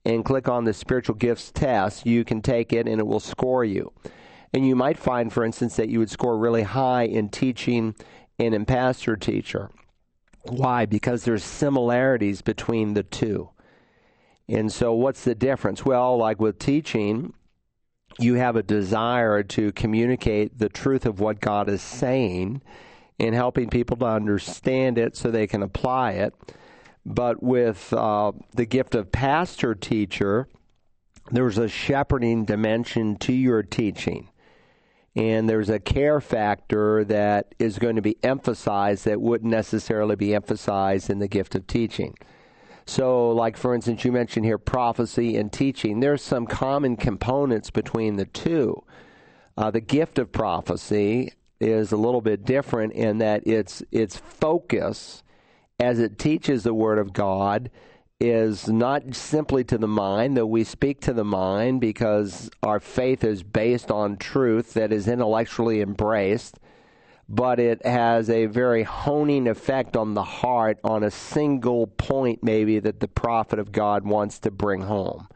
and 0.05 0.25
click 0.25 0.47
on 0.47 0.63
the 0.63 0.73
spiritual 0.73 1.15
gifts 1.15 1.51
test, 1.51 2.05
you 2.05 2.23
can 2.23 2.41
take 2.41 2.73
it 2.73 2.87
and 2.87 2.99
it 2.99 3.07
will 3.07 3.19
score 3.19 3.63
you. 3.63 3.91
And 4.53 4.67
you 4.67 4.75
might 4.75 4.97
find, 4.97 5.31
for 5.31 5.45
instance, 5.45 5.75
that 5.75 5.89
you 5.89 5.99
would 5.99 6.09
score 6.09 6.37
really 6.37 6.63
high 6.63 7.03
in 7.03 7.29
teaching 7.29 7.95
and 8.37 8.53
in 8.53 8.65
pastor 8.65 9.15
teacher. 9.15 9.69
Why? 10.43 10.85
Because 10.85 11.23
there's 11.23 11.43
similarities 11.43 12.41
between 12.41 12.93
the 12.93 13.03
two. 13.03 13.49
And 14.49 14.71
so, 14.71 14.93
what's 14.93 15.23
the 15.23 15.35
difference? 15.35 15.85
Well, 15.85 16.17
like 16.17 16.39
with 16.39 16.59
teaching, 16.59 17.33
you 18.19 18.35
have 18.35 18.55
a 18.55 18.63
desire 18.63 19.43
to 19.43 19.71
communicate 19.71 20.57
the 20.57 20.67
truth 20.67 21.05
of 21.05 21.19
what 21.19 21.39
God 21.39 21.69
is 21.69 21.81
saying 21.81 22.61
and 23.19 23.35
helping 23.35 23.69
people 23.69 23.95
to 23.97 24.05
understand 24.05 24.97
it 24.97 25.15
so 25.15 25.29
they 25.29 25.47
can 25.47 25.63
apply 25.63 26.13
it. 26.13 26.33
But 27.05 27.41
with 27.41 27.91
uh, 27.93 28.31
the 28.53 28.65
gift 28.65 28.95
of 28.95 29.11
pastor 29.11 29.73
teacher, 29.73 30.47
there's 31.31 31.57
a 31.57 31.67
shepherding 31.67 32.45
dimension 32.45 33.17
to 33.17 33.33
your 33.33 33.63
teaching. 33.63 34.29
And 35.15 35.49
there's 35.49 35.69
a 35.69 35.79
care 35.79 36.21
factor 36.21 37.03
that 37.05 37.53
is 37.59 37.79
going 37.79 37.97
to 37.97 38.01
be 38.01 38.17
emphasized 38.23 39.05
that 39.05 39.19
wouldn't 39.19 39.51
necessarily 39.51 40.15
be 40.15 40.33
emphasized 40.33 41.09
in 41.09 41.19
the 41.19 41.27
gift 41.27 41.55
of 41.55 41.67
teaching. 41.67 42.15
So, 42.85 43.31
like 43.31 43.57
for 43.57 43.75
instance, 43.75 44.05
you 44.05 44.11
mentioned 44.11 44.45
here 44.45 44.57
prophecy 44.57 45.37
and 45.37 45.51
teaching. 45.51 45.99
There's 45.99 46.21
some 46.21 46.45
common 46.45 46.95
components 46.95 47.69
between 47.69 48.15
the 48.15 48.25
two. 48.25 48.83
Uh, 49.57 49.69
the 49.69 49.81
gift 49.81 50.17
of 50.17 50.31
prophecy 50.31 51.33
is 51.59 51.91
a 51.91 51.97
little 51.97 52.21
bit 52.21 52.43
different 52.45 52.93
in 52.93 53.19
that 53.19 53.45
its 53.45 53.83
its 53.91 54.17
focus 54.17 55.23
as 55.81 55.99
it 55.99 56.19
teaches 56.19 56.63
the 56.63 56.73
Word 56.73 56.99
of 56.99 57.11
God 57.11 57.71
is 58.19 58.67
not 58.67 59.15
simply 59.15 59.63
to 59.63 59.79
the 59.79 59.87
mind, 59.87 60.37
though 60.37 60.45
we 60.45 60.63
speak 60.63 61.01
to 61.01 61.11
the 61.13 61.23
mind 61.23 61.81
because 61.81 62.51
our 62.61 62.79
faith 62.79 63.23
is 63.23 63.41
based 63.41 63.89
on 63.89 64.15
truth 64.15 64.75
that 64.75 64.93
is 64.93 65.07
intellectually 65.07 65.81
embraced, 65.81 66.59
but 67.27 67.59
it 67.59 67.83
has 67.83 68.29
a 68.29 68.45
very 68.45 68.83
honing 68.83 69.47
effect 69.47 69.97
on 69.97 70.13
the 70.13 70.23
heart 70.23 70.77
on 70.83 71.03
a 71.03 71.09
single 71.09 71.87
point, 71.87 72.43
maybe, 72.43 72.77
that 72.77 72.99
the 72.99 73.07
prophet 73.07 73.57
of 73.57 73.71
God 73.71 74.05
wants 74.05 74.37
to 74.39 74.51
bring 74.51 74.81
home. 74.81 75.27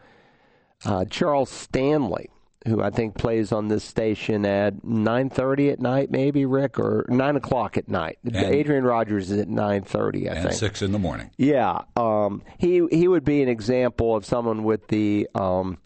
Uh, 0.85 1.05
Charles 1.05 1.49
Stanley 1.49 2.29
who 2.65 2.81
I 2.81 2.89
think 2.89 3.15
plays 3.15 3.51
on 3.51 3.67
this 3.67 3.83
station 3.83 4.45
at 4.45 4.83
9:30 4.83 5.71
at 5.71 5.79
night, 5.79 6.11
maybe 6.11 6.45
Rick, 6.45 6.79
or 6.79 7.05
nine 7.09 7.35
o'clock 7.35 7.77
at 7.77 7.87
night. 7.87 8.17
And, 8.23 8.35
Adrian 8.35 8.83
Rogers 8.83 9.31
is 9.31 9.39
at 9.39 9.47
9:30, 9.47 10.29
I 10.29 10.33
and 10.33 10.43
think. 10.43 10.53
six 10.53 10.81
in 10.81 10.91
the 10.91 10.99
morning. 10.99 11.29
Yeah, 11.37 11.81
um, 11.95 12.41
he 12.57 12.85
he 12.91 13.07
would 13.07 13.23
be 13.23 13.41
an 13.43 13.49
example 13.49 14.15
of 14.15 14.25
someone 14.25 14.63
with 14.63 14.87
the 14.87 15.29
um, 15.35 15.77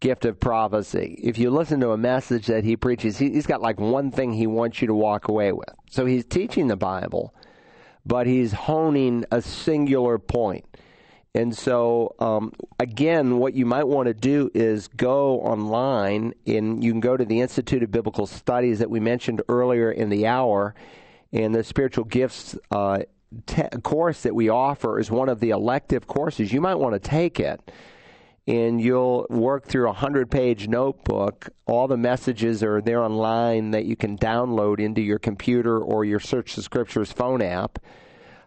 gift 0.00 0.24
of 0.24 0.38
prophecy. 0.40 1.18
If 1.22 1.38
you 1.38 1.50
listen 1.50 1.80
to 1.80 1.90
a 1.92 1.96
message 1.98 2.46
that 2.46 2.64
he 2.64 2.76
preaches, 2.76 3.18
he, 3.18 3.30
he's 3.30 3.46
got 3.46 3.62
like 3.62 3.78
one 3.80 4.10
thing 4.10 4.32
he 4.32 4.46
wants 4.46 4.80
you 4.80 4.88
to 4.88 4.94
walk 4.94 5.28
away 5.28 5.52
with. 5.52 5.70
So 5.90 6.06
he's 6.06 6.24
teaching 6.24 6.68
the 6.68 6.76
Bible, 6.76 7.34
but 8.04 8.26
he's 8.26 8.52
honing 8.52 9.24
a 9.30 9.40
singular 9.40 10.18
point. 10.18 10.64
And 11.36 11.54
so, 11.54 12.14
um, 12.18 12.50
again, 12.80 13.36
what 13.36 13.52
you 13.52 13.66
might 13.66 13.84
want 13.84 14.06
to 14.06 14.14
do 14.14 14.50
is 14.54 14.88
go 14.88 15.38
online 15.42 16.32
and 16.46 16.82
you 16.82 16.90
can 16.92 17.00
go 17.00 17.14
to 17.14 17.26
the 17.26 17.42
Institute 17.42 17.82
of 17.82 17.90
Biblical 17.90 18.26
Studies 18.26 18.78
that 18.78 18.88
we 18.88 19.00
mentioned 19.00 19.42
earlier 19.46 19.92
in 19.92 20.08
the 20.08 20.26
hour. 20.26 20.74
And 21.34 21.54
the 21.54 21.62
spiritual 21.62 22.04
gifts 22.04 22.56
uh, 22.70 23.00
te- 23.44 23.68
course 23.82 24.22
that 24.22 24.34
we 24.34 24.48
offer 24.48 24.98
is 24.98 25.10
one 25.10 25.28
of 25.28 25.40
the 25.40 25.50
elective 25.50 26.06
courses. 26.06 26.54
You 26.54 26.62
might 26.62 26.76
want 26.76 26.94
to 26.94 26.98
take 26.98 27.38
it. 27.38 27.70
And 28.46 28.80
you'll 28.80 29.26
work 29.28 29.66
through 29.66 29.84
a 29.84 29.88
100 29.88 30.30
page 30.30 30.68
notebook. 30.68 31.50
All 31.66 31.86
the 31.86 31.98
messages 31.98 32.62
are 32.62 32.80
there 32.80 33.02
online 33.02 33.72
that 33.72 33.84
you 33.84 33.94
can 33.94 34.16
download 34.16 34.80
into 34.80 35.02
your 35.02 35.18
computer 35.18 35.78
or 35.78 36.06
your 36.06 36.20
Search 36.20 36.56
the 36.56 36.62
Scriptures 36.62 37.12
phone 37.12 37.42
app. 37.42 37.78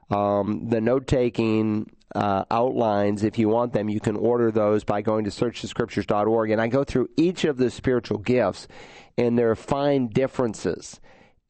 Um, 0.10 0.70
the 0.70 0.82
note 0.82 1.06
taking 1.06 1.92
uh, 2.16 2.46
outlines, 2.50 3.24
if 3.24 3.38
you 3.38 3.50
want 3.50 3.74
them, 3.74 3.90
you 3.90 4.00
can 4.00 4.16
order 4.16 4.52
those 4.52 4.84
by 4.84 5.02
going 5.02 5.26
to 5.26 5.30
searchthescriptures.org. 5.30 6.52
And 6.52 6.62
I 6.62 6.68
go 6.68 6.84
through 6.84 7.10
each 7.18 7.46
of 7.46 7.58
the 7.58 7.70
spiritual 7.70 8.18
gifts 8.18 8.68
and 9.18 9.38
their 9.38 9.56
fine 9.56 10.08
differences 10.08 11.00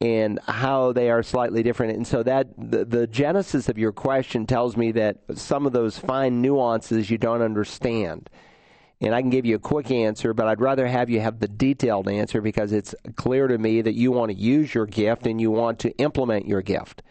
and 0.00 0.38
how 0.48 0.92
they 0.92 1.10
are 1.10 1.22
slightly 1.22 1.62
different. 1.62 1.96
And 1.96 2.06
so 2.06 2.22
that 2.22 2.48
the, 2.56 2.84
the 2.84 3.06
genesis 3.06 3.68
of 3.68 3.78
your 3.78 3.92
question 3.92 4.46
tells 4.46 4.76
me 4.76 4.92
that 4.92 5.18
some 5.34 5.66
of 5.66 5.72
those 5.72 5.98
fine 5.98 6.40
nuances 6.40 7.10
you 7.10 7.18
don't 7.18 7.42
understand. 7.42 8.30
And 9.02 9.14
I 9.14 9.20
can 9.20 9.30
give 9.30 9.46
you 9.46 9.56
a 9.56 9.60
quick 9.60 9.90
answer, 9.90 10.34
but 10.34 10.46
I'd 10.46 10.60
rather 10.60 10.86
have 10.86 11.08
you 11.08 11.20
have 11.20 11.38
the 11.38 11.48
detailed 11.48 12.08
answer 12.08 12.40
because 12.42 12.72
it's 12.72 12.94
clear 13.16 13.46
to 13.46 13.56
me 13.56 13.80
that 13.82 13.94
you 13.94 14.12
want 14.12 14.30
to 14.30 14.36
use 14.36 14.74
your 14.74 14.86
gift 14.86 15.26
and 15.26 15.40
you 15.40 15.50
want 15.50 15.78
to 15.80 15.90
implement 15.96 16.46
your 16.46 16.60
gift. 16.60 17.02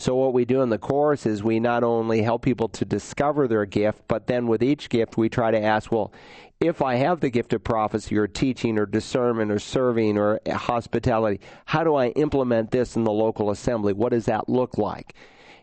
So, 0.00 0.14
what 0.14 0.32
we 0.32 0.44
do 0.44 0.62
in 0.62 0.68
the 0.68 0.78
course 0.78 1.26
is 1.26 1.42
we 1.42 1.58
not 1.58 1.82
only 1.82 2.22
help 2.22 2.42
people 2.42 2.68
to 2.68 2.84
discover 2.84 3.48
their 3.48 3.66
gift, 3.66 4.02
but 4.06 4.28
then 4.28 4.46
with 4.46 4.62
each 4.62 4.90
gift, 4.90 5.16
we 5.16 5.28
try 5.28 5.50
to 5.50 5.60
ask, 5.60 5.90
well, 5.90 6.12
if 6.60 6.82
I 6.82 6.94
have 6.96 7.18
the 7.18 7.30
gift 7.30 7.52
of 7.52 7.64
prophecy 7.64 8.16
or 8.16 8.28
teaching 8.28 8.78
or 8.78 8.86
discernment 8.86 9.50
or 9.50 9.58
serving 9.58 10.16
or 10.16 10.40
hospitality, 10.48 11.40
how 11.64 11.82
do 11.82 11.96
I 11.96 12.08
implement 12.10 12.70
this 12.70 12.94
in 12.94 13.02
the 13.02 13.12
local 13.12 13.50
assembly? 13.50 13.92
What 13.92 14.10
does 14.10 14.26
that 14.26 14.48
look 14.48 14.78
like? 14.78 15.14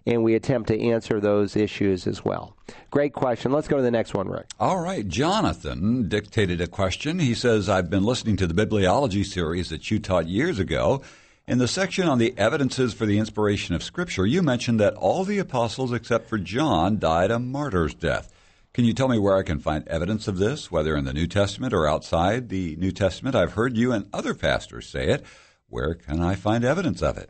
And 0.05 0.21
we 0.21 0.35
attempt 0.35 0.67
to 0.67 0.79
answer 0.79 1.21
those 1.21 1.55
issues 1.55 2.05
as 2.05 2.23
well. 2.23 2.57
Great 2.91 3.13
question. 3.13 3.53
Let's 3.53 3.69
go 3.69 3.77
to 3.77 3.83
the 3.83 3.89
next 3.89 4.13
one, 4.13 4.27
Rick. 4.27 4.47
All 4.59 4.79
right. 4.79 5.07
Jonathan 5.07 6.09
dictated 6.09 6.59
a 6.59 6.67
question. 6.67 7.19
He 7.19 7.33
says, 7.33 7.69
I've 7.69 7.89
been 7.89 8.03
listening 8.03 8.35
to 8.37 8.47
the 8.47 8.65
bibliology 8.65 9.25
series 9.25 9.69
that 9.69 9.89
you 9.89 9.99
taught 9.99 10.27
years 10.27 10.59
ago 10.59 11.01
in 11.47 11.59
the 11.59 11.67
section 11.67 12.07
on 12.07 12.17
the 12.17 12.33
evidences 12.37 12.93
for 12.93 13.05
the 13.05 13.19
inspiration 13.19 13.75
of 13.75 13.83
Scripture, 13.83 14.25
you 14.25 14.41
mentioned 14.41 14.79
that 14.79 14.95
all 14.95 15.23
the 15.23 15.37
apostles 15.37 15.93
except 15.93 16.27
for 16.27 16.37
John 16.37 16.97
died 16.97 17.29
a 17.29 17.37
martyr's 17.37 17.93
death. 17.93 18.33
Can 18.73 18.83
you 18.83 18.93
tell 18.93 19.07
me 19.07 19.19
where 19.19 19.37
I 19.37 19.43
can 19.43 19.59
find 19.59 19.87
evidence 19.87 20.27
of 20.27 20.37
this, 20.37 20.71
whether 20.71 20.97
in 20.97 21.05
the 21.05 21.13
New 21.13 21.27
Testament 21.27 21.73
or 21.73 21.87
outside 21.87 22.49
the 22.49 22.75
New 22.77 22.91
Testament? 22.91 23.35
I've 23.35 23.53
heard 23.53 23.77
you 23.77 23.91
and 23.91 24.09
other 24.11 24.33
pastors 24.33 24.89
say 24.89 25.07
it. 25.07 25.23
Where 25.69 25.93
can 25.93 26.21
I 26.21 26.35
find 26.35 26.65
evidence 26.65 27.01
of 27.01 27.17
it? 27.17 27.29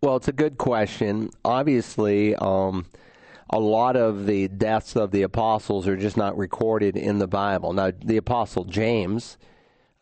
Well, 0.00 0.16
it's 0.16 0.28
a 0.28 0.32
good 0.32 0.58
question. 0.58 1.30
Obviously, 1.44 2.34
um, 2.36 2.86
a 3.50 3.58
lot 3.58 3.94
of 3.94 4.26
the 4.26 4.48
deaths 4.48 4.96
of 4.96 5.10
the 5.10 5.22
apostles 5.22 5.86
are 5.86 5.96
just 5.96 6.16
not 6.16 6.36
recorded 6.36 6.96
in 6.96 7.18
the 7.18 7.28
Bible. 7.28 7.72
Now, 7.72 7.92
the 8.04 8.16
apostle 8.16 8.64
James 8.64 9.36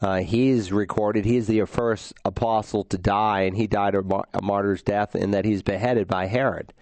uh, 0.03 0.16
he's 0.16 0.72
recorded 0.72 1.24
he's 1.24 1.46
the 1.46 1.64
first 1.64 2.12
apostle 2.24 2.84
to 2.84 2.98
die, 2.98 3.42
and 3.42 3.57
he 3.57 3.66
died 3.68 3.94
a, 3.94 4.03
mar- 4.03 4.28
a 4.34 4.42
martyr's 4.42 4.82
death 4.82 5.14
in 5.14 5.30
that 5.30 5.44
he's 5.44 5.62
beheaded 5.62 6.09
by 6.09 6.26
Herod. 6.26 6.72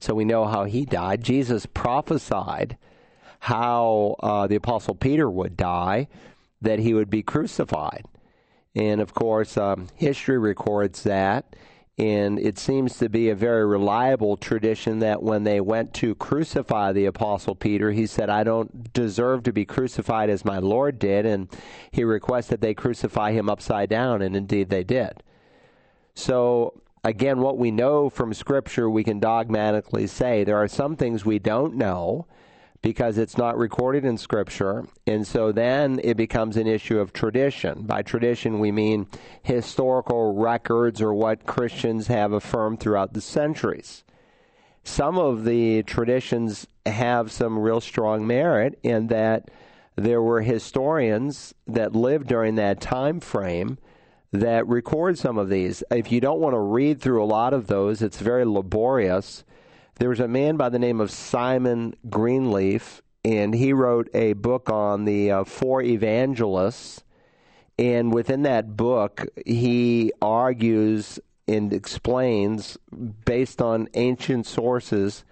So 0.00 0.14
we 0.14 0.24
know 0.24 0.46
how 0.46 0.64
he 0.64 0.86
died. 0.86 1.22
Jesus 1.22 1.66
prophesied 1.66 2.78
how 3.38 4.16
uh, 4.20 4.46
the 4.46 4.56
apostle 4.56 4.94
Peter 4.94 5.30
would 5.30 5.56
die, 5.56 6.08
that 6.62 6.78
he 6.78 6.94
would 6.94 7.10
be 7.10 7.22
crucified. 7.22 8.06
And 8.74 9.00
of 9.00 9.12
course, 9.12 9.56
um, 9.56 9.88
history 9.94 10.38
records 10.38 11.02
that. 11.02 11.56
And 12.00 12.38
it 12.38 12.58
seems 12.58 12.96
to 12.96 13.10
be 13.10 13.28
a 13.28 13.34
very 13.34 13.66
reliable 13.66 14.38
tradition 14.38 15.00
that 15.00 15.22
when 15.22 15.44
they 15.44 15.60
went 15.60 15.92
to 15.94 16.14
crucify 16.14 16.92
the 16.92 17.04
Apostle 17.04 17.54
Peter, 17.54 17.90
he 17.90 18.06
said, 18.06 18.30
I 18.30 18.42
don't 18.42 18.90
deserve 18.94 19.42
to 19.42 19.52
be 19.52 19.66
crucified 19.66 20.30
as 20.30 20.42
my 20.42 20.58
Lord 20.60 20.98
did. 20.98 21.26
And 21.26 21.48
he 21.90 22.02
requested 22.02 22.62
they 22.62 22.72
crucify 22.72 23.32
him 23.32 23.50
upside 23.50 23.90
down, 23.90 24.22
and 24.22 24.34
indeed 24.34 24.70
they 24.70 24.82
did. 24.82 25.22
So, 26.14 26.80
again, 27.04 27.40
what 27.40 27.58
we 27.58 27.70
know 27.70 28.08
from 28.08 28.32
Scripture, 28.32 28.88
we 28.88 29.04
can 29.04 29.20
dogmatically 29.20 30.06
say. 30.06 30.42
There 30.42 30.56
are 30.56 30.68
some 30.68 30.96
things 30.96 31.26
we 31.26 31.38
don't 31.38 31.74
know 31.74 32.26
because 32.82 33.18
it's 33.18 33.36
not 33.36 33.58
recorded 33.58 34.04
in 34.04 34.16
Scripture. 34.16 34.86
And 35.06 35.26
so 35.26 35.52
then 35.52 36.00
it 36.02 36.16
becomes 36.16 36.56
an 36.56 36.66
issue 36.66 36.98
of 36.98 37.12
tradition. 37.12 37.82
By 37.82 38.02
tradition, 38.02 38.58
we 38.58 38.72
mean 38.72 39.06
historical 39.42 40.34
records 40.34 41.02
or 41.02 41.12
what 41.12 41.46
Christians 41.46 42.06
have 42.06 42.32
affirmed 42.32 42.80
throughout 42.80 43.12
the 43.12 43.20
centuries. 43.20 44.04
Some 44.82 45.18
of 45.18 45.44
the 45.44 45.82
traditions 45.82 46.66
have 46.86 47.30
some 47.30 47.58
real 47.58 47.80
strong 47.80 48.26
merit 48.26 48.78
in 48.82 49.08
that 49.08 49.50
there 49.96 50.22
were 50.22 50.40
historians 50.40 51.54
that 51.66 51.94
lived 51.94 52.28
during 52.28 52.54
that 52.54 52.80
time 52.80 53.20
frame 53.20 53.76
that 54.32 54.66
record 54.66 55.18
some 55.18 55.36
of 55.36 55.50
these. 55.50 55.82
If 55.90 56.10
you 56.10 56.20
don't 56.20 56.40
want 56.40 56.54
to 56.54 56.60
read 56.60 57.00
through 57.00 57.22
a 57.22 57.26
lot 57.26 57.52
of 57.52 57.66
those, 57.66 58.00
it's 58.00 58.20
very 58.20 58.44
laborious 58.46 59.44
there 60.00 60.08
was 60.08 60.18
a 60.18 60.26
man 60.26 60.56
by 60.56 60.70
the 60.70 60.78
name 60.78 60.98
of 60.98 61.10
Simon 61.10 61.94
Greenleaf, 62.08 63.02
and 63.22 63.54
he 63.54 63.74
wrote 63.74 64.08
a 64.14 64.32
book 64.32 64.70
on 64.70 65.04
the 65.04 65.30
uh, 65.30 65.44
four 65.44 65.82
evangelists. 65.82 67.04
And 67.78 68.10
within 68.10 68.42
that 68.42 68.78
book, 68.78 69.26
he 69.44 70.10
argues 70.22 71.20
and 71.46 71.70
explains, 71.74 72.78
based 73.26 73.60
on 73.60 73.88
ancient 73.92 74.46
sources, 74.46 75.26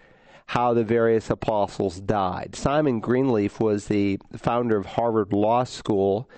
how 0.45 0.75
the 0.75 0.85
various 0.85 1.31
apostles 1.31 1.99
died. 1.99 2.55
Simon 2.55 3.01
Greenleaf 3.01 3.61
was 3.61 3.87
the 3.87 4.21
founder 4.37 4.77
of 4.77 4.85
Harvard 4.85 5.33
Law 5.33 5.65
School, 5.65 6.29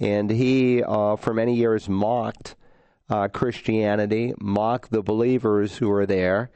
and 0.00 0.30
he, 0.30 0.82
uh, 0.82 1.14
for 1.14 1.32
many 1.32 1.54
years, 1.54 1.88
mocked 1.88 2.56
uh, 3.08 3.28
Christianity, 3.28 4.34
mocked 4.40 4.90
the 4.90 5.02
believers 5.02 5.76
who 5.76 5.88
were 5.88 6.06
there 6.06 6.50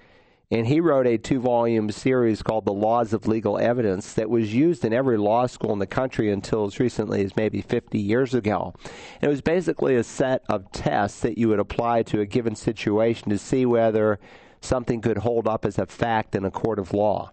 and 0.50 0.66
he 0.66 0.80
wrote 0.80 1.06
a 1.08 1.18
two 1.18 1.40
volume 1.40 1.90
series 1.90 2.42
called 2.42 2.64
The 2.64 2.72
Laws 2.72 3.12
of 3.12 3.26
Legal 3.26 3.58
Evidence 3.58 4.14
that 4.14 4.30
was 4.30 4.54
used 4.54 4.84
in 4.84 4.92
every 4.92 5.16
law 5.16 5.46
school 5.46 5.72
in 5.72 5.80
the 5.80 5.86
country 5.86 6.30
until 6.30 6.66
as 6.66 6.78
recently 6.78 7.24
as 7.24 7.34
maybe 7.34 7.60
50 7.60 7.98
years 7.98 8.32
ago. 8.32 8.72
it 9.20 9.26
was 9.26 9.40
basically 9.40 9.96
a 9.96 10.04
set 10.04 10.42
of 10.48 10.70
tests 10.70 11.20
that 11.20 11.36
you 11.36 11.48
would 11.48 11.58
apply 11.58 12.02
to 12.04 12.20
a 12.20 12.26
given 12.26 12.54
situation 12.54 13.28
to 13.30 13.38
see 13.38 13.66
whether 13.66 14.20
something 14.60 15.00
could 15.00 15.18
hold 15.18 15.48
up 15.48 15.64
as 15.64 15.78
a 15.78 15.86
fact 15.86 16.36
in 16.36 16.44
a 16.44 16.50
court 16.50 16.78
of 16.78 16.94
law. 16.94 17.32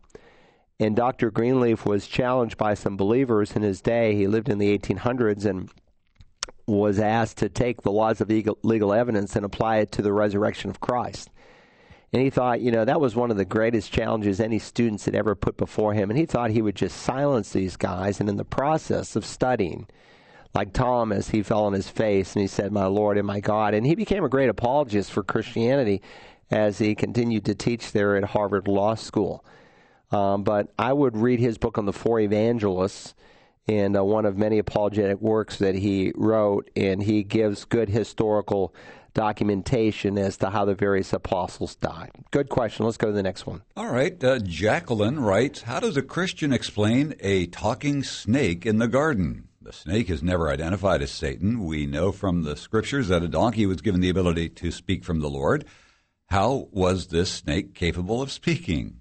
And 0.80 0.95
Dr. 0.95 1.30
Greenleaf 1.30 1.86
was 1.86 2.07
challenged 2.07 2.57
by 2.57 2.74
some 2.74 2.97
believers 2.97 3.55
in 3.55 3.61
his 3.61 3.80
day. 3.80 4.16
He 4.16 4.28
lived 4.28 4.49
in 4.49 4.57
the 4.57 4.76
1800s 4.78 5.45
and 5.45 5.70
was 6.66 6.97
asked 6.97 7.38
to 7.38 7.47
take 7.49 7.84
the 7.84 7.91
laws 7.91 8.22
of 8.22 8.30
legal 8.30 8.93
evidence 8.93 9.36
and 9.36 9.45
apply 9.45 9.78
it 9.78 9.91
to 9.91 10.01
the 10.01 10.11
resurrection 10.11 10.72
of 10.72 10.80
Christ. 10.80 11.30
And 12.14 12.22
he 12.22 12.30
thought, 12.30 12.61
you 12.61 12.72
know, 12.72 12.86
that 12.86 13.01
was 13.01 13.16
one 13.16 13.32
of 13.32 13.38
the 13.38 13.45
greatest 13.45 13.91
challenges 13.91 14.39
any 14.39 14.59
students 14.59 15.05
had 15.05 15.16
ever 15.16 15.34
put 15.34 15.57
before 15.57 15.95
him. 15.95 16.11
And 16.11 16.18
he 16.18 16.28
thought 16.28 16.51
he 16.51 16.61
would 16.61 16.76
just 16.76 16.97
silence 16.97 17.51
these 17.51 17.76
guys. 17.76 18.20
And 18.20 18.30
in 18.30 18.38
the 18.38 18.45
process 18.45 19.16
of 19.16 19.26
studying, 19.26 19.88
like 20.53 20.74
Thomas, 20.74 21.30
he 21.30 21.41
fell 21.41 21.66
on 21.66 21.74
his 21.74 21.89
face 21.89 22.36
and 22.36 22.41
he 22.41 22.47
said, 22.47 22.72
My 22.72 22.86
Lord 22.86 23.18
and 23.18 23.26
my 23.26 23.39
God. 23.39 23.74
And 23.74 23.84
he 23.84 23.95
became 23.95 24.24
a 24.24 24.30
great 24.30 24.49
apologist 24.49 25.11
for 25.11 25.24
Christianity 25.24 26.03
as 26.51 26.78
he 26.78 26.93
continued 26.93 27.45
to 27.45 27.55
teach 27.55 27.91
there 27.91 28.16
at 28.16 28.24
Harvard 28.26 28.68
Law 28.68 28.93
School. 28.93 29.43
Um, 30.11 30.43
but 30.43 30.72
I 30.78 30.93
would 30.93 31.18
read 31.18 31.39
his 31.39 31.57
book 31.57 31.80
on 31.80 31.88
the 31.88 31.93
four 31.93 32.20
evangelists 32.20 33.16
and 33.68 33.97
uh, 33.97 34.03
one 34.03 34.26
of 34.26 34.38
many 34.38 34.59
apologetic 34.59 35.20
works 35.22 35.57
that 35.57 35.76
he 35.76 36.11
wrote, 36.16 36.70
and 36.76 37.01
he 37.01 37.24
gives 37.24 37.64
good 37.66 37.89
historical 37.89 38.76
documentation 39.14 40.18
as 40.18 40.38
to 40.38 40.49
how 40.49 40.66
the 40.66 40.76
various 40.76 41.14
apostles 41.14 41.76
died. 41.76 42.11
Good 42.32 42.49
question. 42.49 42.86
Let's 42.86 42.97
go 42.97 43.07
to 43.07 43.14
the 43.14 43.24
next 43.24 43.45
one. 43.45 43.61
All 43.78 43.91
right. 43.91 44.22
Uh, 44.24 44.39
Jacqueline 44.39 45.20
writes 45.20 45.64
How 45.64 45.80
does 45.80 45.97
a 45.97 46.01
Christian 46.01 46.51
explain 46.51 47.16
a 47.20 47.47
talking 47.47 48.03
snake 48.03 48.66
in 48.66 48.80
the 48.80 48.88
garden? 48.88 49.47
The 49.61 49.72
snake 49.72 50.09
is 50.09 50.22
never 50.22 50.49
identified 50.49 51.01
as 51.01 51.11
Satan. 51.11 51.64
We 51.64 51.86
know 51.86 52.11
from 52.11 52.43
the 52.43 52.57
scriptures 52.57 53.07
that 53.07 53.24
a 53.24 53.30
donkey 53.30 53.66
was 53.66 53.82
given 53.82 54.01
the 54.01 54.09
ability 54.09 54.49
to 54.49 54.72
speak 54.72 55.05
from 55.05 55.22
the 55.22 55.30
Lord. 55.30 55.66
How 56.28 56.68
was 56.72 57.07
this 57.07 57.32
snake 57.32 57.74
capable 57.74 58.22
of 58.22 58.32
speaking? 58.32 58.99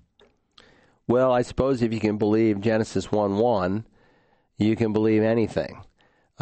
Well, 1.08 1.32
I 1.32 1.42
suppose 1.42 1.82
if 1.82 1.92
you 1.92 1.98
can 1.98 2.16
believe 2.16 2.60
Genesis 2.60 3.10
1 3.10 3.38
1, 3.38 3.86
you 4.58 4.76
can 4.76 4.92
believe 4.92 5.22
anything 5.22 5.82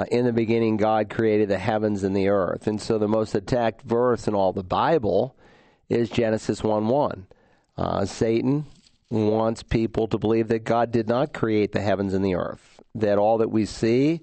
uh, 0.00 0.04
in 0.10 0.24
the 0.24 0.32
beginning, 0.32 0.78
God 0.78 1.10
created 1.10 1.50
the 1.50 1.58
heavens 1.58 2.04
and 2.04 2.16
the 2.16 2.28
earth. 2.28 2.66
And 2.66 2.80
so 2.80 2.96
the 2.96 3.06
most 3.06 3.34
attacked 3.34 3.82
verse 3.82 4.26
in 4.26 4.34
all 4.34 4.52
the 4.52 4.62
Bible 4.62 5.36
is 5.90 6.08
Genesis 6.08 6.62
1 6.62 6.88
1. 6.88 7.26
Uh, 7.76 8.06
Satan 8.06 8.64
wants 9.10 9.62
people 9.62 10.08
to 10.08 10.16
believe 10.16 10.48
that 10.48 10.64
God 10.64 10.90
did 10.90 11.06
not 11.06 11.34
create 11.34 11.72
the 11.72 11.82
heavens 11.82 12.14
and 12.14 12.24
the 12.24 12.34
earth, 12.34 12.80
that 12.94 13.18
all 13.18 13.38
that 13.38 13.50
we 13.50 13.66
see, 13.66 14.22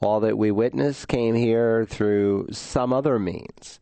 all 0.00 0.18
that 0.20 0.36
we 0.36 0.50
witness 0.50 1.04
came 1.06 1.36
here 1.36 1.84
through 1.84 2.48
some 2.50 2.92
other 2.92 3.20
means. 3.20 3.78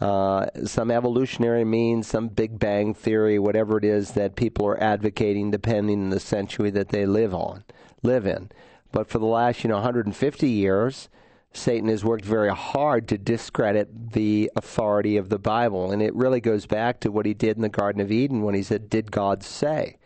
Uh, 0.00 0.46
some 0.64 0.92
evolutionary 0.92 1.64
means, 1.64 2.06
some 2.06 2.28
Big 2.28 2.56
Bang 2.56 2.94
theory, 2.94 3.40
whatever 3.40 3.78
it 3.78 3.84
is 3.84 4.12
that 4.12 4.36
people 4.36 4.64
are 4.66 4.80
advocating, 4.80 5.50
depending 5.50 6.04
on 6.04 6.10
the 6.10 6.20
century 6.20 6.70
that 6.70 6.90
they 6.90 7.04
live 7.04 7.34
on, 7.34 7.64
live 8.04 8.26
in. 8.26 8.48
But 8.92 9.08
for 9.08 9.18
the 9.18 9.26
last, 9.26 9.64
you 9.64 9.68
know, 9.68 9.76
150 9.76 10.48
years, 10.48 11.08
Satan 11.52 11.88
has 11.88 12.04
worked 12.04 12.24
very 12.24 12.50
hard 12.50 13.08
to 13.08 13.18
discredit 13.18 14.12
the 14.12 14.50
authority 14.56 15.16
of 15.16 15.28
the 15.28 15.38
Bible. 15.38 15.90
And 15.90 16.02
it 16.02 16.14
really 16.14 16.40
goes 16.40 16.66
back 16.66 17.00
to 17.00 17.10
what 17.10 17.26
he 17.26 17.34
did 17.34 17.56
in 17.56 17.62
the 17.62 17.68
Garden 17.68 18.00
of 18.00 18.12
Eden 18.12 18.42
when 18.42 18.54
he 18.54 18.62
said, 18.62 18.90
Did 18.90 19.10
God 19.10 19.42
say? 19.42 19.96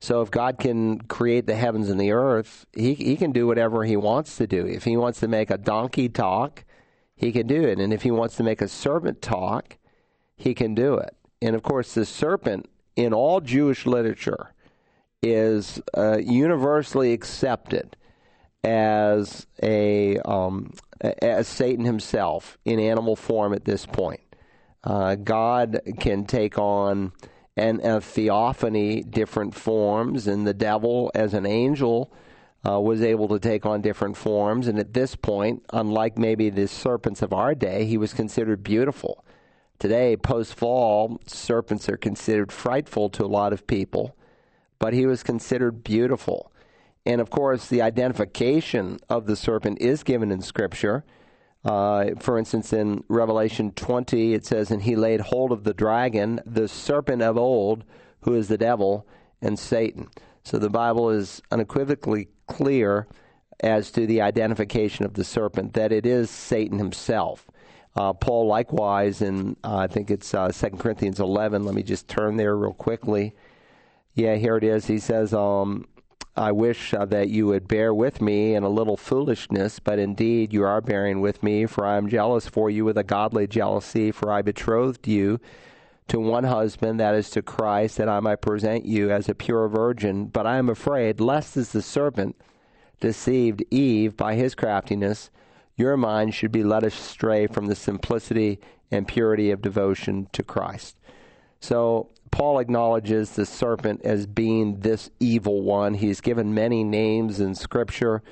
So 0.00 0.20
if 0.20 0.30
God 0.30 0.58
can 0.58 1.00
create 1.00 1.46
the 1.46 1.54
heavens 1.54 1.88
and 1.88 1.98
the 1.98 2.12
earth, 2.12 2.66
he, 2.74 2.94
he 2.94 3.16
can 3.16 3.32
do 3.32 3.46
whatever 3.46 3.84
he 3.84 3.96
wants 3.96 4.36
to 4.36 4.46
do. 4.46 4.66
If 4.66 4.84
he 4.84 4.96
wants 4.96 5.20
to 5.20 5.28
make 5.28 5.50
a 5.50 5.58
donkey 5.58 6.08
talk, 6.08 6.64
he 7.14 7.32
can 7.32 7.46
do 7.46 7.64
it. 7.64 7.78
And 7.78 7.92
if 7.92 8.02
he 8.02 8.10
wants 8.10 8.36
to 8.36 8.42
make 8.42 8.60
a 8.60 8.68
serpent 8.68 9.22
talk, 9.22 9.78
he 10.36 10.54
can 10.54 10.74
do 10.74 10.94
it. 10.94 11.16
And 11.40 11.56
of 11.56 11.62
course, 11.62 11.94
the 11.94 12.04
serpent 12.04 12.68
in 12.94 13.14
all 13.14 13.40
Jewish 13.40 13.86
literature 13.86 14.52
is 15.22 15.80
uh, 15.96 16.18
universally 16.18 17.12
accepted 17.12 17.96
as 18.62 19.46
a 19.62 20.18
um, 20.18 20.72
as 21.00 21.46
Satan 21.46 21.84
himself 21.84 22.58
in 22.64 22.78
animal 22.80 23.16
form 23.16 23.52
at 23.52 23.64
this 23.64 23.86
point. 23.86 24.20
Uh, 24.82 25.16
God 25.16 25.80
can 25.98 26.24
take 26.26 26.58
on 26.58 27.12
an, 27.56 27.80
a 27.82 28.00
theophany, 28.00 29.02
different 29.02 29.54
forms, 29.54 30.26
and 30.26 30.46
the 30.46 30.54
devil 30.54 31.10
as 31.14 31.34
an 31.34 31.46
angel 31.46 32.12
uh, 32.66 32.80
was 32.80 33.02
able 33.02 33.28
to 33.28 33.38
take 33.38 33.66
on 33.66 33.80
different 33.80 34.16
forms. 34.16 34.68
And 34.68 34.78
at 34.78 34.94
this 34.94 35.16
point, 35.16 35.64
unlike 35.72 36.18
maybe 36.18 36.50
the 36.50 36.68
serpents 36.68 37.22
of 37.22 37.32
our 37.32 37.54
day, 37.54 37.84
he 37.84 37.98
was 37.98 38.12
considered 38.12 38.62
beautiful. 38.62 39.24
Today, 39.78 40.16
post 40.16 40.54
fall, 40.54 41.20
serpents 41.26 41.88
are 41.88 41.96
considered 41.96 42.50
frightful 42.50 43.10
to 43.10 43.24
a 43.24 43.26
lot 43.26 43.52
of 43.52 43.66
people, 43.66 44.16
but 44.78 44.92
he 44.92 45.06
was 45.06 45.22
considered 45.22 45.82
beautiful. 45.84 46.52
And 47.04 47.20
of 47.20 47.30
course, 47.30 47.68
the 47.68 47.82
identification 47.82 48.98
of 49.08 49.26
the 49.26 49.36
serpent 49.36 49.80
is 49.80 50.02
given 50.02 50.32
in 50.32 50.42
Scripture. 50.42 51.04
Uh, 51.64 52.10
for 52.20 52.38
instance, 52.38 52.72
in 52.72 53.04
Revelation 53.08 53.72
20, 53.72 54.34
it 54.34 54.44
says, 54.44 54.70
And 54.70 54.82
he 54.82 54.96
laid 54.96 55.20
hold 55.20 55.52
of 55.52 55.64
the 55.64 55.74
dragon, 55.74 56.40
the 56.44 56.68
serpent 56.68 57.22
of 57.22 57.36
old, 57.36 57.84
who 58.20 58.34
is 58.34 58.48
the 58.48 58.58
devil 58.58 59.06
and 59.40 59.58
Satan. 59.58 60.08
So 60.42 60.58
the 60.58 60.70
Bible 60.70 61.10
is 61.10 61.42
unequivocally 61.50 62.28
clear 62.46 63.06
as 63.60 63.90
to 63.92 64.06
the 64.06 64.20
identification 64.20 65.04
of 65.04 65.14
the 65.14 65.24
serpent, 65.24 65.72
that 65.74 65.92
it 65.92 66.06
is 66.06 66.30
Satan 66.30 66.78
himself. 66.78 67.46
Uh, 67.96 68.12
Paul, 68.12 68.46
likewise, 68.46 69.22
in 69.22 69.56
uh, 69.64 69.76
I 69.76 69.86
think 69.86 70.10
it's 70.10 70.34
uh, 70.34 70.52
2 70.52 70.70
Corinthians 70.76 71.18
11, 71.18 71.64
let 71.64 71.74
me 71.74 71.82
just 71.82 72.08
turn 72.08 72.36
there 72.36 72.56
real 72.56 72.74
quickly. 72.74 73.34
Yeah, 74.16 74.36
here 74.36 74.56
it 74.56 74.64
is. 74.64 74.86
He 74.86 74.98
says, 74.98 75.34
um, 75.34 75.84
I 76.36 76.50
wish 76.50 76.94
uh, 76.94 77.04
that 77.04 77.28
you 77.28 77.46
would 77.48 77.68
bear 77.68 77.92
with 77.92 78.22
me 78.22 78.54
in 78.54 78.62
a 78.62 78.68
little 78.70 78.96
foolishness, 78.96 79.78
but 79.78 79.98
indeed 79.98 80.54
you 80.54 80.64
are 80.64 80.80
bearing 80.80 81.20
with 81.20 81.42
me, 81.42 81.66
for 81.66 81.84
I 81.84 81.98
am 81.98 82.08
jealous 82.08 82.48
for 82.48 82.70
you 82.70 82.86
with 82.86 82.96
a 82.96 83.04
godly 83.04 83.46
jealousy, 83.46 84.10
for 84.10 84.32
I 84.32 84.40
betrothed 84.40 85.06
you 85.06 85.38
to 86.08 86.18
one 86.18 86.44
husband, 86.44 86.98
that 86.98 87.14
is 87.14 87.28
to 87.30 87.42
Christ, 87.42 87.98
that 87.98 88.08
I 88.08 88.20
might 88.20 88.40
present 88.40 88.86
you 88.86 89.10
as 89.10 89.28
a 89.28 89.34
pure 89.34 89.68
virgin. 89.68 90.28
But 90.28 90.46
I 90.46 90.56
am 90.56 90.70
afraid, 90.70 91.20
lest 91.20 91.54
as 91.58 91.72
the 91.72 91.82
serpent 91.82 92.36
deceived 93.00 93.64
Eve 93.70 94.16
by 94.16 94.34
his 94.34 94.54
craftiness, 94.54 95.30
your 95.76 95.98
mind 95.98 96.34
should 96.34 96.52
be 96.52 96.64
led 96.64 96.84
astray 96.84 97.46
from 97.48 97.66
the 97.66 97.76
simplicity 97.76 98.60
and 98.90 99.06
purity 99.06 99.50
of 99.50 99.60
devotion 99.60 100.28
to 100.32 100.42
Christ. 100.42 100.96
So 101.60 102.10
Paul 102.30 102.58
acknowledges 102.58 103.30
the 103.30 103.46
serpent 103.46 104.02
as 104.04 104.26
being 104.26 104.80
this 104.80 105.10
evil 105.20 105.62
one. 105.62 105.94
He's 105.94 106.20
given 106.20 106.54
many 106.54 106.84
names 106.84 107.40
in 107.40 107.54
Scripture. 107.54 108.22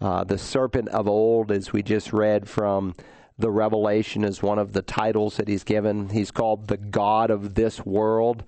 Uh, 0.00 0.24
the 0.24 0.38
serpent 0.38 0.88
of 0.90 1.08
old, 1.08 1.50
as 1.50 1.72
we 1.72 1.82
just 1.82 2.12
read 2.12 2.48
from 2.48 2.94
the 3.36 3.50
Revelation, 3.50 4.22
is 4.22 4.42
one 4.42 4.58
of 4.58 4.72
the 4.72 4.82
titles 4.82 5.36
that 5.38 5.48
he's 5.48 5.64
given. 5.64 6.10
He's 6.10 6.30
called 6.30 6.68
the 6.68 6.76
God 6.76 7.30
of 7.30 7.54
this 7.54 7.84
world 7.84 8.44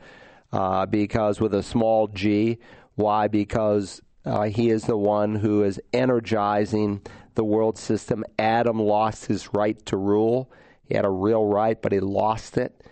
uh, 0.52 0.86
because 0.86 1.40
with 1.40 1.54
a 1.54 1.62
small 1.62 2.06
g. 2.06 2.58
Why? 2.94 3.28
Because 3.28 4.02
uh, 4.24 4.42
he 4.44 4.70
is 4.70 4.84
the 4.84 4.96
one 4.96 5.34
who 5.34 5.64
is 5.64 5.80
energizing 5.92 7.02
the 7.34 7.44
world 7.44 7.78
system. 7.78 8.24
Adam 8.38 8.78
lost 8.78 9.26
his 9.26 9.52
right 9.54 9.84
to 9.86 9.96
rule. 9.96 10.50
He 10.84 10.94
had 10.94 11.04
a 11.04 11.10
real 11.10 11.44
right, 11.46 11.80
but 11.80 11.92
he 11.92 12.00
lost 12.00 12.58
it. 12.58 12.84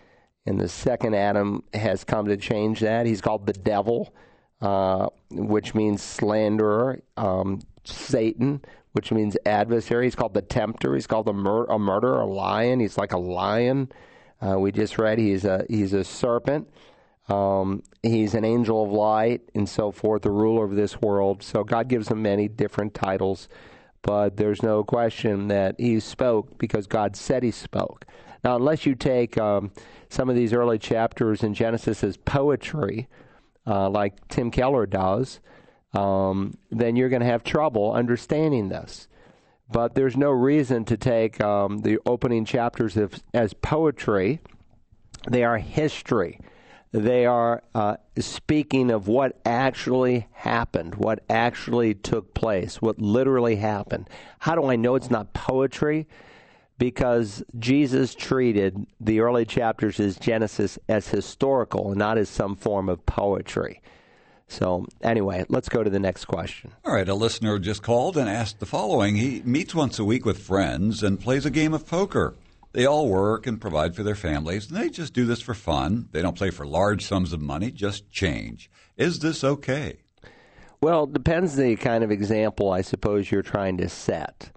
And 0.49 0.59
the 0.59 0.69
second 0.69 1.15
Adam 1.15 1.63
has 1.75 2.05
come 2.05 2.27
to 2.29 2.37
change 2.39 2.81
that. 2.81 3.05
He's 3.05 3.21
called 3.21 3.47
the 3.47 3.53
devil, 3.53 4.15
uh, 4.63 5.09
which 5.31 5.75
means 5.75 6.03
slanderer, 6.03 7.03
um, 7.19 7.61
Satan, 7.85 8.63
which 8.93 9.13
means 9.13 9.37
adversary. 9.45 10.07
He's 10.07 10.15
called 10.15 10.33
the 10.33 10.41
tempter. 10.41 10.95
He's 10.95 11.07
called 11.07 11.29
a, 11.29 11.35
mur- 11.35 11.67
a 11.67 11.79
murderer, 11.79 12.23
a 12.23 12.27
lion. 12.27 12.81
He's 12.81 12.97
like 12.97 13.13
a 13.13 13.19
lion. 13.19 13.93
Uh, 14.41 14.59
we 14.59 14.73
just 14.73 14.97
read 14.97 15.19
he's 15.19 15.45
a 15.45 15.67
he's 15.69 15.93
a 15.93 16.03
serpent. 16.03 16.67
Um, 17.29 17.83
he's 18.03 18.33
an 18.33 18.47
angel 18.47 18.85
of 18.85 18.91
light 18.91 19.43
and 19.55 19.69
so 19.69 19.91
forth, 19.91 20.23
the 20.23 20.31
ruler 20.31 20.65
of 20.65 20.77
this 20.77 20.99
world. 20.99 21.43
So 21.43 21.63
God 21.63 21.89
gives 21.89 22.09
him 22.09 22.23
many 22.23 22.49
different 22.49 22.95
titles, 22.95 23.51
but 24.01 24.39
there's 24.39 24.63
no 24.63 24.83
question 24.83 25.49
that 25.49 25.75
he 25.79 26.01
spoke 26.01 26.57
because 26.57 26.87
God 26.87 27.17
said 27.17 27.43
he 27.43 27.51
spoke. 27.51 28.07
Now, 28.45 28.57
unless 28.57 28.87
you 28.87 28.95
take 28.95 29.37
um, 29.39 29.73
some 30.09 30.29
of 30.29 30.37
these 30.37 30.53
early 30.53 30.79
chapters 30.79 31.43
in 31.43 31.55
Genesis 31.55 32.05
as 32.05 32.17
poetry, 32.17 33.09
uh, 33.67 33.91
like 33.91 34.29
Tim 34.29 34.51
Keller 34.51 34.87
does, 34.87 35.41
um, 35.93 36.57
then 36.71 36.97
you're 36.97 37.09
going 37.09 37.21
to 37.21 37.27
have 37.27 37.45
trouble 37.45 37.93
understanding 37.93 38.69
this. 38.69 39.09
But 39.71 39.95
there's 39.95 40.17
no 40.17 40.31
reason 40.31 40.85
to 40.87 40.97
take 40.97 41.41
um, 41.41 41.79
the 41.79 41.99
opening 42.07 42.45
chapters 42.45 42.97
as, 42.97 43.11
as 43.35 43.53
poetry. 43.53 44.41
They 45.29 45.45
are 45.45 45.59
history. 45.59 46.41
They 46.91 47.27
are 47.27 47.63
uh, 47.75 47.97
speaking 48.19 48.91
of 48.91 49.09
what 49.09 49.39
actually 49.45 50.27
happened, 50.33 50.95
what 50.95 51.23
actually 51.29 51.93
took 51.93 52.33
place, 52.33 52.81
what 52.81 52.99
literally 52.99 53.57
happened. 53.57 54.09
How 54.39 54.55
do 54.55 54.65
I 54.65 54.77
know 54.77 54.95
it's 54.95 55.11
not 55.11 55.35
poetry? 55.35 56.07
Because 56.79 57.43
Jesus 57.59 58.15
treated 58.15 58.87
the 59.01 59.21
early 59.21 59.45
chapters 59.45 60.01
as 60.01 60.17
Genesis 60.17 60.79
as 60.89 61.09
historical 61.09 61.89
and 61.89 61.99
not 61.99 62.19
as 62.19 62.29
some 62.29 62.57
form 62.57 62.89
of 62.89 63.05
poetry. 63.05 63.83
So, 64.51 64.87
anyway, 65.03 65.45
let's 65.49 65.69
go 65.69 65.83
to 65.83 65.91
the 65.91 65.99
next 65.99 66.25
question. 66.25 66.73
All 66.85 66.95
right, 66.95 67.09
a 67.09 67.15
listener 67.15 67.59
just 67.59 67.83
called 67.83 68.17
and 68.17 68.31
asked 68.31 68.61
the 68.61 68.67
following. 68.67 69.17
He 69.17 69.43
meets 69.45 69.75
once 69.75 69.99
a 69.99 70.05
week 70.05 70.25
with 70.25 70.39
friends 70.39 71.03
and 71.03 71.21
plays 71.21 71.45
a 71.45 71.51
game 71.51 71.75
of 71.75 71.87
poker. 71.87 72.35
They 72.73 72.87
all 72.87 73.09
work 73.09 73.47
and 73.47 73.61
provide 73.61 73.95
for 73.95 74.03
their 74.03 74.15
families, 74.15 74.69
and 74.69 74.77
they 74.77 74.89
just 74.89 75.13
do 75.13 75.27
this 75.27 75.43
for 75.43 75.55
fun. 75.55 76.09
They 76.13 76.23
don't 76.23 76.37
play 76.37 76.51
for 76.51 76.67
large 76.67 77.05
sums 77.05 77.33
of 77.33 77.41
money, 77.41 77.71
just 77.71 78.11
change. 78.11 78.71
Is 78.97 79.19
this 79.19 79.45
okay? 79.45 79.99
Well, 80.81 81.05
it 81.05 81.13
depends 81.13 81.57
the 81.57 81.77
kind 81.77 82.05
of 82.05 82.11
example 82.11 82.71
I 82.71 82.83
suppose 82.83 83.31
you're 83.31 83.43
trying 83.43 83.79
to 83.79 83.89
set. 83.89 84.51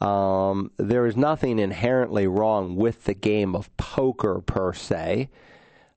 Um, 0.00 0.70
there 0.76 1.06
is 1.06 1.16
nothing 1.16 1.58
inherently 1.58 2.26
wrong 2.26 2.76
with 2.76 3.04
the 3.04 3.14
game 3.14 3.54
of 3.54 3.74
poker 3.76 4.40
per 4.40 4.72
se. 4.72 5.30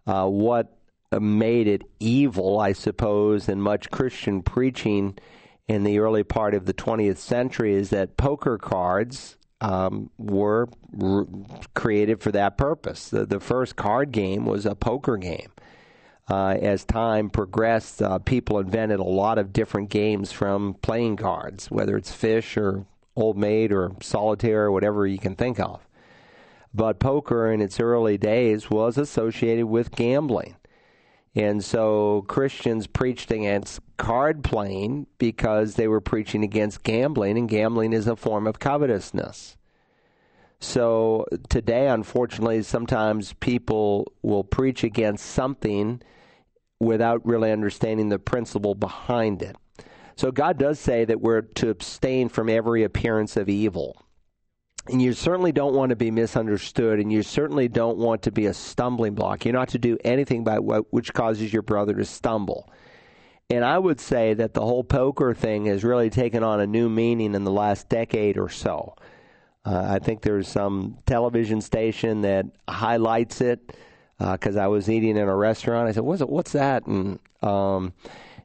Uh, 0.07 0.27
what 0.27 0.75
made 1.19 1.67
it 1.67 1.83
evil, 1.99 2.59
I 2.59 2.73
suppose, 2.73 3.49
in 3.49 3.61
much 3.61 3.89
Christian 3.89 4.41
preaching 4.41 5.17
in 5.67 5.83
the 5.83 5.99
early 5.99 6.23
part 6.23 6.53
of 6.53 6.65
the 6.65 6.73
20th 6.73 7.17
century 7.17 7.73
is 7.73 7.89
that 7.89 8.17
poker 8.17 8.57
cards 8.57 9.37
um, 9.61 10.09
were 10.17 10.69
r- 11.01 11.27
created 11.73 12.21
for 12.21 12.31
that 12.31 12.57
purpose. 12.57 13.09
The, 13.09 13.25
the 13.25 13.39
first 13.39 13.75
card 13.75 14.11
game 14.11 14.45
was 14.45 14.65
a 14.65 14.75
poker 14.75 15.17
game. 15.17 15.51
Uh, 16.29 16.55
as 16.61 16.85
time 16.85 17.29
progressed, 17.29 18.01
uh, 18.01 18.19
people 18.19 18.59
invented 18.59 18.99
a 18.99 19.03
lot 19.03 19.39
of 19.39 19.51
different 19.51 19.89
games 19.89 20.31
from 20.31 20.75
playing 20.75 21.17
cards, 21.17 21.71
whether 21.71 21.97
it's 21.97 22.11
fish 22.11 22.55
or 22.55 22.85
Old 23.19 23.37
Maid 23.37 23.71
or 23.71 23.91
solitaire 24.01 24.65
or 24.65 24.71
whatever 24.71 25.05
you 25.05 25.19
can 25.19 25.35
think 25.35 25.59
of. 25.59 25.85
But 26.73 26.99
poker 26.99 27.51
in 27.51 27.61
its 27.61 27.79
early 27.79 28.17
days 28.17 28.69
was 28.69 28.97
associated 28.97 29.65
with 29.65 29.91
gambling. 29.91 30.55
And 31.35 31.63
so 31.63 32.25
Christians 32.27 32.87
preached 32.87 33.31
against 33.31 33.79
card 33.97 34.43
playing 34.43 35.07
because 35.17 35.75
they 35.75 35.87
were 35.87 36.01
preaching 36.01 36.43
against 36.43 36.83
gambling, 36.83 37.37
and 37.37 37.47
gambling 37.47 37.93
is 37.93 38.07
a 38.07 38.15
form 38.15 38.47
of 38.47 38.59
covetousness. 38.59 39.55
So 40.59 41.25
today, 41.47 41.87
unfortunately, 41.87 42.63
sometimes 42.63 43.33
people 43.33 44.11
will 44.21 44.43
preach 44.43 44.83
against 44.83 45.25
something 45.25 46.01
without 46.79 47.25
really 47.25 47.51
understanding 47.51 48.09
the 48.09 48.19
principle 48.19 48.75
behind 48.75 49.41
it. 49.41 49.55
So 50.19 50.33
God 50.33 50.57
does 50.57 50.81
say 50.81 51.05
that 51.05 51.21
we're 51.21 51.43
to 51.43 51.69
abstain 51.69 52.27
from 52.27 52.49
every 52.49 52.83
appearance 52.83 53.37
of 53.37 53.47
evil. 53.47 54.03
And 54.89 55.01
you 55.01 55.13
certainly 55.13 55.53
don't 55.53 55.73
want 55.73 55.91
to 55.91 55.95
be 55.95 56.11
misunderstood, 56.11 56.99
and 56.99 57.09
you 57.09 57.23
certainly 57.23 57.69
don't 57.69 57.97
want 57.97 58.23
to 58.23 58.31
be 58.31 58.45
a 58.47 58.53
stumbling 58.53 59.13
block. 59.13 59.45
You're 59.45 59.53
not 59.53 59.69
to 59.69 59.79
do 59.79 59.97
anything 60.03 60.43
by 60.43 60.59
what, 60.59 60.91
which 60.91 61.13
causes 61.13 61.53
your 61.53 61.61
brother 61.61 61.93
to 61.93 62.03
stumble. 62.03 62.69
And 63.49 63.63
I 63.63 63.79
would 63.79 64.01
say 64.01 64.33
that 64.33 64.53
the 64.53 64.59
whole 64.59 64.83
poker 64.83 65.33
thing 65.33 65.67
has 65.67 65.85
really 65.85 66.09
taken 66.09 66.43
on 66.43 66.59
a 66.59 66.67
new 66.67 66.89
meaning 66.89 67.33
in 67.33 67.45
the 67.45 67.51
last 67.51 67.87
decade 67.87 68.37
or 68.37 68.49
so. 68.49 68.95
Uh, 69.63 69.85
I 69.87 69.99
think 69.99 70.21
there's 70.21 70.49
some 70.49 70.97
television 71.05 71.61
station 71.61 72.23
that 72.23 72.45
highlights 72.67 73.39
it 73.39 73.73
because 74.17 74.57
uh, 74.57 74.63
I 74.63 74.67
was 74.67 74.89
eating 74.89 75.15
in 75.15 75.29
a 75.29 75.35
restaurant. 75.35 75.87
I 75.87 75.93
said, 75.93 76.03
"What's? 76.03 76.21
What's 76.23 76.51
that?" 76.51 76.85
And 76.87 77.19
um, 77.41 77.93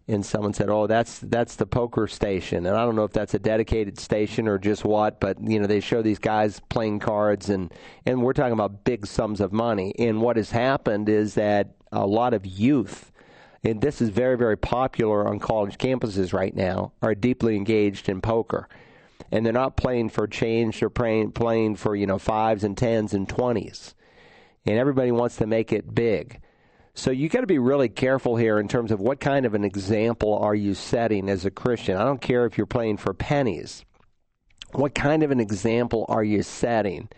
and 0.07 0.25
someone 0.25 0.53
said, 0.53 0.69
"Oh, 0.69 0.87
that's 0.87 1.19
that's 1.21 1.57
the 1.57 1.67
poker 1.67 2.07
station." 2.07 2.67
And 2.67 2.77
I 2.77 2.85
don't 2.85 2.97
know 2.97 3.05
if 3.05 3.13
that's 3.13 3.35
a 3.35 3.39
dedicated 3.39 3.99
station 3.99 4.49
or 4.49 4.59
just 4.59 4.85
what, 4.85 5.21
but 5.21 5.41
you 5.41 5.59
know, 5.59 5.67
they 5.67 5.81
show 5.81 6.03
these 6.03 6.19
guys 6.19 6.61
playing 6.69 6.99
cards 6.99 7.49
and 7.49 7.73
and 8.05 8.23
we're 8.23 8.35
talking 8.35 8.53
about 8.53 8.85
big 8.85 9.07
sums 9.07 9.41
of 9.41 9.53
money. 9.53 9.95
And 9.99 10.21
what 10.21 10.37
has 10.37 10.51
happened 10.51 11.09
is 11.09 11.35
that 11.35 11.75
a 11.91 12.07
lot 12.07 12.35
of 12.35 12.45
youth 12.45 13.13
and 13.63 13.81
this 13.81 14.03
is 14.03 14.11
very 14.11 14.37
very 14.37 14.59
popular 14.59 15.27
on 15.27 15.39
college 15.39 15.79
campuses 15.79 16.33
right 16.33 16.55
now 16.55 16.93
are 17.01 17.15
deeply 17.15 17.57
engaged 17.57 18.09
in 18.09 18.21
poker. 18.21 18.69
And 19.33 19.45
they're 19.45 19.53
not 19.53 19.77
playing 19.77 20.11
for 20.11 20.27
change, 20.27 20.81
they're 20.81 20.91
playing 20.91 21.33
playing 21.33 21.77
for, 21.77 21.97
you 21.97 22.07
know, 22.07 22.19
fives 22.19 22.63
and 22.63 22.77
tens 22.77 23.15
and 23.15 23.27
twenties. 23.27 23.95
And 24.67 24.79
everybody 24.79 25.13
wants 25.13 25.37
to 25.37 25.47
make 25.47 25.73
it 25.73 25.95
big. 25.95 26.41
So 26.97 27.11
you 27.11 27.29
got 27.29 27.41
to 27.41 27.47
be 27.47 27.59
really 27.59 27.89
careful 27.89 28.37
here 28.37 28.61
in 28.61 28.69
terms 28.69 28.93
of 28.93 29.01
what 29.01 29.19
kind 29.19 29.45
of 29.45 29.55
an 29.55 29.65
example 29.65 30.39
are 30.39 30.55
you 30.55 30.75
setting 30.75 31.29
as 31.29 31.45
a 31.45 31.51
Christian. 31.51 31.97
I 31.97 32.05
don't 32.05 32.21
care 32.21 32.47
if 32.47 32.57
you're 32.57 32.67
playing 32.67 32.99
for 32.99 33.13
pennies. 33.13 33.85
What 34.73 34.95
kind 34.95 35.25
of 35.25 35.33
an 35.33 35.41
example 35.41 36.07
are 36.09 36.23
you 36.23 36.43
setting 36.45 37.09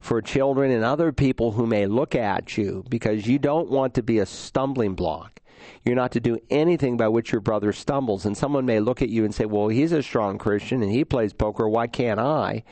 for 0.00 0.20
children 0.20 0.72
and 0.72 0.84
other 0.84 1.12
people 1.12 1.52
who 1.52 1.66
may 1.66 1.86
look 1.86 2.14
at 2.14 2.56
you 2.56 2.84
because 2.88 3.26
you 3.26 3.38
don't 3.38 3.70
want 3.70 3.94
to 3.94 4.02
be 4.02 4.18
a 4.18 4.26
stumbling 4.26 4.94
block. 4.94 5.40
You're 5.84 5.94
not 5.94 6.12
to 6.12 6.20
do 6.20 6.38
anything 6.48 6.96
by 6.96 7.08
which 7.08 7.32
your 7.32 7.40
brother 7.40 7.72
stumbles. 7.72 8.24
And 8.24 8.36
someone 8.36 8.66
may 8.66 8.80
look 8.80 9.02
at 9.02 9.10
you 9.10 9.24
and 9.24 9.34
say, 9.34 9.44
Well, 9.44 9.68
he's 9.68 9.92
a 9.92 10.02
strong 10.02 10.38
Christian 10.38 10.82
and 10.82 10.90
he 10.90 11.04
plays 11.04 11.32
poker. 11.32 11.68
Why 11.68 11.86
can't 11.86 12.18
I? 12.18 12.64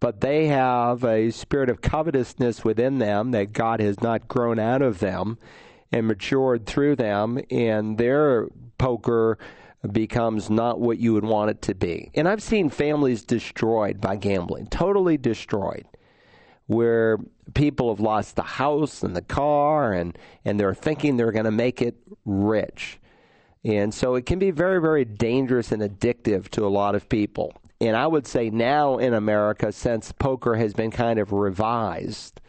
But 0.00 0.20
they 0.20 0.46
have 0.48 1.04
a 1.04 1.30
spirit 1.30 1.70
of 1.70 1.80
covetousness 1.80 2.64
within 2.64 2.98
them 2.98 3.30
that 3.30 3.52
God 3.52 3.80
has 3.80 4.00
not 4.00 4.28
grown 4.28 4.58
out 4.58 4.82
of 4.82 4.98
them 4.98 5.38
and 5.92 6.06
matured 6.06 6.66
through 6.66 6.96
them, 6.96 7.40
and 7.50 7.98
their 7.98 8.48
poker 8.78 9.38
becomes 9.92 10.50
not 10.50 10.80
what 10.80 10.98
you 10.98 11.14
would 11.14 11.24
want 11.24 11.50
it 11.50 11.62
to 11.62 11.74
be. 11.74 12.10
And 12.14 12.28
I've 12.28 12.42
seen 12.42 12.68
families 12.68 13.22
destroyed 13.22 14.00
by 14.00 14.16
gambling, 14.16 14.66
totally 14.66 15.16
destroyed, 15.16 15.86
where 16.66 17.18
people 17.54 17.88
have 17.88 18.00
lost 18.00 18.36
the 18.36 18.42
house 18.42 19.02
and 19.02 19.16
the 19.16 19.22
car 19.22 19.92
and, 19.92 20.18
and 20.44 20.58
they're 20.58 20.74
thinking 20.74 21.16
they're 21.16 21.32
going 21.32 21.44
to 21.44 21.50
make 21.50 21.80
it 21.80 21.96
rich. 22.24 22.98
And 23.64 23.92
so 23.92 24.14
it 24.14 24.26
can 24.26 24.38
be 24.38 24.50
very, 24.50 24.80
very 24.80 25.04
dangerous 25.04 25.72
and 25.72 25.82
addictive 25.82 26.48
to 26.50 26.66
a 26.66 26.68
lot 26.68 26.94
of 26.94 27.08
people. 27.08 27.54
And 27.80 27.96
I 27.96 28.06
would 28.06 28.26
say 28.26 28.50
now 28.50 28.98
in 28.98 29.14
America, 29.14 29.70
since 29.72 30.10
poker 30.12 30.56
has 30.56 30.74
been 30.74 30.90
kind 30.90 31.18
of 31.18 31.32
revised, 31.32 32.40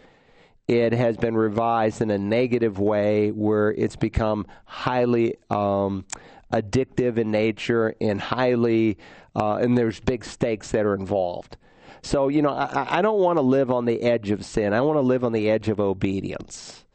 it 0.70 0.94
has 0.94 1.18
been 1.18 1.36
revised 1.36 2.00
in 2.00 2.12
a 2.12 2.18
negative 2.20 2.78
way 2.78 3.32
where 3.32 3.72
it's 3.72 3.96
become 3.96 4.46
highly 4.66 5.36
um, 5.50 6.06
addictive 6.54 7.18
in 7.18 7.32
nature 7.32 7.96
and 8.00 8.22
highly, 8.22 9.00
uh, 9.36 9.56
and 9.56 9.76
there's 9.76 10.00
big 10.00 10.24
stakes 10.24 10.70
that 10.70 10.86
are 10.86 10.94
involved. 10.94 11.58
So, 12.04 12.28
you 12.28 12.44
know, 12.44 12.52
I, 12.52 13.00
I 13.00 13.02
don't 13.02 13.20
want 13.20 13.38
to 13.38 13.42
live 13.42 13.72
on 13.72 13.86
the 13.86 14.00
edge 14.04 14.30
of 14.30 14.46
sin. 14.46 14.74
I 14.74 14.82
want 14.82 14.98
to 14.98 15.02
live 15.02 15.24
on 15.24 15.32
the 15.32 15.50
edge 15.50 15.70
of 15.70 15.80
obedience. 15.80 16.86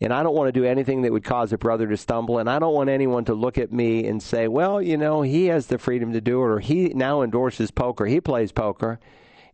And 0.00 0.10
I 0.10 0.22
don't 0.22 0.34
want 0.34 0.48
to 0.48 0.58
do 0.58 0.64
anything 0.64 1.02
that 1.02 1.12
would 1.12 1.22
cause 1.22 1.52
a 1.52 1.58
brother 1.58 1.86
to 1.88 1.98
stumble. 1.98 2.38
And 2.38 2.48
I 2.48 2.58
don't 2.58 2.74
want 2.74 2.88
anyone 2.88 3.26
to 3.26 3.34
look 3.34 3.58
at 3.58 3.72
me 3.72 4.06
and 4.06 4.22
say, 4.22 4.48
well, 4.48 4.80
you 4.80 4.96
know, 4.96 5.20
he 5.20 5.46
has 5.46 5.66
the 5.66 5.76
freedom 5.76 6.14
to 6.14 6.20
do 6.22 6.40
it, 6.40 6.46
or 6.46 6.60
he 6.60 6.88
now 6.94 7.20
endorses 7.20 7.70
poker. 7.70 8.06
He 8.06 8.22
plays 8.22 8.52
poker. 8.52 8.98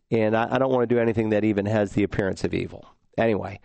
And 0.09 0.35
I, 0.35 0.55
I 0.55 0.57
don't 0.59 0.71
want 0.71 0.87
to 0.87 0.95
do 0.95 0.99
anything 0.99 1.29
that 1.31 1.43
even 1.43 1.65
has 1.65 1.91
the 1.91 2.03
appearance 2.03 2.45
of 2.45 2.53
evil 2.53 2.95
anyway, 3.19 3.59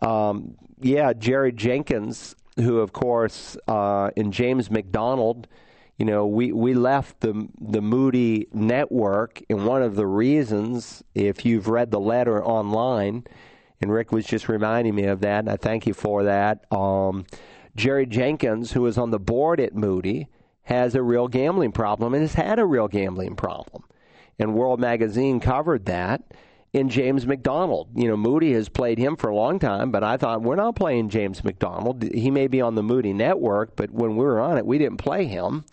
um, 0.00 0.56
yeah, 0.80 1.12
Jerry 1.12 1.52
Jenkins, 1.52 2.34
who 2.56 2.80
of 2.80 2.92
course, 2.92 3.56
uh, 3.68 4.10
and 4.16 4.32
James 4.32 4.70
MacDonald, 4.70 5.46
you 5.98 6.04
know, 6.04 6.26
we, 6.26 6.52
we 6.52 6.74
left 6.74 7.20
the 7.20 7.48
the 7.60 7.80
Moody 7.80 8.48
network, 8.52 9.42
and 9.48 9.64
one 9.66 9.82
of 9.82 9.96
the 9.96 10.06
reasons, 10.06 11.02
if 11.14 11.44
you've 11.44 11.68
read 11.68 11.90
the 11.90 12.00
letter 12.00 12.44
online, 12.44 13.24
and 13.80 13.92
Rick 13.92 14.12
was 14.12 14.26
just 14.26 14.48
reminding 14.48 14.94
me 14.94 15.04
of 15.04 15.20
that, 15.20 15.40
and 15.40 15.50
I 15.50 15.56
thank 15.56 15.86
you 15.86 15.94
for 15.94 16.24
that. 16.24 16.70
Um, 16.70 17.24
Jerry 17.74 18.06
Jenkins, 18.06 18.72
who 18.72 18.86
is 18.86 18.98
on 18.98 19.10
the 19.10 19.18
board 19.18 19.60
at 19.60 19.74
Moody, 19.74 20.28
has 20.62 20.94
a 20.94 21.02
real 21.02 21.28
gambling 21.28 21.72
problem 21.72 22.12
and 22.12 22.22
has 22.22 22.34
had 22.34 22.58
a 22.58 22.64
real 22.64 22.88
gambling 22.88 23.36
problem. 23.36 23.84
And 24.38 24.54
World 24.54 24.80
Magazine 24.80 25.40
covered 25.40 25.86
that 25.86 26.22
in 26.76 26.90
James 26.90 27.26
MacDonald. 27.26 27.88
You 27.94 28.06
know, 28.06 28.18
Moody 28.18 28.52
has 28.52 28.68
played 28.68 28.98
him 28.98 29.16
for 29.16 29.30
a 29.30 29.34
long 29.34 29.58
time, 29.58 29.90
but 29.90 30.04
I 30.04 30.18
thought 30.18 30.42
we're 30.42 30.56
not 30.56 30.76
playing 30.76 31.08
James 31.08 31.42
MacDonald. 31.42 32.02
He 32.02 32.30
may 32.30 32.48
be 32.48 32.60
on 32.60 32.74
the 32.74 32.82
Moody 32.82 33.14
network, 33.14 33.74
but 33.76 33.90
when 33.90 34.16
we 34.16 34.24
were 34.26 34.38
on 34.38 34.58
it, 34.58 34.66
we 34.66 34.76
didn't 34.76 34.98
play 34.98 35.24
him. 35.24 35.64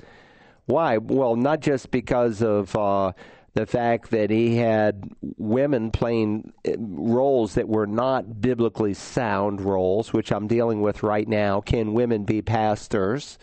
Why? 0.65 0.97
Well, 0.97 1.35
not 1.35 1.59
just 1.59 1.91
because 1.91 2.41
of 2.41 2.73
uh, 2.77 3.11
the 3.53 3.65
fact 3.65 4.11
that 4.11 4.29
he 4.29 4.55
had 4.55 5.11
women 5.37 5.91
playing 5.91 6.53
uh, 6.65 6.71
roles 6.79 7.55
that 7.55 7.67
were 7.67 7.85
not 7.85 8.39
biblically 8.39 8.93
sound 8.93 9.59
roles, 9.59 10.13
which 10.13 10.31
I'm 10.31 10.47
dealing 10.47 10.81
with 10.81 11.03
right 11.03 11.27
now. 11.27 11.59
Can 11.59 11.93
women 11.93 12.23
be 12.23 12.41
pastors? 12.41 13.37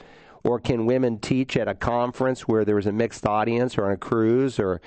Or 0.44 0.58
can 0.58 0.86
women 0.86 1.18
teach 1.18 1.58
at 1.58 1.68
a 1.68 1.74
conference 1.74 2.48
where 2.48 2.64
there's 2.64 2.86
a 2.86 2.92
mixed 2.92 3.26
audience 3.26 3.76
or 3.76 3.84
on 3.84 3.92
a 3.92 3.98
cruise 3.98 4.58
or 4.58 4.80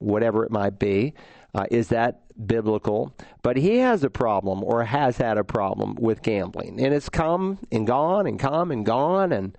whatever 0.00 0.44
it 0.44 0.50
might 0.50 0.78
be? 0.78 1.14
Uh, 1.54 1.66
is 1.70 1.88
that 1.88 2.22
biblical? 2.46 3.14
But 3.42 3.56
he 3.56 3.78
has 3.78 4.02
a 4.02 4.10
problem 4.10 4.64
or 4.64 4.84
has 4.84 5.16
had 5.16 5.38
a 5.38 5.44
problem 5.44 5.94
with 5.94 6.22
gambling. 6.22 6.80
And 6.80 6.92
it's 6.92 7.08
come 7.08 7.58
and 7.70 7.86
gone 7.86 8.26
and 8.26 8.38
come 8.38 8.70
and 8.70 8.84
gone. 8.84 9.32
And, 9.32 9.56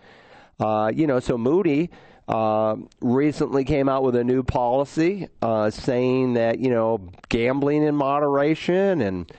uh, 0.60 0.92
you 0.94 1.08
know, 1.08 1.20
so 1.20 1.38
Moody 1.38 1.90
uh, 2.28 2.76
recently 3.02 3.64
came 3.64 3.88
out 3.88 4.04
with 4.04 4.16
a 4.16 4.24
new 4.24 4.44
policy 4.44 5.30
uh, 5.42 5.70
saying 5.70 6.34
that, 6.34 6.60
you 6.60 6.70
know, 6.70 7.10
gambling 7.30 7.84
in 7.84 7.96
moderation 7.96 9.02
and 9.02 9.32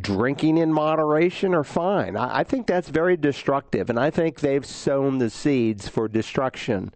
drinking 0.00 0.58
in 0.58 0.72
moderation 0.72 1.54
are 1.54 1.64
fine. 1.64 2.16
I, 2.16 2.40
I 2.40 2.44
think 2.44 2.66
that's 2.66 2.88
very 2.88 3.16
destructive. 3.16 3.88
And 3.88 3.98
I 3.98 4.10
think 4.10 4.40
they've 4.40 4.66
sown 4.66 5.18
the 5.18 5.30
seeds 5.30 5.88
for 5.88 6.08
destruction 6.08 6.92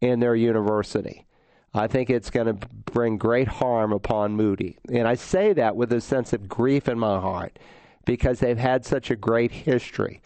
in 0.00 0.20
their 0.20 0.34
university. 0.34 1.26
I 1.72 1.86
think 1.86 2.10
it's 2.10 2.30
going 2.30 2.46
to 2.46 2.66
bring 2.92 3.16
great 3.16 3.46
harm 3.46 3.92
upon 3.92 4.32
Moody. 4.32 4.76
And 4.92 5.06
I 5.06 5.14
say 5.14 5.52
that 5.52 5.76
with 5.76 5.92
a 5.92 6.00
sense 6.00 6.32
of 6.32 6.48
grief 6.48 6.88
in 6.88 6.98
my 6.98 7.20
heart 7.20 7.58
because 8.04 8.40
they've 8.40 8.58
had 8.58 8.84
such 8.84 9.10
a 9.10 9.16
great 9.16 9.52
history. 9.52 10.20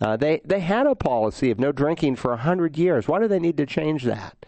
Uh, 0.00 0.16
they, 0.16 0.40
they 0.44 0.60
had 0.60 0.86
a 0.86 0.94
policy 0.94 1.50
of 1.50 1.58
no 1.58 1.72
drinking 1.72 2.16
for 2.16 2.28
a 2.28 2.36
100 2.36 2.78
years. 2.78 3.08
Why 3.08 3.18
do 3.18 3.28
they 3.28 3.38
need 3.38 3.56
to 3.58 3.66
change 3.66 4.04
that? 4.04 4.46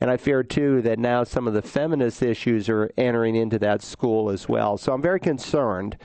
And 0.00 0.10
I 0.10 0.16
fear, 0.16 0.42
too, 0.42 0.80
that 0.82 0.98
now 0.98 1.24
some 1.24 1.46
of 1.46 1.54
the 1.54 1.62
feminist 1.62 2.22
issues 2.22 2.68
are 2.68 2.90
entering 2.96 3.36
into 3.36 3.58
that 3.58 3.82
school 3.82 4.30
as 4.30 4.48
well. 4.48 4.78
So 4.78 4.92
I'm 4.92 5.02
very 5.02 5.20
concerned. 5.20 5.96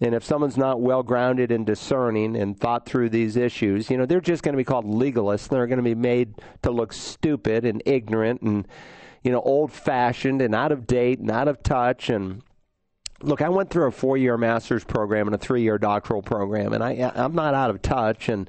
And 0.00 0.14
if 0.14 0.24
someone's 0.24 0.56
not 0.56 0.80
well 0.80 1.02
grounded 1.02 1.52
and 1.52 1.66
discerning 1.66 2.36
and 2.36 2.58
thought 2.58 2.86
through 2.86 3.10
these 3.10 3.36
issues, 3.36 3.90
you 3.90 3.96
know, 3.96 4.06
they're 4.06 4.20
just 4.20 4.42
going 4.42 4.54
to 4.54 4.56
be 4.56 4.64
called 4.64 4.86
legalists. 4.86 5.48
They're 5.48 5.66
going 5.66 5.76
to 5.76 5.82
be 5.82 5.94
made 5.94 6.34
to 6.62 6.70
look 6.70 6.92
stupid 6.92 7.64
and 7.64 7.82
ignorant 7.84 8.40
and 8.40 8.66
you 9.22 9.30
know, 9.30 9.40
old 9.40 9.72
fashioned 9.72 10.42
and 10.42 10.54
out 10.54 10.72
of 10.72 10.86
date 10.86 11.20
and 11.20 11.30
out 11.30 11.48
of 11.48 11.62
touch. 11.62 12.08
And 12.08 12.42
look, 13.22 13.40
I 13.40 13.48
went 13.48 13.70
through 13.70 13.86
a 13.86 13.92
four 13.92 14.16
year 14.16 14.36
master's 14.36 14.84
program 14.84 15.28
and 15.28 15.34
a 15.34 15.38
three 15.38 15.62
year 15.62 15.78
doctoral 15.78 16.22
program, 16.22 16.72
and 16.72 16.82
I, 16.82 17.12
I'm 17.14 17.34
not 17.34 17.54
out 17.54 17.70
of 17.70 17.82
touch. 17.82 18.28
And 18.28 18.48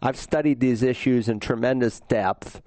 I've 0.00 0.16
studied 0.16 0.60
these 0.60 0.82
issues 0.82 1.28
in 1.28 1.40
tremendous 1.40 2.00
depth, 2.00 2.62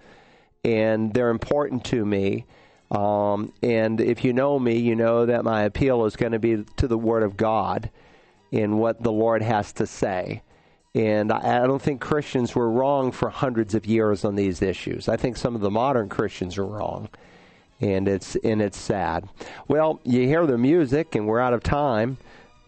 and 0.63 1.13
they're 1.13 1.29
important 1.29 1.85
to 1.85 2.05
me. 2.05 2.45
Um, 2.91 3.51
and 3.63 3.99
if 3.99 4.23
you 4.23 4.31
know 4.31 4.59
me, 4.59 4.77
you 4.77 4.95
know 4.95 5.25
that 5.25 5.43
my 5.43 5.63
appeal 5.63 6.05
is 6.05 6.15
going 6.15 6.33
to 6.33 6.39
be 6.39 6.63
to 6.77 6.87
the 6.87 6.97
Word 6.97 7.23
of 7.23 7.35
God 7.35 7.89
in 8.51 8.77
what 8.77 9.01
the 9.01 9.11
Lord 9.11 9.41
has 9.41 9.73
to 9.73 9.87
say. 9.87 10.43
And 10.93 11.31
I, 11.31 11.63
I 11.63 11.67
don't 11.67 11.81
think 11.81 11.99
Christians 11.99 12.55
were 12.55 12.69
wrong 12.69 13.11
for 13.11 13.29
hundreds 13.29 13.75
of 13.75 13.85
years 13.85 14.23
on 14.23 14.35
these 14.35 14.61
issues. 14.61 15.09
I 15.09 15.17
think 15.17 15.35
some 15.35 15.55
of 15.55 15.61
the 15.61 15.71
modern 15.71 16.09
Christians 16.09 16.57
are 16.57 16.65
wrong 16.65 17.09
and 17.81 18.07
it's 18.07 18.35
and 18.37 18.61
it's 18.61 18.77
sad. 18.77 19.27
Well, 19.67 19.99
you 20.03 20.27
hear 20.27 20.45
the 20.45 20.57
music, 20.57 21.15
and 21.15 21.27
we're 21.27 21.39
out 21.39 21.53
of 21.53 21.63
time 21.63 22.17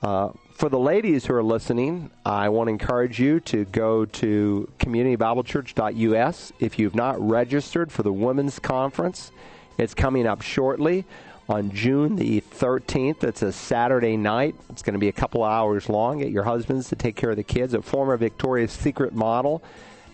uh, 0.02 0.30
for 0.58 0.70
the 0.70 0.80
ladies 0.80 1.26
who 1.26 1.36
are 1.36 1.44
listening, 1.44 2.10
I 2.26 2.50
want 2.50 2.68
to 2.68 2.72
encourage 2.72 3.20
you 3.20 3.40
to 3.42 3.66
go 3.66 4.06
to 4.06 4.68
communitybiblechurch.us. 4.80 6.54
If 6.60 6.80
you've 6.80 6.96
not 6.96 7.20
registered 7.20 7.92
for 7.92 8.02
the 8.02 8.12
women's 8.12 8.58
conference, 8.58 9.32
it's 9.78 9.94
coming 9.94 10.26
up 10.26 10.42
shortly 10.42 11.06
on 11.48 11.70
June 11.72 12.16
the 12.16 12.42
13th. 12.42 13.24
It's 13.24 13.44
a 13.44 13.52
Saturday 13.52 14.18
night. 14.18 14.56
It's 14.70 14.82
going 14.82 14.94
to 14.94 15.00
be 15.00 15.10
a 15.10 15.14
couple 15.14 15.44
hours 15.44 15.90
long. 15.90 16.20
Get 16.20 16.32
your 16.32 16.44
husbands 16.44 16.90
to 16.90 16.96
take 16.96 17.16
care 17.16 17.30
of 17.30 17.38
the 17.38 17.44
kids. 17.44 17.76
A 17.76 17.82
former 17.84 18.18
Victoria's 18.18 18.72
Secret 18.72 19.14
model 19.14 19.62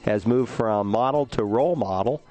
has 0.04 0.28
moved 0.28 0.52
from 0.52 0.88
model 0.88 1.26
to 1.28 1.46
role 1.46 1.78
model, 1.78 2.22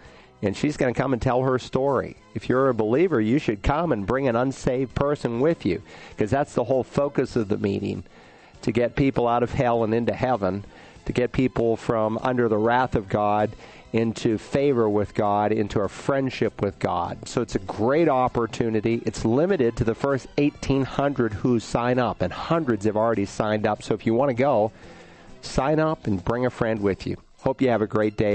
and 0.42 0.56
she's 0.56 0.76
going 0.76 0.92
to 0.92 1.00
come 1.00 1.12
and 1.12 1.22
tell 1.22 1.42
her 1.42 1.58
story. 1.58 2.16
If 2.34 2.48
you're 2.48 2.68
a 2.68 2.74
believer, 2.74 3.20
you 3.20 3.38
should 3.38 3.62
come 3.62 3.92
and 3.92 4.06
bring 4.06 4.28
an 4.28 4.36
unsaved 4.36 4.94
person 4.94 5.40
with 5.40 5.64
you 5.64 5.82
because 6.10 6.30
that's 6.30 6.54
the 6.54 6.64
whole 6.64 6.84
focus 6.84 7.36
of 7.36 7.48
the 7.48 7.58
meeting 7.58 8.04
to 8.62 8.72
get 8.72 8.96
people 8.96 9.28
out 9.28 9.42
of 9.42 9.52
hell 9.52 9.84
and 9.84 9.94
into 9.94 10.12
heaven, 10.12 10.64
to 11.04 11.12
get 11.12 11.32
people 11.32 11.76
from 11.76 12.18
under 12.18 12.48
the 12.48 12.58
wrath 12.58 12.94
of 12.94 13.08
God 13.08 13.50
into 13.92 14.38
favor 14.38 14.88
with 14.88 15.14
God, 15.14 15.52
into 15.52 15.80
a 15.80 15.88
friendship 15.88 16.62
with 16.62 16.78
God. 16.78 17.28
So 17.28 17.42
it's 17.42 17.54
a 17.54 17.60
great 17.60 18.08
opportunity. 18.08 19.02
It's 19.04 19.24
limited 19.24 19.76
to 19.76 19.84
the 19.84 19.94
first 19.94 20.26
1,800 20.38 21.34
who 21.34 21.60
sign 21.60 21.98
up, 21.98 22.22
and 22.22 22.32
hundreds 22.32 22.86
have 22.86 22.96
already 22.96 23.26
signed 23.26 23.66
up. 23.66 23.82
So 23.82 23.94
if 23.94 24.06
you 24.06 24.14
want 24.14 24.30
to 24.30 24.34
go, 24.34 24.72
sign 25.42 25.78
up 25.78 26.06
and 26.06 26.24
bring 26.24 26.46
a 26.46 26.50
friend 26.50 26.80
with 26.80 27.06
you. 27.06 27.16
Hope 27.40 27.60
you 27.60 27.68
have 27.68 27.82
a 27.82 27.86
great 27.86 28.16
day. 28.16 28.30